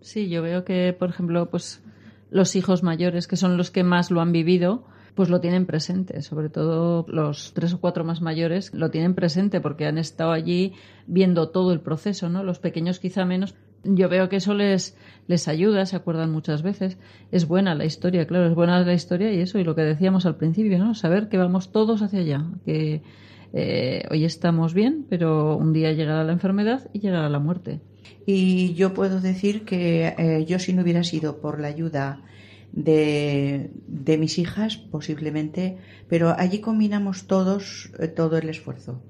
Sí, 0.00 0.28
yo 0.28 0.42
veo 0.42 0.64
que, 0.64 0.92
por 0.98 1.10
ejemplo, 1.10 1.48
pues 1.50 1.82
los 2.30 2.56
hijos 2.56 2.82
mayores, 2.82 3.26
que 3.26 3.36
son 3.36 3.56
los 3.56 3.70
que 3.70 3.84
más 3.84 4.10
lo 4.10 4.20
han 4.20 4.32
vivido, 4.32 4.84
pues 5.14 5.28
lo 5.28 5.40
tienen 5.40 5.66
presente, 5.66 6.22
sobre 6.22 6.48
todo 6.48 7.06
los 7.08 7.52
tres 7.54 7.72
o 7.72 7.80
cuatro 7.80 8.04
más 8.04 8.20
mayores 8.20 8.74
lo 8.74 8.90
tienen 8.90 9.14
presente 9.14 9.60
porque 9.60 9.86
han 9.86 9.98
estado 9.98 10.32
allí 10.32 10.72
viendo 11.06 11.50
todo 11.50 11.72
el 11.72 11.80
proceso, 11.80 12.28
¿no? 12.28 12.42
Los 12.42 12.58
pequeños 12.58 12.98
quizá 12.98 13.24
menos, 13.24 13.54
yo 13.84 14.08
veo 14.08 14.28
que 14.28 14.36
eso 14.36 14.54
les, 14.54 14.96
les 15.26 15.48
ayuda, 15.48 15.86
se 15.86 15.96
acuerdan 15.96 16.30
muchas 16.30 16.62
veces. 16.62 16.98
Es 17.30 17.46
buena 17.46 17.74
la 17.74 17.84
historia, 17.84 18.26
claro, 18.26 18.46
es 18.46 18.54
buena 18.54 18.80
la 18.80 18.94
historia 18.94 19.32
y 19.32 19.40
eso, 19.40 19.58
y 19.58 19.64
lo 19.64 19.74
que 19.74 19.82
decíamos 19.82 20.26
al 20.26 20.36
principio, 20.36 20.78
¿no? 20.78 20.94
Saber 20.94 21.28
que 21.28 21.38
vamos 21.38 21.72
todos 21.72 22.02
hacia 22.02 22.20
allá, 22.20 22.44
que 22.64 23.02
eh, 23.52 24.04
hoy 24.10 24.24
estamos 24.24 24.74
bien, 24.74 25.06
pero 25.08 25.56
un 25.56 25.72
día 25.72 25.92
llegará 25.92 26.24
la 26.24 26.32
enfermedad 26.32 26.88
y 26.92 27.00
llegará 27.00 27.28
la 27.28 27.38
muerte. 27.38 27.80
Y 28.26 28.74
yo 28.74 28.94
puedo 28.94 29.20
decir 29.20 29.64
que 29.64 30.14
eh, 30.18 30.44
yo 30.46 30.58
si 30.58 30.72
no 30.72 30.82
hubiera 30.82 31.04
sido 31.04 31.40
por 31.40 31.60
la 31.60 31.68
ayuda 31.68 32.22
de, 32.72 33.70
de 33.86 34.18
mis 34.18 34.38
hijas, 34.38 34.76
posiblemente, 34.76 35.78
pero 36.08 36.34
allí 36.36 36.58
combinamos 36.60 37.26
todos 37.26 37.92
eh, 37.98 38.08
todo 38.08 38.38
el 38.38 38.48
esfuerzo 38.48 39.02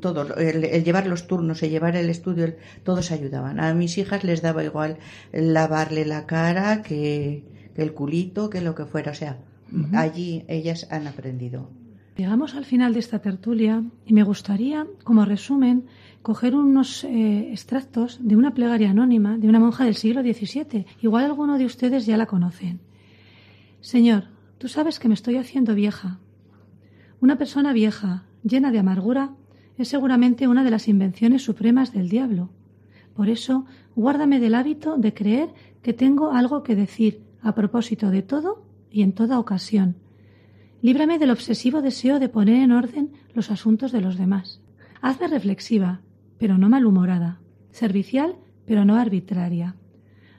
todo, 0.00 0.36
el, 0.36 0.64
el, 0.64 0.84
llevar 0.84 1.06
los 1.06 1.26
turnos, 1.26 1.62
el 1.62 1.70
llevar 1.70 1.96
el 1.96 2.10
estudio, 2.10 2.44
el, 2.44 2.56
todos 2.82 3.10
ayudaban. 3.10 3.60
A 3.60 3.74
mis 3.74 3.98
hijas 3.98 4.24
les 4.24 4.42
daba 4.42 4.64
igual 4.64 4.98
lavarle 5.32 6.04
la 6.04 6.26
cara 6.26 6.82
que, 6.82 7.44
que 7.74 7.82
el 7.82 7.92
culito, 7.92 8.50
que 8.50 8.60
lo 8.60 8.74
que 8.74 8.84
fuera. 8.84 9.12
O 9.12 9.14
sea, 9.14 9.38
uh 9.72 9.76
-huh. 9.76 9.96
allí 9.98 10.44
ellas 10.48 10.86
han 10.90 11.06
aprendido. 11.06 11.70
Llegamos 12.16 12.54
al 12.54 12.64
final 12.64 12.92
de 12.92 13.00
esta 13.00 13.18
tertulia 13.18 13.82
y 14.06 14.12
me 14.12 14.22
gustaría, 14.22 14.86
como 15.02 15.24
resumen, 15.24 15.86
coger 16.22 16.54
unos 16.54 17.02
eh, 17.02 17.50
extractos 17.50 18.18
de 18.22 18.36
una 18.36 18.54
plegaria 18.54 18.90
anónima 18.90 19.36
de 19.36 19.48
una 19.48 19.58
monja 19.58 19.84
del 19.84 19.96
siglo 19.96 20.22
XVII. 20.22 20.86
Igual 21.02 21.24
alguno 21.24 21.58
de 21.58 21.66
ustedes 21.66 22.06
ya 22.06 22.16
la 22.16 22.26
conocen. 22.26 22.80
Señor, 23.80 24.28
tú 24.58 24.68
sabes 24.68 25.00
que 25.00 25.08
me 25.08 25.14
estoy 25.14 25.36
haciendo 25.36 25.74
vieja. 25.74 26.20
Una 27.20 27.36
persona 27.36 27.72
vieja, 27.72 28.24
llena 28.44 28.70
de 28.70 28.78
amargura, 28.78 29.34
es 29.76 29.88
seguramente 29.88 30.48
una 30.48 30.64
de 30.64 30.70
las 30.70 30.88
invenciones 30.88 31.42
supremas 31.42 31.92
del 31.92 32.08
diablo. 32.08 32.50
Por 33.14 33.28
eso, 33.28 33.66
guárdame 33.94 34.40
del 34.40 34.54
hábito 34.54 34.96
de 34.96 35.14
creer 35.14 35.48
que 35.82 35.92
tengo 35.92 36.32
algo 36.32 36.62
que 36.62 36.76
decir 36.76 37.22
a 37.42 37.54
propósito 37.54 38.10
de 38.10 38.22
todo 38.22 38.64
y 38.90 39.02
en 39.02 39.12
toda 39.12 39.38
ocasión. 39.38 39.96
Líbrame 40.82 41.18
del 41.18 41.30
obsesivo 41.30 41.82
deseo 41.82 42.18
de 42.18 42.28
poner 42.28 42.62
en 42.62 42.72
orden 42.72 43.12
los 43.32 43.50
asuntos 43.50 43.92
de 43.92 44.00
los 44.00 44.16
demás. 44.18 44.60
Hazme 45.00 45.28
reflexiva, 45.28 46.00
pero 46.38 46.58
no 46.58 46.68
malhumorada, 46.68 47.40
servicial, 47.70 48.36
pero 48.66 48.84
no 48.84 48.96
arbitraria. 48.96 49.76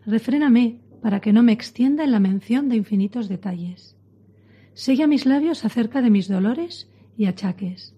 Refréname 0.06 0.80
para 1.02 1.20
que 1.20 1.34
no 1.34 1.44
me 1.44 1.52
extienda 1.52 2.04
en 2.04 2.12
la 2.12 2.20
mención 2.20 2.70
de 2.70 2.76
infinitos 2.76 3.28
detalles. 3.28 3.96
Sella 4.74 5.08
mis 5.08 5.26
labios 5.26 5.66
acerca 5.66 6.02
de 6.02 6.10
mis 6.10 6.28
dolores 6.28 6.90
y 7.18 7.26
achaques 7.26 7.96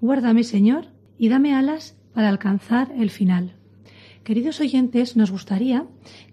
Guárdame, 0.00 0.44
Señor, 0.44 0.86
y 1.18 1.28
dame 1.28 1.54
alas 1.54 1.94
para 2.14 2.28
alcanzar 2.30 2.92
el 2.96 3.10
final. 3.10 3.54
queridos 4.24 4.60
oyentes, 4.60 5.16
nos 5.16 5.30
gustaría 5.30 5.86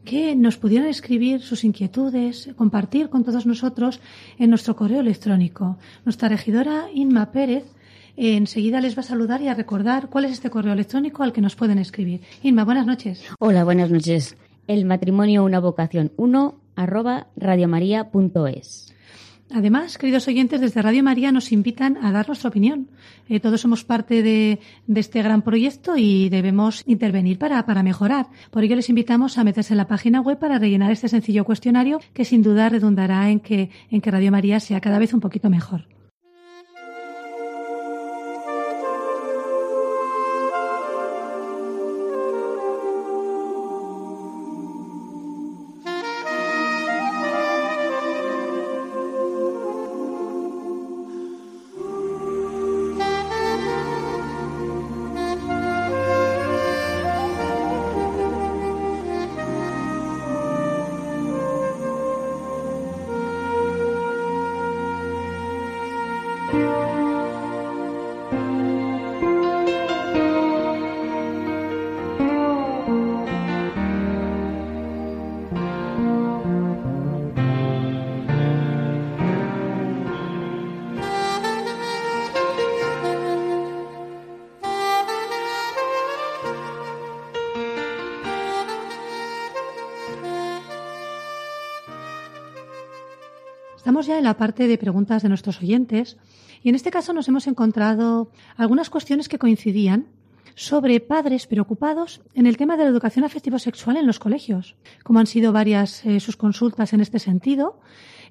que 0.05 0.35
nos 0.35 0.57
pudieran 0.57 0.87
escribir 0.87 1.41
sus 1.41 1.63
inquietudes, 1.63 2.49
compartir 2.55 3.09
con 3.09 3.23
todos 3.23 3.45
nosotros 3.45 3.99
en 4.37 4.49
nuestro 4.49 4.75
correo 4.75 5.01
electrónico. 5.01 5.77
Nuestra 6.05 6.29
regidora 6.29 6.87
Inma 6.93 7.31
Pérez 7.31 7.65
eh, 8.15 8.37
enseguida 8.37 8.81
les 8.81 8.95
va 8.95 9.01
a 9.01 9.03
saludar 9.03 9.41
y 9.41 9.47
a 9.47 9.53
recordar 9.53 10.09
cuál 10.09 10.25
es 10.25 10.31
este 10.31 10.49
correo 10.49 10.73
electrónico 10.73 11.23
al 11.23 11.33
que 11.33 11.41
nos 11.41 11.55
pueden 11.55 11.77
escribir. 11.77 12.21
Inma, 12.43 12.65
buenas 12.65 12.85
noches. 12.85 13.23
Hola, 13.39 13.63
buenas 13.63 13.89
noches. 13.89 14.37
El 14.67 14.85
matrimonio 14.85 15.43
una 15.43 15.59
vocación 15.59 16.11
1 16.17 16.59
arroba 16.75 17.27
radiomaria.es. 17.35 18.93
Además, 19.49 19.97
queridos 19.97 20.27
oyentes, 20.27 20.59
desde 20.59 20.81
Radio 20.81 21.03
María 21.03 21.31
nos 21.31 21.53
invitan 21.53 21.97
a 22.03 22.11
dar 22.11 22.27
nuestra 22.27 22.49
opinión. 22.49 22.89
Eh, 23.29 23.39
todos 23.39 23.61
somos 23.61 23.85
parte 23.85 24.21
de, 24.21 24.59
de, 24.87 24.99
este 24.99 25.21
gran 25.21 25.41
proyecto 25.41 25.95
y 25.95 26.27
debemos 26.27 26.83
intervenir 26.85 27.39
para, 27.39 27.65
para 27.65 27.81
mejorar. 27.81 28.27
Por 28.51 28.65
ello 28.65 28.75
les 28.75 28.89
invitamos 28.89 29.37
a 29.37 29.45
meterse 29.45 29.73
en 29.73 29.77
la 29.77 29.87
página 29.87 30.19
web 30.19 30.37
para 30.37 30.59
rellenar 30.59 30.91
este 30.91 31.07
sencillo 31.07 31.45
cuestionario 31.45 32.01
que 32.13 32.25
sin 32.25 32.43
duda 32.43 32.67
redundará 32.67 33.29
en 33.29 33.39
que, 33.39 33.69
en 33.89 34.01
que 34.01 34.11
Radio 34.11 34.31
María 34.31 34.59
sea 34.59 34.81
cada 34.81 34.99
vez 34.99 35.13
un 35.13 35.21
poquito 35.21 35.49
mejor. 35.49 35.96
La 94.27 94.35
parte 94.35 94.67
de 94.67 94.77
preguntas 94.77 95.23
de 95.23 95.29
nuestros 95.29 95.61
oyentes 95.61 96.17
y 96.61 96.67
en 96.67 96.75
este 96.75 96.91
caso 96.91 97.13
nos 97.13 97.29
hemos 97.29 97.47
encontrado 97.47 98.29
algunas 98.57 98.89
cuestiones 98.89 99.29
que 99.29 99.39
coincidían 99.39 100.07
sobre 100.53 100.99
padres 100.99 101.47
preocupados 101.47 102.19
en 102.33 102.45
el 102.45 102.57
tema 102.57 102.75
de 102.75 102.83
la 102.83 102.89
educación 102.89 103.23
afectivo-sexual 103.23 103.95
en 103.95 104.05
los 104.05 104.19
colegios. 104.19 104.75
Como 105.05 105.19
han 105.19 105.27
sido 105.27 105.53
varias 105.53 106.05
eh, 106.05 106.19
sus 106.19 106.35
consultas 106.35 106.91
en 106.91 106.99
este 106.99 107.19
sentido, 107.19 107.79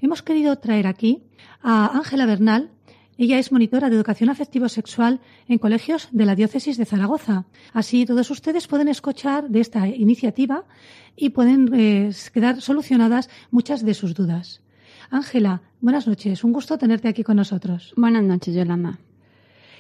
hemos 0.02 0.22
querido 0.22 0.58
traer 0.58 0.86
aquí 0.86 1.22
a 1.62 1.96
Ángela 1.96 2.26
Bernal. 2.26 2.72
Ella 3.16 3.38
es 3.38 3.50
monitora 3.50 3.88
de 3.88 3.96
educación 3.96 4.28
afectivo-sexual 4.28 5.20
en 5.48 5.56
colegios 5.56 6.10
de 6.12 6.26
la 6.26 6.34
diócesis 6.34 6.76
de 6.76 6.84
Zaragoza. 6.84 7.46
Así 7.72 8.04
todos 8.04 8.30
ustedes 8.30 8.66
pueden 8.66 8.88
escuchar 8.88 9.48
de 9.48 9.60
esta 9.60 9.88
iniciativa 9.88 10.64
y 11.16 11.30
pueden 11.30 11.70
eh, 11.72 12.10
quedar 12.34 12.60
solucionadas 12.60 13.30
muchas 13.50 13.82
de 13.82 13.94
sus 13.94 14.12
dudas. 14.12 14.60
Ángela, 15.10 15.62
buenas 15.80 16.06
noches. 16.06 16.42
Un 16.44 16.52
gusto 16.52 16.78
tenerte 16.78 17.08
aquí 17.08 17.22
con 17.22 17.36
nosotros. 17.36 17.92
Buenas 17.96 18.24
noches, 18.24 18.54
Yolanda. 18.54 18.98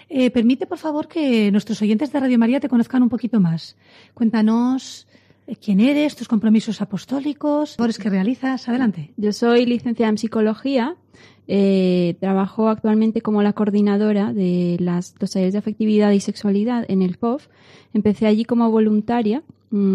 Eh, 0.08 0.30
permite, 0.30 0.66
por 0.66 0.78
favor, 0.78 1.08
que 1.08 1.50
nuestros 1.50 1.82
oyentes 1.82 2.12
de 2.12 2.20
Radio 2.20 2.38
María 2.38 2.60
te 2.60 2.68
conozcan 2.68 3.02
un 3.02 3.08
poquito 3.08 3.40
más. 3.40 3.76
Cuéntanos 4.14 5.08
eh, 5.46 5.56
quién 5.56 5.80
eres, 5.80 6.14
tus 6.14 6.28
compromisos 6.28 6.80
apostólicos, 6.80 7.74
labores 7.78 7.98
que 7.98 8.08
realizas. 8.08 8.68
Adelante. 8.68 9.12
Yo 9.16 9.32
soy 9.32 9.66
licenciada 9.66 10.10
en 10.10 10.18
psicología. 10.18 10.96
Eh, 11.48 12.16
trabajo 12.20 12.68
actualmente 12.68 13.20
como 13.20 13.42
la 13.42 13.52
coordinadora 13.52 14.32
de 14.32 14.76
las, 14.80 15.14
los 15.20 15.30
talleres 15.30 15.52
de 15.52 15.60
afectividad 15.60 16.10
y 16.12 16.20
sexualidad 16.20 16.84
en 16.88 17.02
el 17.02 17.18
POF. 17.18 17.48
Empecé 17.94 18.26
allí 18.26 18.44
como 18.44 18.70
voluntaria 18.70 19.42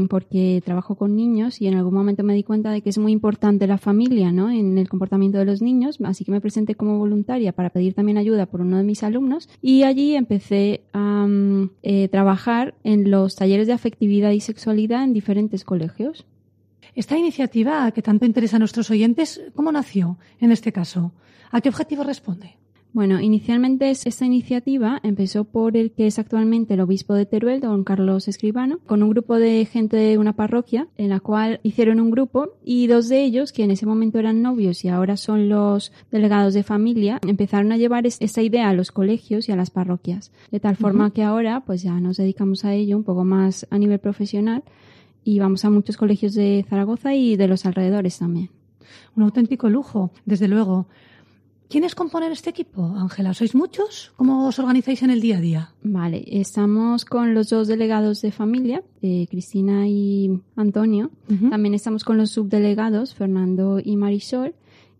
porque 0.09 0.61
trabajo 0.63 0.95
con 0.95 1.15
niños 1.15 1.61
y 1.61 1.67
en 1.67 1.75
algún 1.75 1.93
momento 1.93 2.23
me 2.23 2.33
di 2.33 2.43
cuenta 2.43 2.71
de 2.71 2.81
que 2.81 2.89
es 2.89 2.97
muy 2.97 3.11
importante 3.11 3.67
la 3.67 3.77
familia 3.77 4.31
¿no? 4.31 4.49
en 4.51 4.77
el 4.77 4.89
comportamiento 4.89 5.37
de 5.37 5.45
los 5.45 5.61
niños, 5.61 5.97
así 6.03 6.25
que 6.25 6.31
me 6.31 6.41
presenté 6.41 6.75
como 6.75 6.97
voluntaria 6.97 7.53
para 7.53 7.69
pedir 7.69 7.93
también 7.93 8.17
ayuda 8.17 8.45
por 8.45 8.61
uno 8.61 8.77
de 8.77 8.83
mis 8.83 9.03
alumnos 9.03 9.49
y 9.61 9.83
allí 9.83 10.15
empecé 10.15 10.81
a 10.93 11.25
mm, 11.27 11.71
eh, 11.83 12.07
trabajar 12.09 12.75
en 12.83 13.09
los 13.09 13.35
talleres 13.35 13.67
de 13.67 13.73
afectividad 13.73 14.31
y 14.31 14.41
sexualidad 14.41 15.03
en 15.03 15.13
diferentes 15.13 15.63
colegios. 15.63 16.25
Esta 16.93 17.17
iniciativa 17.17 17.89
que 17.91 18.01
tanto 18.01 18.25
interesa 18.25 18.57
a 18.57 18.59
nuestros 18.59 18.89
oyentes, 18.91 19.41
¿cómo 19.55 19.71
nació 19.71 20.17
en 20.39 20.51
este 20.51 20.71
caso? 20.71 21.13
¿A 21.51 21.61
qué 21.61 21.69
objetivo 21.69 22.03
responde? 22.03 22.60
Bueno, 22.93 23.21
inicialmente 23.21 23.89
esta 23.89 24.25
iniciativa 24.25 24.99
empezó 25.01 25.45
por 25.45 25.77
el 25.77 25.91
que 25.91 26.07
es 26.07 26.19
actualmente 26.19 26.73
el 26.73 26.81
obispo 26.81 27.13
de 27.13 27.25
Teruel, 27.25 27.61
don 27.61 27.85
Carlos 27.85 28.27
Escribano, 28.27 28.79
con 28.85 29.01
un 29.01 29.11
grupo 29.11 29.35
de 29.37 29.63
gente 29.63 29.95
de 29.95 30.17
una 30.17 30.33
parroquia 30.33 30.89
en 30.97 31.07
la 31.07 31.21
cual 31.21 31.61
hicieron 31.63 32.01
un 32.01 32.11
grupo 32.11 32.49
y 32.65 32.87
dos 32.87 33.07
de 33.07 33.23
ellos, 33.23 33.53
que 33.53 33.63
en 33.63 33.71
ese 33.71 33.85
momento 33.85 34.19
eran 34.19 34.41
novios 34.41 34.83
y 34.83 34.89
ahora 34.89 35.15
son 35.15 35.47
los 35.47 35.93
delegados 36.11 36.53
de 36.53 36.63
familia, 36.63 37.21
empezaron 37.25 37.71
a 37.71 37.77
llevar 37.77 38.05
esta 38.05 38.41
idea 38.41 38.67
a 38.67 38.73
los 38.73 38.91
colegios 38.91 39.47
y 39.47 39.53
a 39.53 39.55
las 39.55 39.69
parroquias. 39.69 40.33
De 40.51 40.59
tal 40.59 40.75
forma 40.75 41.11
que 41.11 41.23
ahora 41.23 41.61
pues 41.61 41.83
ya 41.83 41.97
nos 42.01 42.17
dedicamos 42.17 42.65
a 42.65 42.73
ello 42.73 42.97
un 42.97 43.05
poco 43.05 43.23
más 43.23 43.65
a 43.69 43.77
nivel 43.77 43.99
profesional 43.99 44.63
y 45.23 45.39
vamos 45.39 45.63
a 45.63 45.69
muchos 45.69 45.95
colegios 45.95 46.33
de 46.33 46.65
Zaragoza 46.69 47.15
y 47.15 47.37
de 47.37 47.47
los 47.47 47.65
alrededores 47.65 48.19
también. 48.19 48.49
Un 49.15 49.23
auténtico 49.23 49.69
lujo, 49.69 50.11
desde 50.25 50.49
luego. 50.49 50.87
¿Quiénes 51.71 51.95
componen 51.95 52.33
este 52.33 52.49
equipo, 52.49 52.83
Ángela? 52.97 53.33
¿Sois 53.33 53.55
muchos? 53.55 54.11
¿Cómo 54.17 54.45
os 54.45 54.59
organizáis 54.59 55.03
en 55.03 55.09
el 55.09 55.21
día 55.21 55.37
a 55.37 55.39
día? 55.39 55.73
Vale, 55.83 56.21
estamos 56.27 57.05
con 57.05 57.33
los 57.33 57.47
dos 57.47 57.69
delegados 57.69 58.21
de 58.21 58.33
familia, 58.33 58.83
eh, 59.01 59.25
Cristina 59.29 59.87
y 59.87 60.41
Antonio. 60.57 61.11
También 61.49 61.73
estamos 61.73 62.03
con 62.03 62.17
los 62.17 62.31
subdelegados, 62.31 63.15
Fernando 63.15 63.79
y 63.81 63.95
Marisol. 63.95 64.53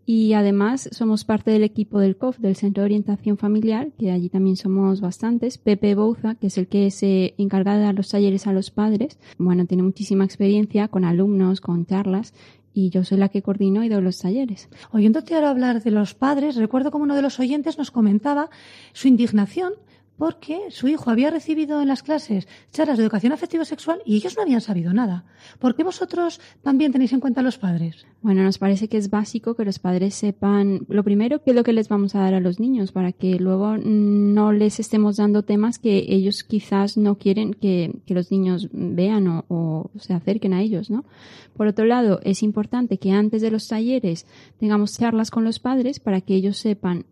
Y 0.06 0.32
además 0.32 0.88
somos 0.92 1.24
parte 1.24 1.50
del 1.50 1.62
equipo 1.62 2.00
del 2.00 2.16
COF, 2.16 2.38
del 2.38 2.56
Centro 2.56 2.80
de 2.80 2.86
Orientación 2.86 3.36
Familiar, 3.36 3.92
que 3.98 4.10
allí 4.10 4.30
también 4.30 4.56
somos 4.56 5.02
bastantes. 5.02 5.58
Pepe 5.58 5.94
Bouza, 5.94 6.36
que 6.36 6.46
es 6.46 6.56
el 6.56 6.68
que 6.68 6.90
se 6.90 7.34
encarga 7.36 7.76
de 7.76 7.84
dar 7.84 7.94
los 7.94 8.08
talleres 8.08 8.46
a 8.46 8.52
los 8.52 8.70
padres. 8.70 9.18
Bueno, 9.36 9.66
tiene 9.66 9.82
muchísima 9.82 10.24
experiencia 10.24 10.88
con 10.88 11.04
alumnos, 11.04 11.60
con 11.60 11.84
charlas 11.84 12.32
y 12.74 12.90
yo 12.90 13.04
soy 13.04 13.18
la 13.18 13.28
que 13.28 13.42
coordino 13.42 13.84
y 13.84 13.88
doy 13.88 14.02
los 14.02 14.18
talleres. 14.18 14.68
Oyéndote 14.90 15.34
ahora 15.34 15.50
hablar 15.50 15.82
de 15.82 15.90
los 15.90 16.14
padres, 16.14 16.56
recuerdo 16.56 16.90
como 16.90 17.04
uno 17.04 17.14
de 17.14 17.22
los 17.22 17.38
oyentes 17.40 17.78
nos 17.78 17.90
comentaba 17.90 18.50
su 18.92 19.08
indignación 19.08 19.74
porque 20.16 20.70
su 20.70 20.88
hijo 20.88 21.10
había 21.10 21.30
recibido 21.30 21.82
en 21.82 21.88
las 21.88 22.02
clases 22.02 22.46
charlas 22.70 22.98
de 22.98 23.04
educación 23.04 23.32
afectivo 23.32 23.64
sexual 23.64 24.00
y 24.04 24.16
ellos 24.16 24.36
no 24.36 24.42
habían 24.42 24.60
sabido 24.60 24.92
nada. 24.92 25.24
¿Por 25.58 25.74
qué 25.74 25.84
vosotros 25.84 26.40
también 26.62 26.92
tenéis 26.92 27.12
en 27.12 27.20
cuenta 27.20 27.40
a 27.40 27.44
los 27.44 27.58
padres? 27.58 28.06
Bueno, 28.20 28.42
nos 28.42 28.58
parece 28.58 28.88
que 28.88 28.98
es 28.98 29.10
básico 29.10 29.54
que 29.54 29.64
los 29.64 29.78
padres 29.78 30.14
sepan, 30.14 30.86
lo 30.88 31.02
primero, 31.02 31.42
qué 31.42 31.50
es 31.50 31.56
lo 31.56 31.64
que 31.64 31.72
les 31.72 31.88
vamos 31.88 32.14
a 32.14 32.20
dar 32.20 32.34
a 32.34 32.40
los 32.40 32.60
niños 32.60 32.92
para 32.92 33.12
que 33.12 33.36
luego 33.38 33.78
no 33.78 34.52
les 34.52 34.78
estemos 34.80 35.16
dando 35.16 35.42
temas 35.42 35.78
que 35.78 36.04
ellos 36.08 36.44
quizás 36.44 36.96
no 36.96 37.16
quieren 37.18 37.54
que, 37.54 38.00
los 38.12 38.30
niños 38.30 38.68
vean 38.72 39.42
o 39.48 39.90
se 39.98 40.12
acerquen 40.12 40.52
a 40.52 40.60
ellos, 40.60 40.90
¿no? 40.90 41.06
Por 41.56 41.66
otro 41.66 41.84
lado, 41.84 42.20
es 42.24 42.42
importante 42.42 42.98
que 42.98 43.10
antes 43.10 43.42
de 43.42 43.50
los 43.50 43.68
talleres 43.68 44.26
tengamos 44.58 44.98
charlas 44.98 45.30
con 45.30 45.44
los 45.44 45.58
padres 45.58 46.00
para 46.00 46.20
que 46.20 46.34
ellos 46.34 46.58
sepan 46.58 47.06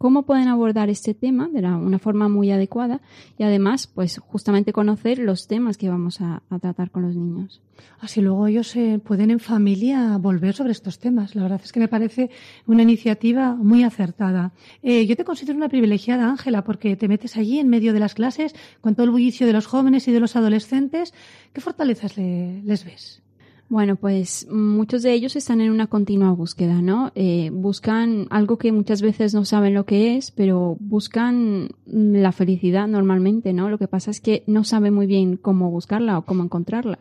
cómo 0.00 0.22
pueden 0.22 0.48
abordar 0.48 0.88
este 0.88 1.12
tema 1.12 1.50
de 1.52 1.58
una 1.58 1.98
forma 1.98 2.30
muy 2.30 2.50
adecuada 2.50 3.02
y 3.36 3.42
además, 3.42 3.86
pues 3.86 4.16
justamente 4.16 4.72
conocer 4.72 5.18
los 5.18 5.46
temas 5.46 5.76
que 5.76 5.90
vamos 5.90 6.22
a, 6.22 6.42
tratar 6.58 6.90
con 6.90 7.02
los 7.02 7.14
niños. 7.14 7.60
Así 7.98 8.22
luego 8.22 8.46
ellos 8.46 8.68
se 8.68 8.98
pueden 8.98 9.30
en 9.30 9.40
familia 9.40 10.16
volver 10.16 10.54
sobre 10.54 10.72
estos 10.72 10.98
temas. 10.98 11.34
La 11.34 11.42
verdad 11.42 11.60
es 11.62 11.70
que 11.70 11.80
me 11.80 11.88
parece 11.88 12.30
una 12.66 12.82
iniciativa 12.82 13.54
muy 13.54 13.84
acertada. 13.84 14.52
Eh, 14.82 15.04
yo 15.04 15.16
te 15.16 15.24
considero 15.26 15.58
una 15.58 15.68
privilegiada, 15.68 16.30
Ángela, 16.30 16.64
porque 16.64 16.96
te 16.96 17.06
metes 17.06 17.36
allí 17.36 17.58
en 17.58 17.68
medio 17.68 17.92
de 17.92 18.00
las 18.00 18.14
clases 18.14 18.54
con 18.80 18.94
todo 18.94 19.04
el 19.04 19.10
bullicio 19.10 19.46
de 19.46 19.52
los 19.52 19.66
jóvenes 19.66 20.08
y 20.08 20.12
de 20.12 20.20
los 20.20 20.34
adolescentes. 20.34 21.12
¿Qué 21.52 21.60
fortalezas 21.60 22.16
les 22.16 22.84
ves? 22.86 23.22
Bueno, 23.70 23.94
pues 23.94 24.48
muchos 24.50 25.04
de 25.04 25.12
ellos 25.12 25.36
están 25.36 25.60
en 25.60 25.70
una 25.70 25.86
continua 25.86 26.32
búsqueda, 26.32 26.82
¿no? 26.82 27.12
Eh, 27.14 27.50
buscan 27.52 28.26
algo 28.28 28.58
que 28.58 28.72
muchas 28.72 29.00
veces 29.00 29.32
no 29.32 29.44
saben 29.44 29.74
lo 29.74 29.86
que 29.86 30.16
es, 30.16 30.32
pero 30.32 30.76
buscan 30.80 31.68
la 31.86 32.32
felicidad 32.32 32.88
normalmente, 32.88 33.52
¿no? 33.52 33.70
Lo 33.70 33.78
que 33.78 33.86
pasa 33.86 34.10
es 34.10 34.20
que 34.20 34.42
no 34.48 34.64
saben 34.64 34.92
muy 34.92 35.06
bien 35.06 35.36
cómo 35.36 35.70
buscarla 35.70 36.18
o 36.18 36.24
cómo 36.26 36.42
encontrarla. 36.42 36.98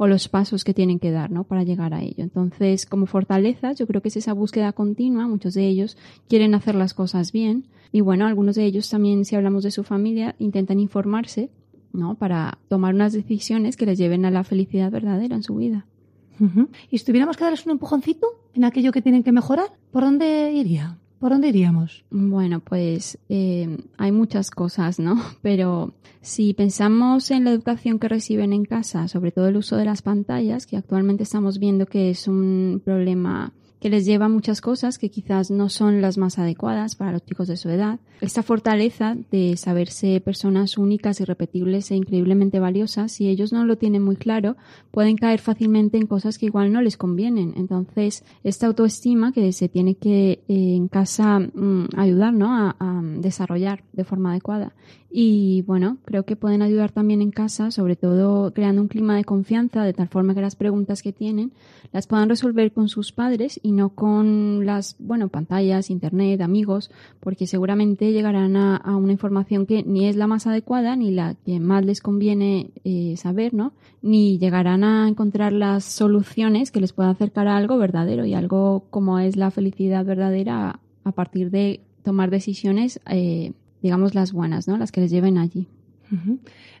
o 0.00 0.06
los 0.06 0.28
pasos 0.28 0.62
que 0.62 0.74
tienen 0.74 1.00
que 1.00 1.10
dar, 1.10 1.30
¿no? 1.30 1.44
Para 1.44 1.64
llegar 1.64 1.92
a 1.92 2.02
ello. 2.02 2.22
Entonces, 2.22 2.86
como 2.86 3.06
fortalezas, 3.06 3.78
yo 3.78 3.86
creo 3.88 4.00
que 4.00 4.08
es 4.08 4.16
esa 4.16 4.32
búsqueda 4.32 4.72
continua. 4.72 5.26
Muchos 5.26 5.54
de 5.54 5.66
ellos 5.66 5.96
quieren 6.28 6.54
hacer 6.54 6.76
las 6.76 6.94
cosas 6.94 7.32
bien. 7.32 7.66
Y 7.92 8.00
bueno, 8.00 8.26
algunos 8.26 8.54
de 8.56 8.64
ellos 8.64 8.88
también, 8.90 9.24
si 9.24 9.34
hablamos 9.34 9.64
de 9.64 9.72
su 9.72 9.82
familia, 9.82 10.36
intentan 10.38 10.78
informarse, 10.78 11.50
¿no? 11.92 12.16
Para 12.16 12.58
tomar 12.68 12.94
unas 12.94 13.12
decisiones 13.12 13.76
que 13.76 13.86
les 13.86 13.98
lleven 13.98 14.24
a 14.24 14.30
la 14.30 14.44
felicidad 14.44 14.90
verdadera 14.92 15.34
en 15.34 15.42
su 15.42 15.56
vida. 15.56 15.86
¿Y 16.90 16.98
si 16.98 17.04
tuviéramos 17.04 17.36
que 17.36 17.44
darles 17.44 17.66
un 17.66 17.72
empujoncito 17.72 18.26
en 18.54 18.64
aquello 18.64 18.92
que 18.92 19.02
tienen 19.02 19.22
que 19.22 19.32
mejorar, 19.32 19.72
por 19.90 20.04
dónde 20.04 20.52
iría? 20.52 20.98
¿Por 21.18 21.32
dónde 21.32 21.48
iríamos? 21.48 22.04
Bueno, 22.10 22.60
pues 22.60 23.18
eh, 23.28 23.76
hay 23.96 24.12
muchas 24.12 24.50
cosas, 24.50 25.00
¿no? 25.00 25.16
Pero 25.42 25.94
si 26.20 26.54
pensamos 26.54 27.30
en 27.30 27.44
la 27.44 27.50
educación 27.50 27.98
que 27.98 28.08
reciben 28.08 28.52
en 28.52 28.64
casa, 28.64 29.08
sobre 29.08 29.32
todo 29.32 29.48
el 29.48 29.56
uso 29.56 29.76
de 29.76 29.84
las 29.84 30.02
pantallas, 30.02 30.66
que 30.66 30.76
actualmente 30.76 31.24
estamos 31.24 31.58
viendo 31.58 31.86
que 31.86 32.10
es 32.10 32.28
un 32.28 32.80
problema 32.84 33.52
que 33.80 33.90
les 33.90 34.04
lleva 34.04 34.28
muchas 34.28 34.60
cosas 34.60 34.98
que 34.98 35.10
quizás 35.10 35.50
no 35.50 35.68
son 35.68 36.00
las 36.00 36.18
más 36.18 36.38
adecuadas 36.38 36.96
para 36.96 37.12
los 37.12 37.24
chicos 37.24 37.48
de 37.48 37.56
su 37.56 37.68
edad. 37.68 38.00
Esta 38.20 38.42
fortaleza 38.42 39.16
de 39.30 39.56
saberse 39.56 40.20
personas 40.20 40.78
únicas, 40.78 41.20
irrepetibles 41.20 41.90
e 41.90 41.96
increíblemente 41.96 42.58
valiosas, 42.58 43.12
si 43.12 43.28
ellos 43.28 43.52
no 43.52 43.64
lo 43.64 43.76
tienen 43.76 44.02
muy 44.02 44.16
claro, 44.16 44.56
pueden 44.90 45.16
caer 45.16 45.40
fácilmente 45.40 45.98
en 45.98 46.06
cosas 46.06 46.38
que 46.38 46.46
igual 46.46 46.72
no 46.72 46.82
les 46.82 46.96
convienen. 46.96 47.54
Entonces, 47.56 48.24
esta 48.42 48.66
autoestima 48.66 49.32
que 49.32 49.52
se 49.52 49.68
tiene 49.68 49.94
que 49.94 50.42
eh, 50.48 50.74
en 50.74 50.88
casa 50.88 51.38
mm, 51.38 51.88
ayudar 51.96 52.34
¿no? 52.34 52.54
a, 52.54 52.76
a 52.78 53.02
desarrollar 53.02 53.84
de 53.92 54.04
forma 54.04 54.32
adecuada. 54.32 54.74
Y 55.10 55.62
bueno, 55.62 55.96
creo 56.04 56.24
que 56.24 56.36
pueden 56.36 56.60
ayudar 56.60 56.92
también 56.92 57.22
en 57.22 57.30
casa, 57.30 57.70
sobre 57.70 57.96
todo 57.96 58.52
creando 58.52 58.82
un 58.82 58.88
clima 58.88 59.16
de 59.16 59.24
confianza, 59.24 59.82
de 59.82 59.94
tal 59.94 60.08
forma 60.08 60.34
que 60.34 60.42
las 60.42 60.54
preguntas 60.54 61.02
que 61.02 61.14
tienen 61.14 61.52
las 61.92 62.06
puedan 62.06 62.28
resolver 62.28 62.72
con 62.72 62.90
sus 62.90 63.12
padres 63.12 63.58
y 63.62 63.72
no 63.72 63.90
con 63.90 64.66
las, 64.66 64.96
bueno, 64.98 65.28
pantallas, 65.28 65.88
internet, 65.88 66.42
amigos, 66.42 66.90
porque 67.20 67.46
seguramente 67.46 68.12
llegarán 68.12 68.56
a, 68.56 68.96
una 68.96 69.12
información 69.12 69.64
que 69.64 69.82
ni 69.82 70.06
es 70.06 70.16
la 70.16 70.26
más 70.26 70.46
adecuada, 70.46 70.94
ni 70.94 71.10
la 71.10 71.36
que 71.46 71.58
más 71.58 71.86
les 71.86 72.02
conviene 72.02 72.70
eh, 72.84 73.14
saber, 73.16 73.54
¿no? 73.54 73.72
Ni 74.02 74.38
llegarán 74.38 74.84
a 74.84 75.08
encontrar 75.08 75.54
las 75.54 75.84
soluciones 75.84 76.70
que 76.70 76.80
les 76.80 76.92
puedan 76.92 77.12
acercar 77.12 77.48
a 77.48 77.56
algo 77.56 77.78
verdadero 77.78 78.26
y 78.26 78.34
algo 78.34 78.84
como 78.90 79.18
es 79.18 79.36
la 79.36 79.50
felicidad 79.50 80.04
verdadera 80.04 80.80
a 81.04 81.12
partir 81.12 81.50
de 81.50 81.80
tomar 82.02 82.30
decisiones 82.30 83.00
eh, 83.10 83.52
digamos, 83.82 84.14
las 84.14 84.32
buenas, 84.32 84.68
¿no? 84.68 84.76
Las 84.76 84.92
que 84.92 85.00
les 85.00 85.10
lleven 85.10 85.38
allí. 85.38 85.68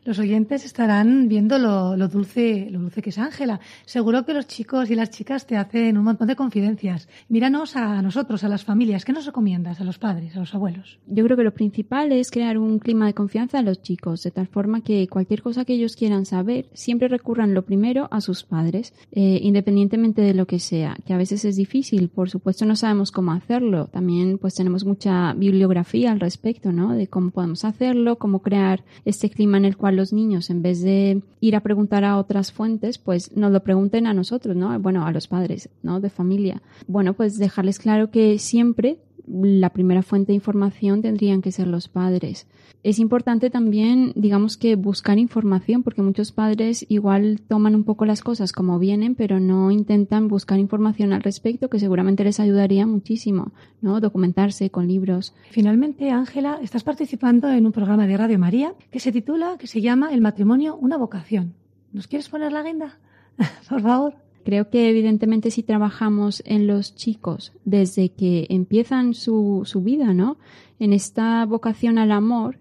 Los 0.04 0.18
oyentes 0.18 0.64
estarán 0.64 1.28
viendo 1.28 1.58
lo, 1.58 1.96
dulce, 2.08 2.68
lo 2.70 2.80
dulce 2.80 3.02
que 3.02 3.10
es 3.10 3.18
Ángela. 3.18 3.60
Seguro 3.84 4.24
que 4.24 4.34
los 4.34 4.46
chicos 4.46 4.90
y 4.90 4.94
las 4.94 5.10
chicas 5.10 5.46
te 5.46 5.56
hacen 5.56 5.98
un 5.98 6.04
montón 6.04 6.28
de 6.28 6.36
confidencias. 6.36 7.08
Míranos 7.28 7.76
a 7.76 8.00
nosotros, 8.02 8.44
a 8.44 8.48
las 8.48 8.64
familias. 8.64 9.04
¿Qué 9.04 9.12
nos 9.12 9.26
recomiendas 9.26 9.80
a 9.80 9.84
los 9.84 9.98
padres, 9.98 10.36
a 10.36 10.40
los 10.40 10.54
abuelos? 10.54 10.98
Yo 11.06 11.24
creo 11.24 11.36
que 11.36 11.44
lo 11.44 11.54
principal 11.54 12.12
es 12.12 12.30
crear 12.30 12.58
un 12.58 12.78
clima 12.78 13.06
de 13.06 13.14
confianza 13.14 13.58
a 13.58 13.62
los 13.62 13.82
chicos, 13.82 14.22
de 14.22 14.30
tal 14.30 14.46
forma 14.46 14.82
que 14.82 15.08
cualquier 15.08 15.42
cosa 15.42 15.64
que 15.64 15.74
ellos 15.74 15.96
quieran 15.96 16.24
saber, 16.24 16.68
siempre 16.72 17.08
recurran 17.08 17.54
lo 17.54 17.64
primero 17.64 18.08
a 18.10 18.20
sus 18.20 18.44
padres, 18.44 18.94
eh, 19.12 19.40
independientemente 19.42 20.22
de 20.22 20.34
lo 20.34 20.46
que 20.46 20.58
sea, 20.58 20.96
que 21.04 21.12
a 21.12 21.16
veces 21.18 21.44
es 21.44 21.56
difícil. 21.56 22.08
Por 22.08 22.30
supuesto, 22.30 22.64
no 22.64 22.76
sabemos 22.76 23.10
cómo 23.10 23.32
hacerlo. 23.32 23.86
También, 23.86 24.38
pues, 24.38 24.54
tenemos 24.54 24.84
mucha 24.84 25.32
bibliografía 25.34 26.12
al 26.12 26.20
respecto, 26.20 26.72
¿no? 26.72 26.94
De 26.94 27.08
cómo 27.08 27.30
podemos 27.30 27.64
hacerlo, 27.64 28.16
cómo 28.16 28.40
crear 28.40 28.84
este 29.04 29.30
clima 29.30 29.58
en 29.58 29.64
el 29.64 29.76
cual 29.76 29.97
los 29.98 30.14
niños, 30.14 30.48
en 30.48 30.62
vez 30.62 30.80
de 30.80 31.22
ir 31.40 31.56
a 31.56 31.60
preguntar 31.60 32.04
a 32.04 32.16
otras 32.16 32.52
fuentes, 32.52 32.96
pues 32.96 33.36
nos 33.36 33.52
lo 33.52 33.62
pregunten 33.62 34.06
a 34.06 34.14
nosotros, 34.14 34.56
¿no? 34.56 34.78
Bueno, 34.80 35.04
a 35.04 35.12
los 35.12 35.28
padres, 35.28 35.68
¿no? 35.82 36.00
De 36.00 36.08
familia. 36.08 36.62
Bueno, 36.86 37.12
pues 37.12 37.36
dejarles 37.36 37.78
claro 37.78 38.10
que 38.10 38.38
siempre 38.38 38.98
la 39.30 39.70
primera 39.70 40.02
fuente 40.02 40.32
de 40.32 40.36
información 40.36 41.02
tendrían 41.02 41.42
que 41.42 41.52
ser 41.52 41.66
los 41.66 41.88
padres. 41.88 42.46
Es 42.82 42.98
importante 42.98 43.50
también, 43.50 44.12
digamos 44.14 44.56
que 44.56 44.76
buscar 44.76 45.18
información, 45.18 45.82
porque 45.82 46.02
muchos 46.02 46.32
padres 46.32 46.86
igual 46.88 47.40
toman 47.46 47.74
un 47.74 47.84
poco 47.84 48.04
las 48.04 48.22
cosas 48.22 48.52
como 48.52 48.78
vienen, 48.78 49.14
pero 49.14 49.40
no 49.40 49.70
intentan 49.70 50.28
buscar 50.28 50.58
información 50.58 51.12
al 51.12 51.22
respecto, 51.22 51.68
que 51.68 51.80
seguramente 51.80 52.24
les 52.24 52.40
ayudaría 52.40 52.86
muchísimo, 52.86 53.52
¿no? 53.80 54.00
Documentarse 54.00 54.70
con 54.70 54.86
libros. 54.86 55.34
Finalmente, 55.50 56.10
Ángela, 56.10 56.58
estás 56.62 56.84
participando 56.84 57.50
en 57.50 57.66
un 57.66 57.72
programa 57.72 58.06
de 58.06 58.16
Radio 58.16 58.38
María 58.38 58.74
que 58.90 59.00
se 59.00 59.12
titula, 59.12 59.56
que 59.58 59.66
se 59.66 59.80
llama 59.80 60.12
El 60.12 60.20
matrimonio, 60.20 60.76
una 60.76 60.96
vocación. 60.96 61.54
¿Nos 61.92 62.06
quieres 62.06 62.28
poner 62.28 62.52
la 62.52 62.60
agenda? 62.60 62.98
Por 63.68 63.82
favor. 63.82 64.27
Creo 64.48 64.70
que 64.70 64.88
evidentemente 64.88 65.50
si 65.50 65.62
trabajamos 65.62 66.42
en 66.46 66.66
los 66.66 66.94
chicos 66.94 67.52
desde 67.66 68.08
que 68.08 68.46
empiezan 68.48 69.12
su, 69.12 69.64
su 69.66 69.82
vida, 69.82 70.14
¿no? 70.14 70.38
En 70.78 70.94
esta 70.94 71.44
vocación 71.44 71.98
al 71.98 72.12
amor, 72.12 72.58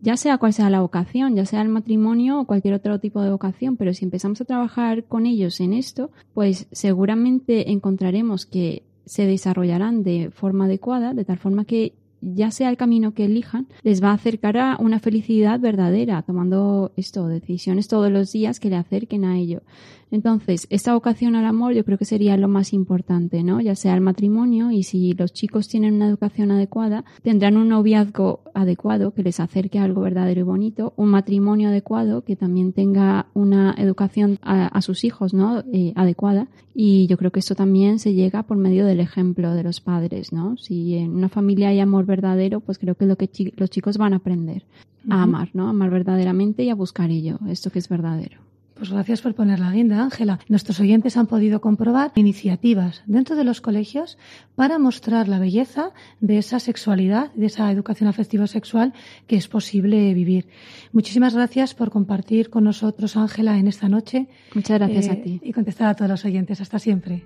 ya 0.00 0.16
sea 0.16 0.38
cual 0.38 0.52
sea 0.52 0.68
la 0.68 0.80
vocación, 0.80 1.36
ya 1.36 1.46
sea 1.46 1.62
el 1.62 1.68
matrimonio 1.68 2.40
o 2.40 2.44
cualquier 2.44 2.74
otro 2.74 2.98
tipo 2.98 3.22
de 3.22 3.30
vocación, 3.30 3.76
pero 3.76 3.94
si 3.94 4.04
empezamos 4.04 4.40
a 4.40 4.46
trabajar 4.46 5.04
con 5.04 5.26
ellos 5.26 5.60
en 5.60 5.74
esto, 5.74 6.10
pues 6.34 6.66
seguramente 6.72 7.70
encontraremos 7.70 8.44
que 8.44 8.82
se 9.04 9.24
desarrollarán 9.24 10.02
de 10.02 10.32
forma 10.32 10.64
adecuada, 10.64 11.14
de 11.14 11.24
tal 11.24 11.38
forma 11.38 11.64
que 11.64 11.92
ya 12.20 12.50
sea 12.50 12.70
el 12.70 12.76
camino 12.76 13.14
que 13.14 13.24
elijan, 13.24 13.66
les 13.82 14.02
va 14.02 14.10
a 14.10 14.14
acercar 14.14 14.56
a 14.58 14.76
una 14.80 15.00
felicidad 15.00 15.60
verdadera, 15.60 16.22
tomando 16.22 16.92
esto, 16.96 17.28
decisiones 17.28 17.88
todos 17.88 18.10
los 18.10 18.32
días 18.32 18.60
que 18.60 18.70
le 18.70 18.76
acerquen 18.76 19.24
a 19.24 19.38
ello. 19.38 19.62
Entonces, 20.10 20.66
esta 20.70 20.94
vocación 20.94 21.36
al 21.36 21.44
amor 21.44 21.74
yo 21.74 21.84
creo 21.84 21.98
que 21.98 22.04
sería 22.04 22.36
lo 22.36 22.48
más 22.48 22.72
importante, 22.72 23.42
¿no? 23.42 23.60
Ya 23.60 23.74
sea 23.74 23.94
el 23.94 24.00
matrimonio 24.00 24.70
y 24.70 24.82
si 24.82 25.12
los 25.12 25.32
chicos 25.32 25.68
tienen 25.68 25.94
una 25.94 26.08
educación 26.08 26.50
adecuada, 26.50 27.04
tendrán 27.22 27.56
un 27.56 27.68
noviazgo 27.68 28.40
adecuado 28.54 29.12
que 29.12 29.22
les 29.22 29.40
acerque 29.40 29.78
a 29.78 29.84
algo 29.84 30.00
verdadero 30.00 30.40
y 30.40 30.44
bonito, 30.44 30.94
un 30.96 31.10
matrimonio 31.10 31.68
adecuado 31.68 32.22
que 32.22 32.36
también 32.36 32.72
tenga 32.72 33.26
una 33.34 33.74
educación 33.76 34.38
a, 34.42 34.80
sus 34.80 35.04
hijos, 35.04 35.34
¿no? 35.34 35.62
Eh, 35.72 35.92
adecuada. 35.96 36.48
Y 36.74 37.08
yo 37.08 37.16
creo 37.16 37.32
que 37.32 37.40
esto 37.40 37.56
también 37.56 37.98
se 37.98 38.14
llega 38.14 38.44
por 38.44 38.56
medio 38.56 38.86
del 38.86 39.00
ejemplo 39.00 39.52
de 39.52 39.64
los 39.64 39.80
padres, 39.80 40.32
¿no? 40.32 40.56
Si 40.56 40.94
en 40.94 41.10
una 41.10 41.28
familia 41.28 41.68
hay 41.68 41.80
amor 41.80 42.06
verdadero, 42.08 42.58
pues 42.58 42.78
creo 42.78 42.96
que 42.96 43.04
es 43.04 43.08
lo 43.08 43.16
que 43.16 43.30
los 43.56 43.70
chicos 43.70 43.96
van 43.96 44.14
a 44.14 44.16
aprender 44.16 44.64
a 45.08 45.22
amar, 45.22 45.50
¿no? 45.52 45.68
amar 45.68 45.90
verdaderamente 45.90 46.64
y 46.64 46.70
a 46.70 46.74
buscar 46.74 47.10
ello, 47.10 47.38
esto 47.48 47.70
que 47.70 47.78
es 47.78 47.88
verdadero. 47.88 48.38
Pues 48.74 48.90
gracias 48.92 49.22
por 49.22 49.34
poner 49.34 49.58
la 49.58 49.72
guinda, 49.72 50.00
Ángela. 50.00 50.38
Nuestros 50.48 50.78
oyentes 50.78 51.16
han 51.16 51.26
podido 51.26 51.60
comprobar 51.60 52.12
iniciativas 52.14 53.02
dentro 53.06 53.34
de 53.34 53.42
los 53.42 53.60
colegios 53.60 54.18
para 54.54 54.78
mostrar 54.78 55.26
la 55.26 55.40
belleza 55.40 55.90
de 56.20 56.38
esa 56.38 56.60
sexualidad, 56.60 57.32
de 57.32 57.46
esa 57.46 57.72
educación 57.72 58.08
afectivo-sexual 58.08 58.92
que 59.26 59.34
es 59.34 59.48
posible 59.48 60.14
vivir. 60.14 60.46
Muchísimas 60.92 61.34
gracias 61.34 61.74
por 61.74 61.90
compartir 61.90 62.50
con 62.50 62.62
nosotros, 62.62 63.16
Ángela, 63.16 63.58
en 63.58 63.66
esta 63.66 63.88
noche. 63.88 64.28
Muchas 64.54 64.78
gracias 64.78 65.08
a 65.08 65.14
eh, 65.14 65.22
ti. 65.24 65.40
Y 65.42 65.52
contestar 65.52 65.88
a 65.88 65.94
todos 65.94 66.10
los 66.10 66.24
oyentes. 66.24 66.60
Hasta 66.60 66.78
siempre. 66.78 67.24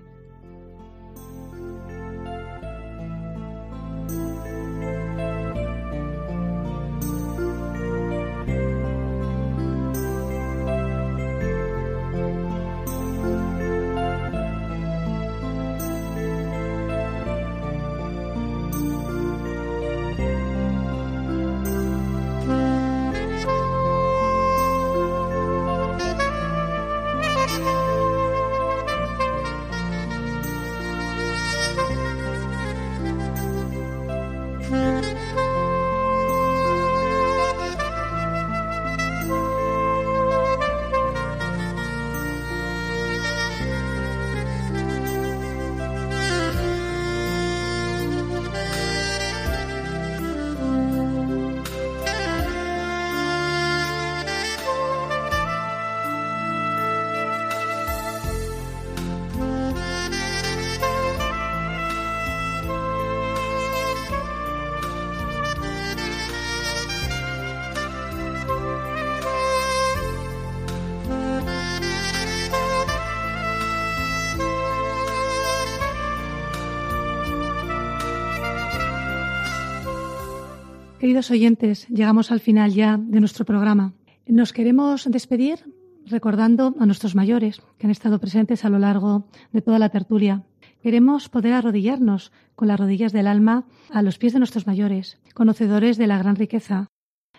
Queridos 81.03 81.31
oyentes, 81.31 81.85
llegamos 81.89 82.31
al 82.31 82.39
final 82.39 82.71
ya 82.71 82.97
de 82.97 83.19
nuestro 83.19 83.43
programa. 83.43 83.91
Nos 84.25 84.53
queremos 84.53 85.03
despedir 85.11 85.59
recordando 86.05 86.75
a 86.79 86.85
nuestros 86.85 87.13
mayores 87.13 87.61
que 87.77 87.87
han 87.87 87.91
estado 87.91 88.21
presentes 88.21 88.63
a 88.63 88.69
lo 88.69 88.79
largo 88.79 89.27
de 89.51 89.61
toda 89.61 89.79
la 89.79 89.89
tertulia. 89.89 90.43
Queremos 90.81 91.27
poder 91.27 91.51
arrodillarnos 91.51 92.31
con 92.55 92.69
las 92.69 92.79
rodillas 92.79 93.11
del 93.11 93.27
alma 93.27 93.65
a 93.89 94.01
los 94.01 94.17
pies 94.17 94.31
de 94.31 94.39
nuestros 94.39 94.65
mayores, 94.65 95.19
conocedores 95.33 95.97
de 95.97 96.07
la 96.07 96.17
gran 96.17 96.37
riqueza 96.37 96.87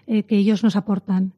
eh, 0.07 0.25
que 0.25 0.37
ellos 0.37 0.63
nos 0.63 0.77
aportan. 0.77 1.33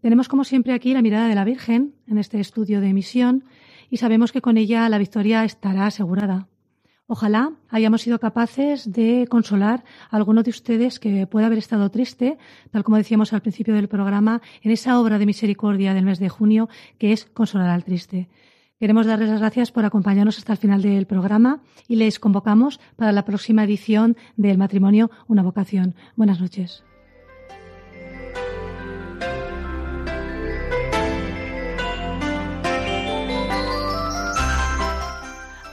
Tenemos, 0.00 0.28
como 0.28 0.44
siempre, 0.44 0.72
aquí 0.72 0.94
la 0.94 1.02
mirada 1.02 1.28
de 1.28 1.34
la 1.34 1.44
Virgen 1.44 1.94
en 2.06 2.16
este 2.16 2.40
estudio 2.40 2.80
de 2.80 2.88
emisión 2.88 3.44
y 3.90 3.98
sabemos 3.98 4.32
que 4.32 4.40
con 4.40 4.56
ella 4.56 4.88
la 4.88 4.96
victoria 4.96 5.44
estará 5.44 5.84
asegurada. 5.84 6.48
Ojalá 7.08 7.52
hayamos 7.68 8.02
sido 8.02 8.18
capaces 8.18 8.92
de 8.92 9.26
consolar 9.30 9.84
a 10.10 10.16
alguno 10.16 10.42
de 10.42 10.50
ustedes 10.50 10.98
que 10.98 11.26
pueda 11.28 11.46
haber 11.46 11.58
estado 11.58 11.88
triste, 11.90 12.36
tal 12.72 12.82
como 12.82 12.96
decíamos 12.96 13.32
al 13.32 13.42
principio 13.42 13.74
del 13.74 13.88
programa, 13.88 14.42
en 14.62 14.72
esa 14.72 14.98
obra 14.98 15.18
de 15.18 15.26
misericordia 15.26 15.94
del 15.94 16.04
mes 16.04 16.18
de 16.18 16.28
junio, 16.28 16.68
que 16.98 17.12
es 17.12 17.24
consolar 17.26 17.70
al 17.70 17.84
triste. 17.84 18.28
Queremos 18.80 19.06
darles 19.06 19.30
las 19.30 19.40
gracias 19.40 19.70
por 19.70 19.84
acompañarnos 19.84 20.38
hasta 20.38 20.52
el 20.52 20.58
final 20.58 20.82
del 20.82 21.06
programa 21.06 21.62
y 21.86 21.96
les 21.96 22.18
convocamos 22.18 22.80
para 22.96 23.12
la 23.12 23.24
próxima 23.24 23.64
edición 23.64 24.16
del 24.36 24.58
matrimonio 24.58 25.10
Una 25.28 25.42
vocación. 25.42 25.94
Buenas 26.16 26.40
noches. 26.40 26.84